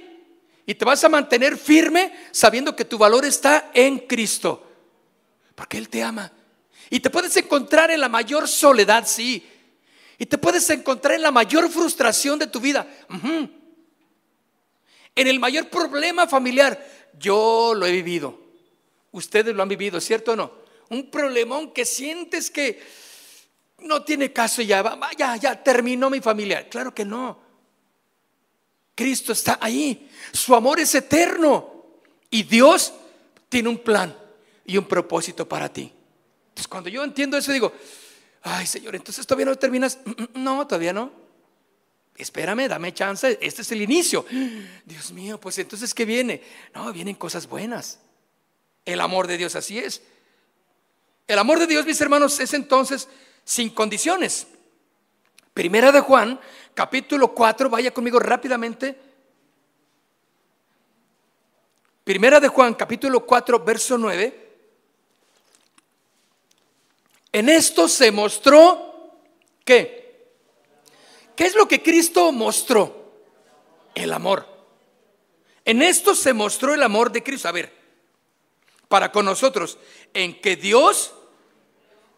y 0.66 0.74
te 0.74 0.84
vas 0.84 1.05
a 1.05 1.09
mantener 1.09 1.57
firme 1.57 2.12
sabiendo 2.32 2.74
que 2.74 2.84
tu 2.84 2.99
valor 2.99 3.24
está 3.24 3.70
en 3.74 4.01
Cristo. 4.01 4.68
Porque 5.55 5.78
Él 5.78 5.89
te 5.89 6.03
ama. 6.03 6.32
Y 6.91 6.99
te 6.99 7.09
puedes 7.09 7.36
encontrar 7.36 7.93
en 7.93 8.01
la 8.01 8.09
mayor 8.09 8.49
soledad, 8.49 9.07
sí. 9.07 9.47
Y 10.18 10.26
te 10.26 10.36
puedes 10.36 10.68
encontrar 10.70 11.14
en 11.14 11.22
la 11.22 11.30
mayor 11.30 11.70
frustración 11.70 12.41
de 12.41 12.49
tu 12.49 12.59
vida. 12.59 12.89
En 15.14 15.28
el 15.28 15.39
mayor 15.39 15.68
problema 15.68 16.26
familiar. 16.26 16.84
Yo 17.20 17.72
lo 17.76 17.86
he 17.86 17.93
vivido. 17.93 18.48
Ustedes 19.13 19.55
lo 19.55 19.63
han 19.63 19.69
vivido, 19.69 20.01
¿cierto 20.01 20.33
o 20.33 20.37
no? 20.37 20.53
Un 20.91 21.11
problemón 21.11 21.73
que 21.73 21.85
sientes 21.85 22.51
que 22.51 22.81
no 23.81 24.03
tiene 24.03 24.33
caso 24.33 24.63
ya, 24.63 24.99
ya, 25.17 25.37
ya 25.37 25.63
terminó 25.63 26.11
mi 26.11 26.21
familia. 26.21 26.69
Claro 26.69 26.95
que 26.95 27.05
no. 27.05 27.41
Cristo 28.95 29.33
está 29.33 29.59
ahí. 29.61 30.11
Su 30.33 30.55
amor 30.55 30.81
es 30.81 30.95
eterno. 30.95 31.79
Y 32.31 32.43
Dios 32.43 32.93
tiene 33.49 33.69
un 33.69 33.79
plan 33.79 34.17
y 34.67 34.77
un 34.77 34.85
propósito 34.85 35.49
para 35.49 35.73
ti. 35.73 35.93
Entonces 36.49 36.69
cuando 36.69 36.91
yo 36.91 37.05
entiendo 37.05 37.39
eso 37.39 37.53
digo, 37.53 37.73
ay 38.43 38.67
Señor, 38.67 38.97
entonces 38.97 39.27
todavía 39.27 39.47
no 39.47 39.57
terminas. 39.57 39.99
Mm, 40.05 40.11
mm, 40.11 40.29
no, 40.35 40.67
todavía 40.67 40.93
no. 40.93 41.13
Espérame, 42.17 42.69
dame 42.69 42.93
chance. 42.93 43.39
Este 43.41 43.63
es 43.63 43.73
el 43.73 43.81
inicio. 43.81 44.27
Dios 44.85 45.13
mío, 45.13 45.39
pues 45.41 45.59
entonces 45.59 45.95
¿qué 45.95 46.05
viene? 46.05 46.43
No, 46.75 46.93
vienen 46.93 47.15
cosas 47.15 47.47
buenas. 47.47 48.01
El 48.89 49.03
amor 49.03 49.26
de 49.26 49.36
Dios 49.36 49.55
así 49.55 49.78
es. 49.78 50.01
El 51.26 51.39
amor 51.39 51.59
de 51.59 51.66
Dios, 51.66 51.84
mis 51.84 52.01
hermanos, 52.01 52.41
es 52.41 52.55
entonces 52.55 53.07
sin 53.45 53.68
condiciones. 53.68 54.47
Primera 55.53 55.93
de 55.93 56.01
Juan, 56.01 56.41
capítulo 56.72 57.34
4, 57.34 57.68
vaya 57.68 57.93
conmigo 57.93 58.18
rápidamente. 58.18 58.99
Primera 62.03 62.41
de 62.41 62.49
Juan, 62.49 62.72
capítulo 62.72 63.26
4, 63.26 63.62
verso 63.62 63.99
9. 63.99 64.49
En 67.32 67.51
esto 67.51 67.89
se 67.89 68.11
mostró 68.11 69.20
¿qué? 69.66 70.32
¿Qué 71.36 71.45
es 71.45 71.55
lo 71.55 71.68
que 71.68 71.82
Cristo 71.82 72.32
mostró? 72.32 73.12
El 73.95 74.14
amor. 74.14 74.47
En 75.66 75.82
esto 75.82 76.14
se 76.14 76.32
mostró 76.32 76.72
el 76.72 76.82
amor 76.82 77.12
de 77.12 77.22
Cristo. 77.22 77.49
A 77.49 77.53
ver, 77.53 77.78
para 78.89 79.12
con 79.12 79.24
nosotros, 79.24 79.78
en 80.14 80.41
que 80.41 80.57
Dios 80.57 81.12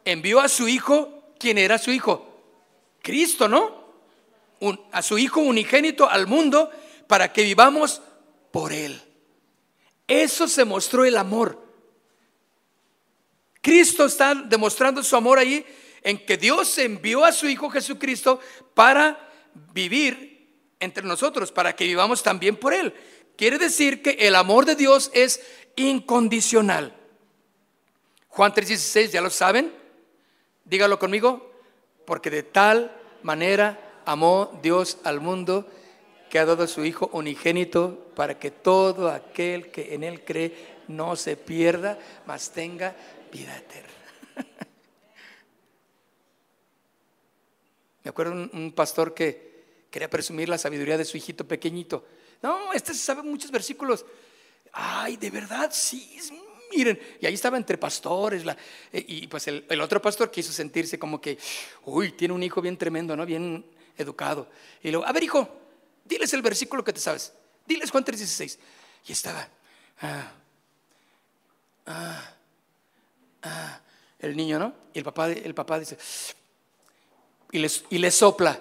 envió 0.04 0.40
a 0.40 0.48
su 0.48 0.68
Hijo, 0.68 1.34
¿quién 1.38 1.58
era 1.58 1.78
su 1.78 1.90
Hijo? 1.90 2.26
Cristo, 3.02 3.48
¿no? 3.48 3.80
a 4.92 5.02
su 5.02 5.16
Hijo 5.18 5.40
unigénito 5.40 6.08
al 6.08 6.26
mundo 6.26 6.70
para 7.06 7.32
que 7.32 7.42
vivamos 7.42 8.02
por 8.50 8.72
Él. 8.72 9.00
Eso 10.06 10.48
se 10.48 10.64
mostró 10.64 11.04
el 11.04 11.16
amor. 11.16 11.58
Cristo 13.62 14.06
está 14.06 14.34
demostrando 14.34 15.02
su 15.02 15.16
amor 15.16 15.38
ahí 15.38 15.64
en 16.02 16.24
que 16.24 16.36
Dios 16.36 16.76
envió 16.78 17.24
a 17.24 17.32
su 17.32 17.48
Hijo 17.48 17.70
Jesucristo 17.70 18.40
para 18.74 19.30
vivir 19.72 20.30
entre 20.78 21.04
nosotros, 21.04 21.52
para 21.52 21.74
que 21.74 21.86
vivamos 21.86 22.22
también 22.22 22.56
por 22.56 22.72
Él. 22.72 22.94
Quiere 23.36 23.58
decir 23.58 24.02
que 24.02 24.10
el 24.20 24.34
amor 24.34 24.64
de 24.66 24.76
Dios 24.76 25.10
es 25.14 25.40
incondicional. 25.76 26.94
Juan 28.28 28.52
3:16, 28.52 29.10
¿ya 29.10 29.20
lo 29.20 29.30
saben? 29.30 29.72
Dígalo 30.64 30.98
conmigo, 30.98 31.52
porque 32.06 32.30
de 32.30 32.42
tal 32.42 32.96
manera 33.22 34.02
amó 34.04 34.58
Dios 34.62 34.98
al 35.04 35.20
mundo 35.20 35.66
que 36.30 36.38
ha 36.38 36.46
dado 36.46 36.62
a 36.62 36.68
su 36.68 36.84
Hijo 36.84 37.10
unigénito 37.12 38.12
para 38.14 38.38
que 38.38 38.50
todo 38.50 39.10
aquel 39.10 39.70
que 39.70 39.94
en 39.94 40.04
Él 40.04 40.24
cree 40.24 40.78
no 40.88 41.16
se 41.16 41.36
pierda, 41.36 41.98
mas 42.26 42.50
tenga 42.50 42.94
vida 43.32 43.56
eterna. 43.56 43.90
Me 48.04 48.10
acuerdo 48.10 48.32
un, 48.32 48.72
pastor 48.72 49.12
que 49.12 49.86
quería 49.90 50.08
presumir 50.08 50.48
la 50.48 50.56
sabiduría 50.58 50.96
de 50.96 51.04
su 51.04 51.16
hijito 51.16 51.46
pequeñito. 51.46 52.04
No, 52.42 52.72
este 52.72 52.94
se 52.94 53.00
sabe 53.00 53.22
muchos 53.22 53.50
versículos. 53.50 54.06
Ay, 54.72 55.16
de 55.16 55.30
verdad, 55.30 55.70
sí, 55.72 56.18
miren. 56.70 56.98
Y 57.20 57.26
ahí 57.26 57.34
estaba 57.34 57.56
entre 57.56 57.78
pastores. 57.78 58.44
Eh, 58.92 59.04
y 59.08 59.26
pues 59.26 59.46
el, 59.48 59.80
otro 59.80 60.00
pastor 60.00 60.30
quiso 60.30 60.52
sentirse 60.52 60.98
como 60.98 61.20
que, 61.20 61.38
uy, 61.84 62.12
tiene 62.12 62.34
un 62.34 62.42
hijo 62.42 62.60
bien 62.60 62.76
tremendo, 62.76 63.16
¿no? 63.16 63.26
Bien 63.26 63.64
educado. 63.96 64.48
Y 64.82 64.90
luego, 64.90 65.06
a 65.06 65.12
ver, 65.12 65.24
hijo, 65.24 65.48
diles 66.04 66.32
el 66.32 66.42
versículo 66.42 66.84
que 66.84 66.92
te 66.92 67.00
sabes. 67.00 67.32
Diles 67.66 67.90
Juan 67.90 68.04
3:16. 68.04 68.58
Y 69.06 69.12
estaba, 69.12 69.48
ah, 70.02 70.32
ah, 71.86 72.34
ah, 73.42 73.80
el 74.18 74.36
niño, 74.36 74.58
¿no? 74.58 74.74
Y 74.92 74.98
el 74.98 75.04
papá, 75.04 75.30
el 75.30 75.54
papá 75.54 75.78
dice, 75.78 75.96
y 77.52 77.58
les, 77.58 77.84
y 77.90 77.98
le 77.98 78.10
sopla, 78.10 78.60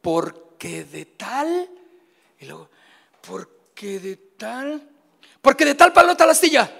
porque 0.00 0.84
de 0.84 1.04
tal, 1.06 1.68
y 2.38 2.46
luego, 2.46 2.70
porque 3.20 3.98
de 3.98 4.16
tal, 4.16 4.88
porque 5.42 5.64
de 5.64 5.74
tal 5.74 5.92
palo 5.92 6.16
tal 6.16 6.30
astilla. 6.30 6.76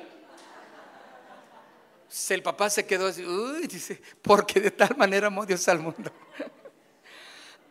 El 2.29 2.43
papá 2.43 2.69
se 2.71 2.85
quedó 2.87 3.07
así, 3.07 3.25
uy, 3.25 3.67
dice, 3.69 4.01
porque 4.21 4.61
de 4.61 4.71
tal 4.73 4.97
manera 4.97 5.29
amó 5.29 5.47
Dios 5.47 5.69
al 5.69 5.79
mundo. 5.79 6.13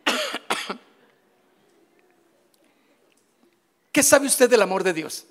¿Qué 3.92 4.02
sabe 4.02 4.26
usted 4.26 4.48
del 4.48 4.62
amor 4.62 4.82
de 4.82 4.94
Dios? 4.94 5.26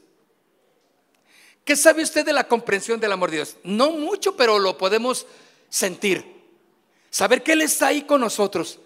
¿Qué 1.64 1.76
sabe 1.76 2.04
usted 2.04 2.26
de 2.26 2.34
la 2.34 2.48
comprensión 2.48 3.00
del 3.00 3.12
amor 3.12 3.32
de 3.32 3.38
Dios? 3.38 3.58
No 3.64 3.92
mucho, 3.92 4.36
pero 4.36 4.60
lo 4.60 4.78
podemos 4.78 5.26
sentir. 5.70 6.40
Saber 7.10 7.42
que 7.44 7.54
Él 7.54 7.62
está 7.62 7.88
ahí 7.88 8.04
con 8.04 8.22
nosotros. 8.22 8.80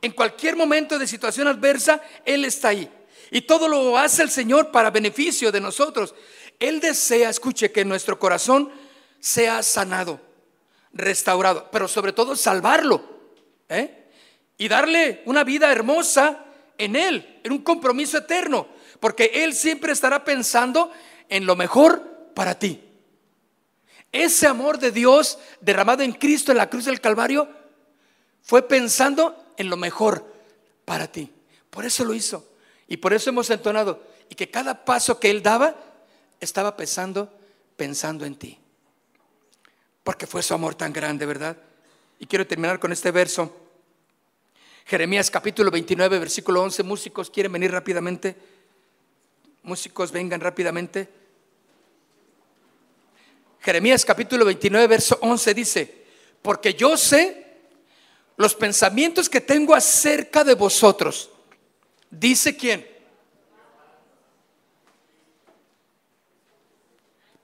En 0.00 0.12
cualquier 0.12 0.56
momento 0.56 0.98
de 0.98 1.06
situación 1.06 1.46
adversa, 1.46 2.00
Él 2.24 2.44
está 2.44 2.68
ahí. 2.68 2.90
Y 3.32 3.40
todo 3.40 3.66
lo 3.66 3.98
hace 3.98 4.22
el 4.22 4.30
Señor 4.30 4.70
para 4.70 4.90
beneficio 4.90 5.50
de 5.50 5.60
nosotros. 5.60 6.14
Él 6.60 6.78
desea, 6.78 7.30
escuche, 7.30 7.72
que 7.72 7.84
nuestro 7.84 8.20
corazón 8.20 8.70
sea 9.18 9.64
sanado, 9.64 10.20
restaurado, 10.92 11.68
pero 11.72 11.88
sobre 11.88 12.12
todo 12.12 12.36
salvarlo. 12.36 13.02
¿eh? 13.68 14.06
Y 14.56 14.68
darle 14.68 15.22
una 15.26 15.42
vida 15.42 15.72
hermosa 15.72 16.44
en 16.78 16.94
Él, 16.94 17.40
en 17.42 17.50
un 17.50 17.62
compromiso 17.62 18.18
eterno 18.18 18.68
porque 19.02 19.32
Él 19.34 19.52
siempre 19.52 19.92
estará 19.92 20.22
pensando 20.22 20.92
en 21.28 21.44
lo 21.44 21.56
mejor 21.56 22.30
para 22.36 22.56
ti. 22.56 22.80
Ese 24.12 24.46
amor 24.46 24.78
de 24.78 24.92
Dios 24.92 25.40
derramado 25.60 26.04
en 26.04 26.12
Cristo 26.12 26.52
en 26.52 26.58
la 26.58 26.70
cruz 26.70 26.84
del 26.84 27.00
Calvario 27.00 27.48
fue 28.42 28.62
pensando 28.62 29.54
en 29.56 29.68
lo 29.68 29.76
mejor 29.76 30.32
para 30.84 31.10
ti. 31.10 31.32
Por 31.68 31.84
eso 31.84 32.04
lo 32.04 32.14
hizo. 32.14 32.48
Y 32.92 32.98
por 32.98 33.14
eso 33.14 33.30
hemos 33.30 33.48
entonado. 33.48 34.02
Y 34.28 34.34
que 34.34 34.50
cada 34.50 34.84
paso 34.84 35.18
que 35.18 35.30
Él 35.30 35.42
daba 35.42 35.74
estaba 36.38 36.76
pensando, 36.76 37.32
pensando 37.74 38.26
en 38.26 38.34
ti. 38.34 38.58
Porque 40.04 40.26
fue 40.26 40.42
su 40.42 40.52
amor 40.52 40.74
tan 40.74 40.92
grande, 40.92 41.24
¿verdad? 41.24 41.56
Y 42.18 42.26
quiero 42.26 42.46
terminar 42.46 42.78
con 42.78 42.92
este 42.92 43.10
verso. 43.10 43.50
Jeremías 44.84 45.30
capítulo 45.30 45.70
29, 45.70 46.18
versículo 46.18 46.60
11. 46.64 46.82
Músicos, 46.82 47.30
¿quieren 47.30 47.50
venir 47.52 47.72
rápidamente? 47.72 48.36
Músicos, 49.62 50.12
vengan 50.12 50.42
rápidamente. 50.42 51.08
Jeremías 53.60 54.04
capítulo 54.04 54.44
29, 54.44 54.86
verso 54.86 55.18
11 55.22 55.54
dice, 55.54 56.04
porque 56.42 56.74
yo 56.74 56.98
sé 56.98 57.56
los 58.36 58.54
pensamientos 58.54 59.30
que 59.30 59.40
tengo 59.40 59.74
acerca 59.74 60.44
de 60.44 60.54
vosotros. 60.54 61.31
Dice 62.12 62.54
quién? 62.54 62.86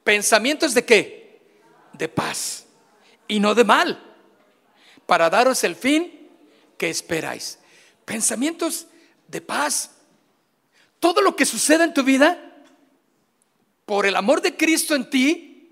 Pensamientos 0.04 0.74
de 0.74 0.84
qué? 0.84 1.40
De 1.94 2.06
paz 2.08 2.66
y 3.26 3.40
no 3.40 3.54
de 3.54 3.64
mal, 3.64 4.00
para 5.06 5.28
daros 5.28 5.64
el 5.64 5.74
fin 5.74 6.30
que 6.76 6.88
esperáis. 6.88 7.58
Pensamientos 8.04 8.86
de 9.26 9.40
paz 9.40 9.90
todo 11.00 11.22
lo 11.22 11.36
que 11.36 11.46
suceda 11.46 11.84
en 11.84 11.94
tu 11.94 12.02
vida, 12.02 12.44
por 13.86 14.04
el 14.04 14.16
amor 14.16 14.42
de 14.42 14.56
Cristo 14.56 14.94
en 14.94 15.08
ti, 15.08 15.70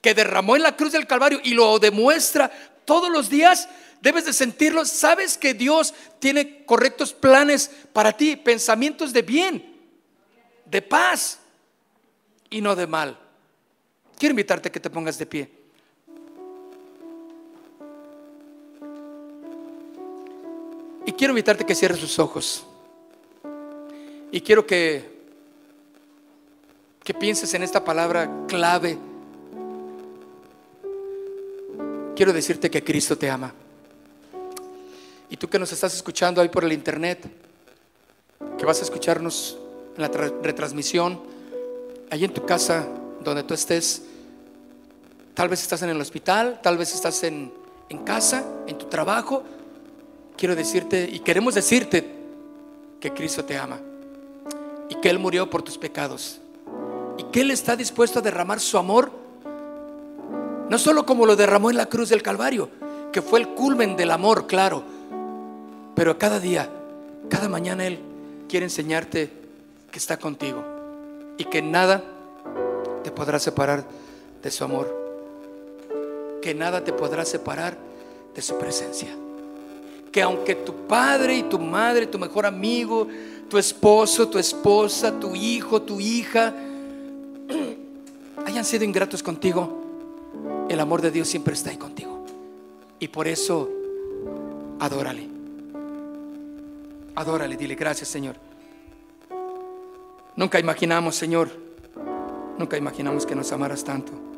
que 0.00 0.14
derramó 0.14 0.56
en 0.56 0.62
la 0.62 0.76
cruz 0.76 0.92
del 0.92 1.06
Calvario 1.06 1.40
y 1.42 1.54
lo 1.54 1.78
demuestra 1.78 2.50
todos 2.84 3.10
los 3.10 3.28
días, 3.28 3.68
debes 4.00 4.24
de 4.24 4.32
sentirlo. 4.32 4.84
Sabes 4.84 5.36
que 5.36 5.54
Dios 5.54 5.94
tiene 6.18 6.64
correctos 6.64 7.12
planes 7.12 7.70
para 7.92 8.16
ti, 8.16 8.36
pensamientos 8.36 9.12
de 9.12 9.22
bien, 9.22 9.76
de 10.64 10.82
paz 10.82 11.38
y 12.48 12.60
no 12.60 12.74
de 12.74 12.86
mal. 12.86 13.18
Quiero 14.18 14.32
invitarte 14.32 14.68
a 14.68 14.72
que 14.72 14.80
te 14.80 14.90
pongas 14.90 15.18
de 15.18 15.26
pie. 15.26 15.50
Y 21.06 21.12
quiero 21.12 21.32
invitarte 21.32 21.64
a 21.64 21.66
que 21.66 21.74
cierres 21.74 21.98
sus 21.98 22.18
ojos. 22.18 22.64
Y 24.30 24.42
quiero 24.42 24.66
que, 24.66 25.24
que 27.02 27.14
pienses 27.14 27.52
en 27.54 27.62
esta 27.62 27.82
palabra 27.82 28.44
clave. 28.46 28.98
Quiero 32.14 32.32
decirte 32.32 32.70
que 32.70 32.84
Cristo 32.84 33.16
te 33.16 33.30
ama. 33.30 33.54
Y 35.30 35.36
tú 35.36 35.48
que 35.48 35.58
nos 35.58 35.70
estás 35.72 35.94
escuchando 35.94 36.40
ahí 36.40 36.48
por 36.48 36.64
el 36.64 36.72
internet, 36.72 37.24
que 38.58 38.66
vas 38.66 38.80
a 38.80 38.84
escucharnos 38.84 39.56
en 39.96 40.02
la 40.02 40.08
retransmisión, 40.08 41.20
ahí 42.10 42.24
en 42.24 42.34
tu 42.34 42.44
casa, 42.44 42.86
donde 43.22 43.44
tú 43.44 43.54
estés, 43.54 44.02
tal 45.34 45.48
vez 45.48 45.62
estás 45.62 45.82
en 45.82 45.90
el 45.90 46.00
hospital, 46.00 46.60
tal 46.62 46.76
vez 46.76 46.92
estás 46.92 47.22
en, 47.22 47.52
en 47.88 47.98
casa, 47.98 48.44
en 48.66 48.76
tu 48.76 48.86
trabajo, 48.86 49.44
quiero 50.36 50.56
decirte 50.56 51.08
y 51.10 51.20
queremos 51.20 51.54
decirte 51.54 52.04
que 52.98 53.12
Cristo 53.12 53.44
te 53.44 53.56
ama 53.56 53.78
y 54.88 54.96
que 54.96 55.10
Él 55.10 55.20
murió 55.20 55.48
por 55.48 55.62
tus 55.62 55.78
pecados 55.78 56.40
y 57.18 57.24
que 57.24 57.42
Él 57.42 57.52
está 57.52 57.76
dispuesto 57.76 58.18
a 58.18 58.22
derramar 58.22 58.58
su 58.58 58.78
amor, 58.78 59.12
no 60.68 60.78
solo 60.78 61.06
como 61.06 61.24
lo 61.24 61.36
derramó 61.36 61.70
en 61.70 61.76
la 61.76 61.86
cruz 61.86 62.08
del 62.08 62.22
Calvario, 62.22 62.68
que 63.12 63.22
fue 63.22 63.40
el 63.40 63.48
culmen 63.50 63.96
del 63.96 64.10
amor, 64.10 64.46
claro, 64.46 64.82
pero 66.00 66.16
cada 66.16 66.40
día, 66.40 66.66
cada 67.28 67.46
mañana 67.50 67.86
Él 67.86 67.98
quiere 68.48 68.64
enseñarte 68.64 69.28
que 69.90 69.98
está 69.98 70.16
contigo 70.16 70.64
y 71.36 71.44
que 71.44 71.60
nada 71.60 72.02
te 73.04 73.10
podrá 73.10 73.38
separar 73.38 73.84
de 74.42 74.50
su 74.50 74.64
amor, 74.64 74.88
que 76.40 76.54
nada 76.54 76.82
te 76.82 76.94
podrá 76.94 77.26
separar 77.26 77.76
de 78.34 78.40
su 78.40 78.56
presencia. 78.56 79.10
Que 80.10 80.22
aunque 80.22 80.54
tu 80.54 80.74
padre 80.86 81.36
y 81.36 81.42
tu 81.42 81.58
madre, 81.58 82.06
tu 82.06 82.18
mejor 82.18 82.46
amigo, 82.46 83.06
tu 83.50 83.58
esposo, 83.58 84.26
tu 84.26 84.38
esposa, 84.38 85.20
tu 85.20 85.34
hijo, 85.34 85.82
tu 85.82 86.00
hija, 86.00 86.54
hayan 88.46 88.64
sido 88.64 88.84
ingratos 88.84 89.22
contigo, 89.22 89.82
el 90.66 90.80
amor 90.80 91.02
de 91.02 91.10
Dios 91.10 91.28
siempre 91.28 91.52
está 91.52 91.68
ahí 91.68 91.76
contigo. 91.76 92.24
Y 92.98 93.08
por 93.08 93.28
eso, 93.28 93.68
adórale. 94.78 95.39
Adórale, 97.20 97.54
dile 97.54 97.74
gracias 97.74 98.08
Señor. 98.08 98.36
Nunca 100.36 100.58
imaginamos, 100.58 101.16
Señor, 101.16 101.50
nunca 102.56 102.78
imaginamos 102.78 103.26
que 103.26 103.34
nos 103.34 103.52
amaras 103.52 103.84
tanto. 103.84 104.29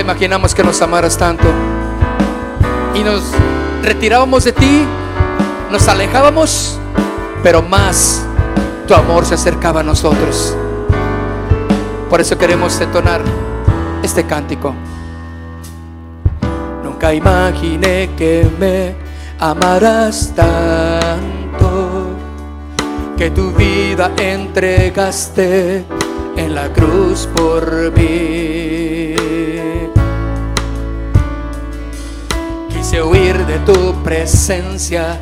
Imaginamos 0.00 0.54
que 0.54 0.62
nos 0.62 0.80
amaras 0.82 1.16
tanto. 1.16 1.44
Y 2.94 3.02
nos 3.02 3.22
retirábamos 3.82 4.44
de 4.44 4.52
ti, 4.52 4.84
nos 5.70 5.88
alejábamos, 5.88 6.78
pero 7.42 7.62
más 7.62 8.24
tu 8.86 8.94
amor 8.94 9.24
se 9.24 9.34
acercaba 9.34 9.80
a 9.80 9.82
nosotros. 9.82 10.56
Por 12.10 12.20
eso 12.20 12.38
queremos 12.38 12.78
detonar 12.78 13.20
este 14.02 14.24
cántico. 14.24 14.74
Nunca 16.82 17.12
imaginé 17.12 18.10
que 18.16 18.48
me 18.58 18.94
amarás 19.38 20.32
tanto, 20.34 22.08
que 23.16 23.30
tu 23.30 23.52
vida 23.52 24.10
entregaste 24.16 25.84
en 26.36 26.54
la 26.54 26.72
cruz 26.72 27.28
por 27.34 27.92
mí. 27.92 28.67
Huir 33.02 33.46
de 33.46 33.58
tu 33.60 33.94
presencia, 34.02 35.18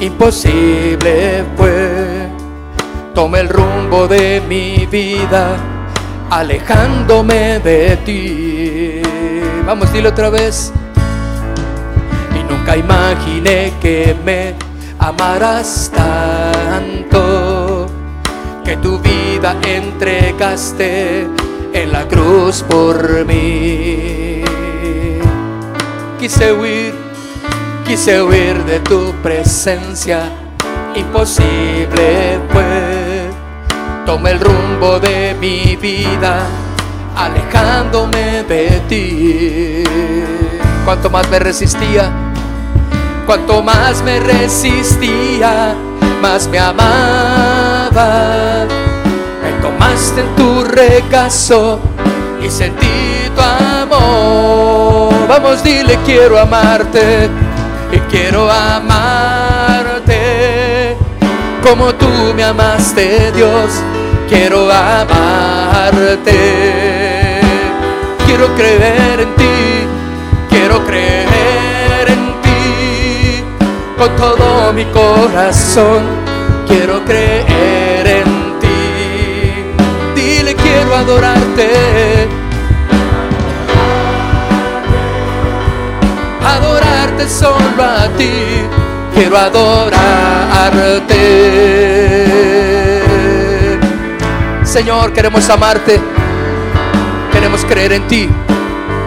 imposible 0.00 1.44
fue. 1.56 2.28
Tomé 3.14 3.40
el 3.40 3.48
rumbo 3.48 4.08
de 4.08 4.42
mi 4.48 4.86
vida, 4.86 5.56
alejándome 6.30 7.60
de 7.60 7.96
ti. 8.04 9.02
Vamos, 9.64 9.92
dile 9.92 10.08
otra 10.08 10.28
vez. 10.28 10.72
Y 12.38 12.42
nunca 12.52 12.76
imaginé 12.76 13.72
que 13.80 14.16
me 14.24 14.54
amarás 14.98 15.92
tanto 15.94 17.86
que 18.64 18.76
tu 18.78 18.98
vida 18.98 19.56
entregaste 19.62 21.28
en 21.72 21.92
la 21.92 22.08
cruz 22.08 22.62
por 22.62 23.24
mí. 23.24 24.42
Quise 26.18 26.52
huir, 26.54 26.83
quise 27.84 28.22
huir 28.22 28.64
de 28.64 28.80
tu 28.80 29.12
presencia, 29.22 30.30
imposible 30.94 32.40
fue. 32.50 33.30
Tomé 34.06 34.32
el 34.32 34.40
rumbo 34.40 34.98
de 34.98 35.36
mi 35.40 35.76
vida, 35.76 36.46
alejándome 37.16 38.42
de 38.44 38.82
ti. 38.88 39.84
Cuanto 40.84 41.10
más 41.10 41.28
me 41.30 41.38
resistía, 41.38 42.10
cuanto 43.26 43.62
más 43.62 44.02
me 44.02 44.20
resistía, 44.20 45.74
más 46.20 46.48
me 46.48 46.58
amaba. 46.58 47.96
Me 49.42 49.52
tomaste 49.62 50.20
en 50.20 50.36
tu 50.36 50.64
regazo 50.64 51.80
y 52.42 52.50
sentí 52.50 53.30
tu 53.34 53.40
amor. 53.40 55.14
Vamos, 55.28 55.62
dile, 55.62 55.98
quiero 56.04 56.38
amarte 56.38 57.30
y 57.94 57.98
quiero 58.10 58.50
amarte 58.50 60.24
como 61.64 61.94
tú 61.94 62.06
me 62.36 62.44
amaste, 62.44 63.32
Dios. 63.32 63.70
Quiero 64.28 64.70
amarte. 64.70 66.32
Quiero 68.26 68.54
creer 68.54 69.20
en 69.20 69.34
ti, 69.34 69.86
quiero 70.50 70.84
creer 70.84 72.08
en 72.08 72.40
ti 72.42 73.42
con 73.96 74.14
todo 74.16 74.72
mi 74.74 74.84
corazón. 74.86 76.02
Quiero 76.68 77.02
creer 77.04 78.06
en 78.06 78.58
ti. 78.60 78.68
Dile, 80.14 80.54
quiero 80.54 80.94
adorarte. 80.94 82.43
Solo 87.28 87.82
a 87.82 88.08
ti. 88.16 88.30
Quiero 89.14 89.36
adorarte. 89.36 89.94
Señor, 94.62 95.12
queremos 95.12 95.48
amarte. 95.48 96.00
Queremos 97.32 97.64
creer 97.64 97.94
en 97.94 98.06
ti. 98.08 98.28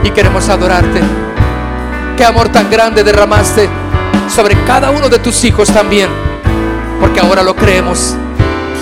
Y 0.04 0.10
queremos 0.12 0.50
adorarte. 0.50 1.02
Qué 2.18 2.26
amor 2.26 2.50
tan 2.50 2.70
grande 2.70 3.04
derramaste 3.04 3.70
sobre 4.34 4.56
cada 4.66 4.90
uno 4.90 5.10
de 5.10 5.20
tus 5.20 5.44
hijos 5.44 5.70
también. 5.72 6.10
Porque 7.00 7.20
ahora 7.20 7.44
lo 7.44 7.56
creemos. 7.56 8.16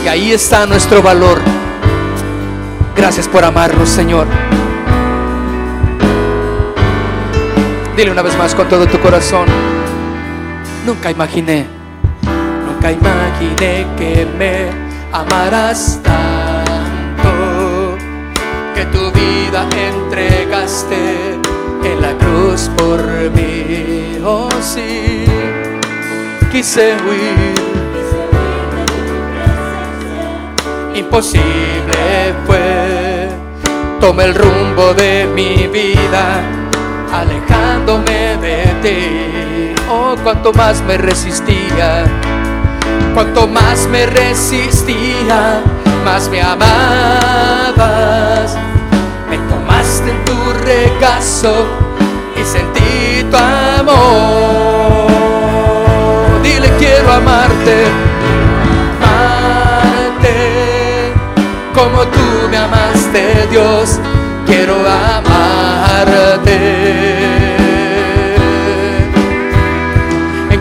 Y 0.03 0.07
ahí 0.07 0.32
está 0.32 0.65
nuestro 0.65 1.01
valor. 1.01 1.39
Gracias 2.95 3.28
por 3.28 3.43
amarnos, 3.43 3.89
Señor. 3.89 4.45
Dile 7.96 8.12
una 8.12 8.22
vez 8.22 8.38
más 8.38 8.54
con 8.54 8.68
todo 8.68 8.86
tu 8.88 9.00
corazón. 9.00 9.46
Nunca 10.86 11.10
imaginé, 11.10 11.66
nunca 12.68 12.91
imaginé 12.91 13.88
que 13.98 14.28
me 14.38 14.68
amarás 15.14 16.02
tanto, 16.04 17.32
que 18.76 18.86
tu 18.88 19.12
vida 19.12 19.66
entregaste 19.72 21.39
en 21.86 22.02
la 22.02 22.18
cruz 22.18 22.70
por 22.76 23.00
mí. 23.32 24.20
Oh 24.26 24.50
sí, 24.62 25.24
quise 26.52 26.98
huir, 26.98 27.56
imposible 30.96 32.36
fue. 32.46 33.30
Tomé 34.02 34.26
el 34.26 34.36
rumbo 34.36 34.93
de 34.93 35.28
mi 35.34 35.68
vida, 35.68 36.43
alejándome 37.22 38.38
de 38.38 38.66
ti. 38.84 39.74
Oh, 39.89 40.16
cuanto 40.24 40.53
más 40.53 40.82
me 40.82 40.97
resistía, 40.97 42.05
cuanto 43.13 43.47
más 43.47 43.88
me 43.88 44.05
resistía, 44.05 45.61
más 46.03 46.30
me 46.30 46.41
amabas. 46.41 47.78
Me 49.30 49.38
tomaste 49.38 50.11
en 50.11 50.26
tu 50.26 50.36
regazo 50.63 51.68
y 52.39 52.43
sentí 52.43 53.24
tu 53.30 53.38
amor. 53.38 55.07
Dile 56.43 56.70
quiero 56.78 57.13
amarte, 57.13 57.86
amarte 59.01 60.36
como 61.74 62.03
tú 62.07 62.49
me 62.49 62.57
amaste, 62.57 63.47
Dios. 63.49 63.99
Quiero 64.46 64.76
amarte. 64.88 66.58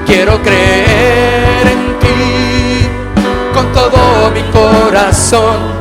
Quiero 0.07 0.41
creer 0.43 1.66
en 1.66 1.99
ti 1.99 2.89
con 3.53 3.72
todo 3.72 4.30
mi 4.32 4.43
corazón. 4.53 5.74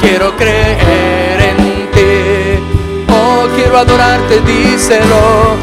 Quiero 0.00 0.36
creer 0.36 1.40
en 1.40 1.56
ti. 1.90 2.62
Oh, 3.08 3.46
quiero 3.56 3.78
adorarte, 3.78 4.40
díselo. 4.40 5.56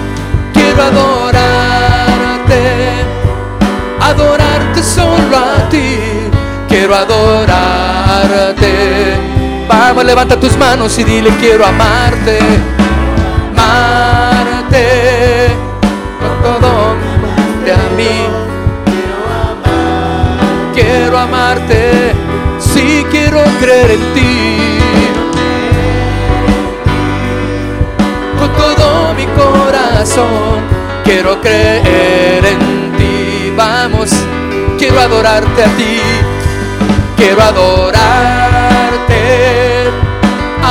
Quiero 0.54 0.84
adorarte. 0.84 2.62
Adorarte 4.02 4.84
solo 4.84 5.38
a 5.38 5.70
ti. 5.70 5.98
Quiero 6.68 6.96
adorarte. 6.96 8.18
Vamos, 9.68 10.06
levanta 10.06 10.40
tus 10.40 10.58
manos 10.58 10.98
y 10.98 11.04
dile 11.04 11.30
quiero 11.40 11.66
amarte. 11.66 12.40
Amarte 13.58 14.88
con 16.20 16.42
todo 16.42 16.96
de 17.66 17.74
a 17.74 17.90
mí. 17.98 18.28
Quiero 20.74 21.18
amarte, 21.18 22.14
sí 22.60 23.06
quiero 23.12 23.44
creer 23.60 23.92
en 23.92 24.14
ti. 24.14 24.58
Con 28.40 28.50
todo 28.54 29.14
mi 29.16 29.26
corazón. 29.26 30.78
Quiero 31.04 31.42
creer 31.42 32.46
en 32.46 32.98
ti. 32.98 33.54
Vamos, 33.56 34.12
quiero 34.78 35.00
adorarte 35.02 35.64
a 35.64 35.68
ti. 35.76 36.00
Quiero 37.18 37.42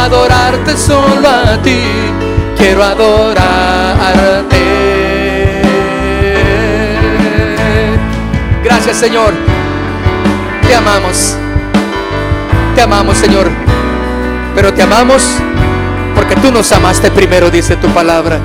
adorarte, 0.06 0.76
solo 0.76 1.28
a 1.28 1.60
ti. 1.62 1.82
Quiero 2.56 2.82
adorarte. 2.84 4.56
Gracias 8.62 8.96
Señor. 8.96 9.34
Te 10.66 10.74
amamos. 10.74 11.36
Te 12.74 12.82
amamos 12.82 13.18
Señor. 13.18 13.50
Pero 14.54 14.72
te 14.72 14.82
amamos 14.82 15.22
porque 16.14 16.36
tú 16.36 16.50
nos 16.52 16.70
amaste 16.72 17.10
primero, 17.10 17.50
dice 17.50 17.76
tu 17.76 17.88
palabra. 17.88 18.38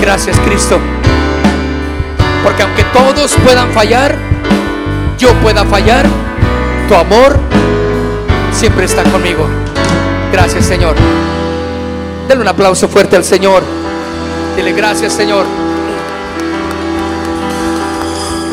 Gracias 0.00 0.38
Cristo. 0.40 0.78
Porque 2.44 2.62
aunque 2.62 2.84
todos 2.84 3.34
puedan 3.44 3.70
fallar, 3.72 4.16
yo 5.18 5.32
pueda 5.40 5.64
fallar, 5.64 6.06
tu 6.88 6.94
amor 6.94 7.38
siempre 8.52 8.84
está 8.84 9.02
conmigo. 9.04 9.46
Gracias 10.32 10.66
Señor. 10.66 10.94
Denle 12.28 12.42
un 12.42 12.48
aplauso 12.48 12.88
fuerte 12.88 13.16
al 13.16 13.24
Señor. 13.24 13.62
Dile 14.56 14.72
gracias 14.72 15.12
Señor. 15.12 15.46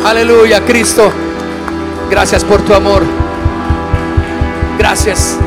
Aleluya, 0.06 0.62
Cristo. 0.66 1.12
Gracias 2.10 2.43
por 2.43 2.62
tu 2.62 2.74
amor. 2.74 3.04
Gracias. 4.78 5.38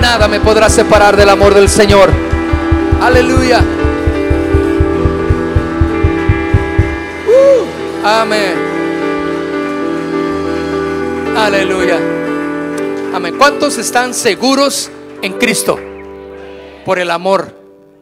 Nada 0.00 0.28
me 0.28 0.40
podrá 0.40 0.68
separar 0.68 1.16
del 1.16 1.28
amor 1.28 1.54
del 1.54 1.68
Señor. 1.68 2.10
Aleluya. 3.00 3.60
Uh, 7.26 8.06
amén. 8.06 8.54
Aleluya. 11.36 12.19
Amén. 13.12 13.36
¿Cuántos 13.36 13.76
están 13.76 14.14
seguros 14.14 14.88
en 15.20 15.32
Cristo? 15.32 15.76
Por 16.84 17.00
el 17.00 17.10
amor 17.10 17.52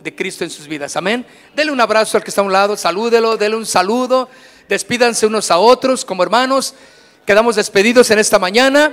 de 0.02 0.14
Cristo 0.14 0.44
en 0.44 0.50
sus 0.50 0.68
vidas. 0.68 0.96
Amén. 0.96 1.24
Dele 1.56 1.72
un 1.72 1.80
abrazo 1.80 2.18
al 2.18 2.22
que 2.22 2.28
está 2.28 2.42
a 2.42 2.44
un 2.44 2.52
lado. 2.52 2.76
Salúdelo. 2.76 3.38
Dele 3.38 3.56
un 3.56 3.64
saludo. 3.64 4.28
Despídanse 4.68 5.24
unos 5.24 5.50
a 5.50 5.56
otros 5.56 6.04
como 6.04 6.22
hermanos. 6.22 6.74
Quedamos 7.24 7.56
despedidos 7.56 8.10
en 8.10 8.18
esta 8.18 8.38
mañana. 8.38 8.92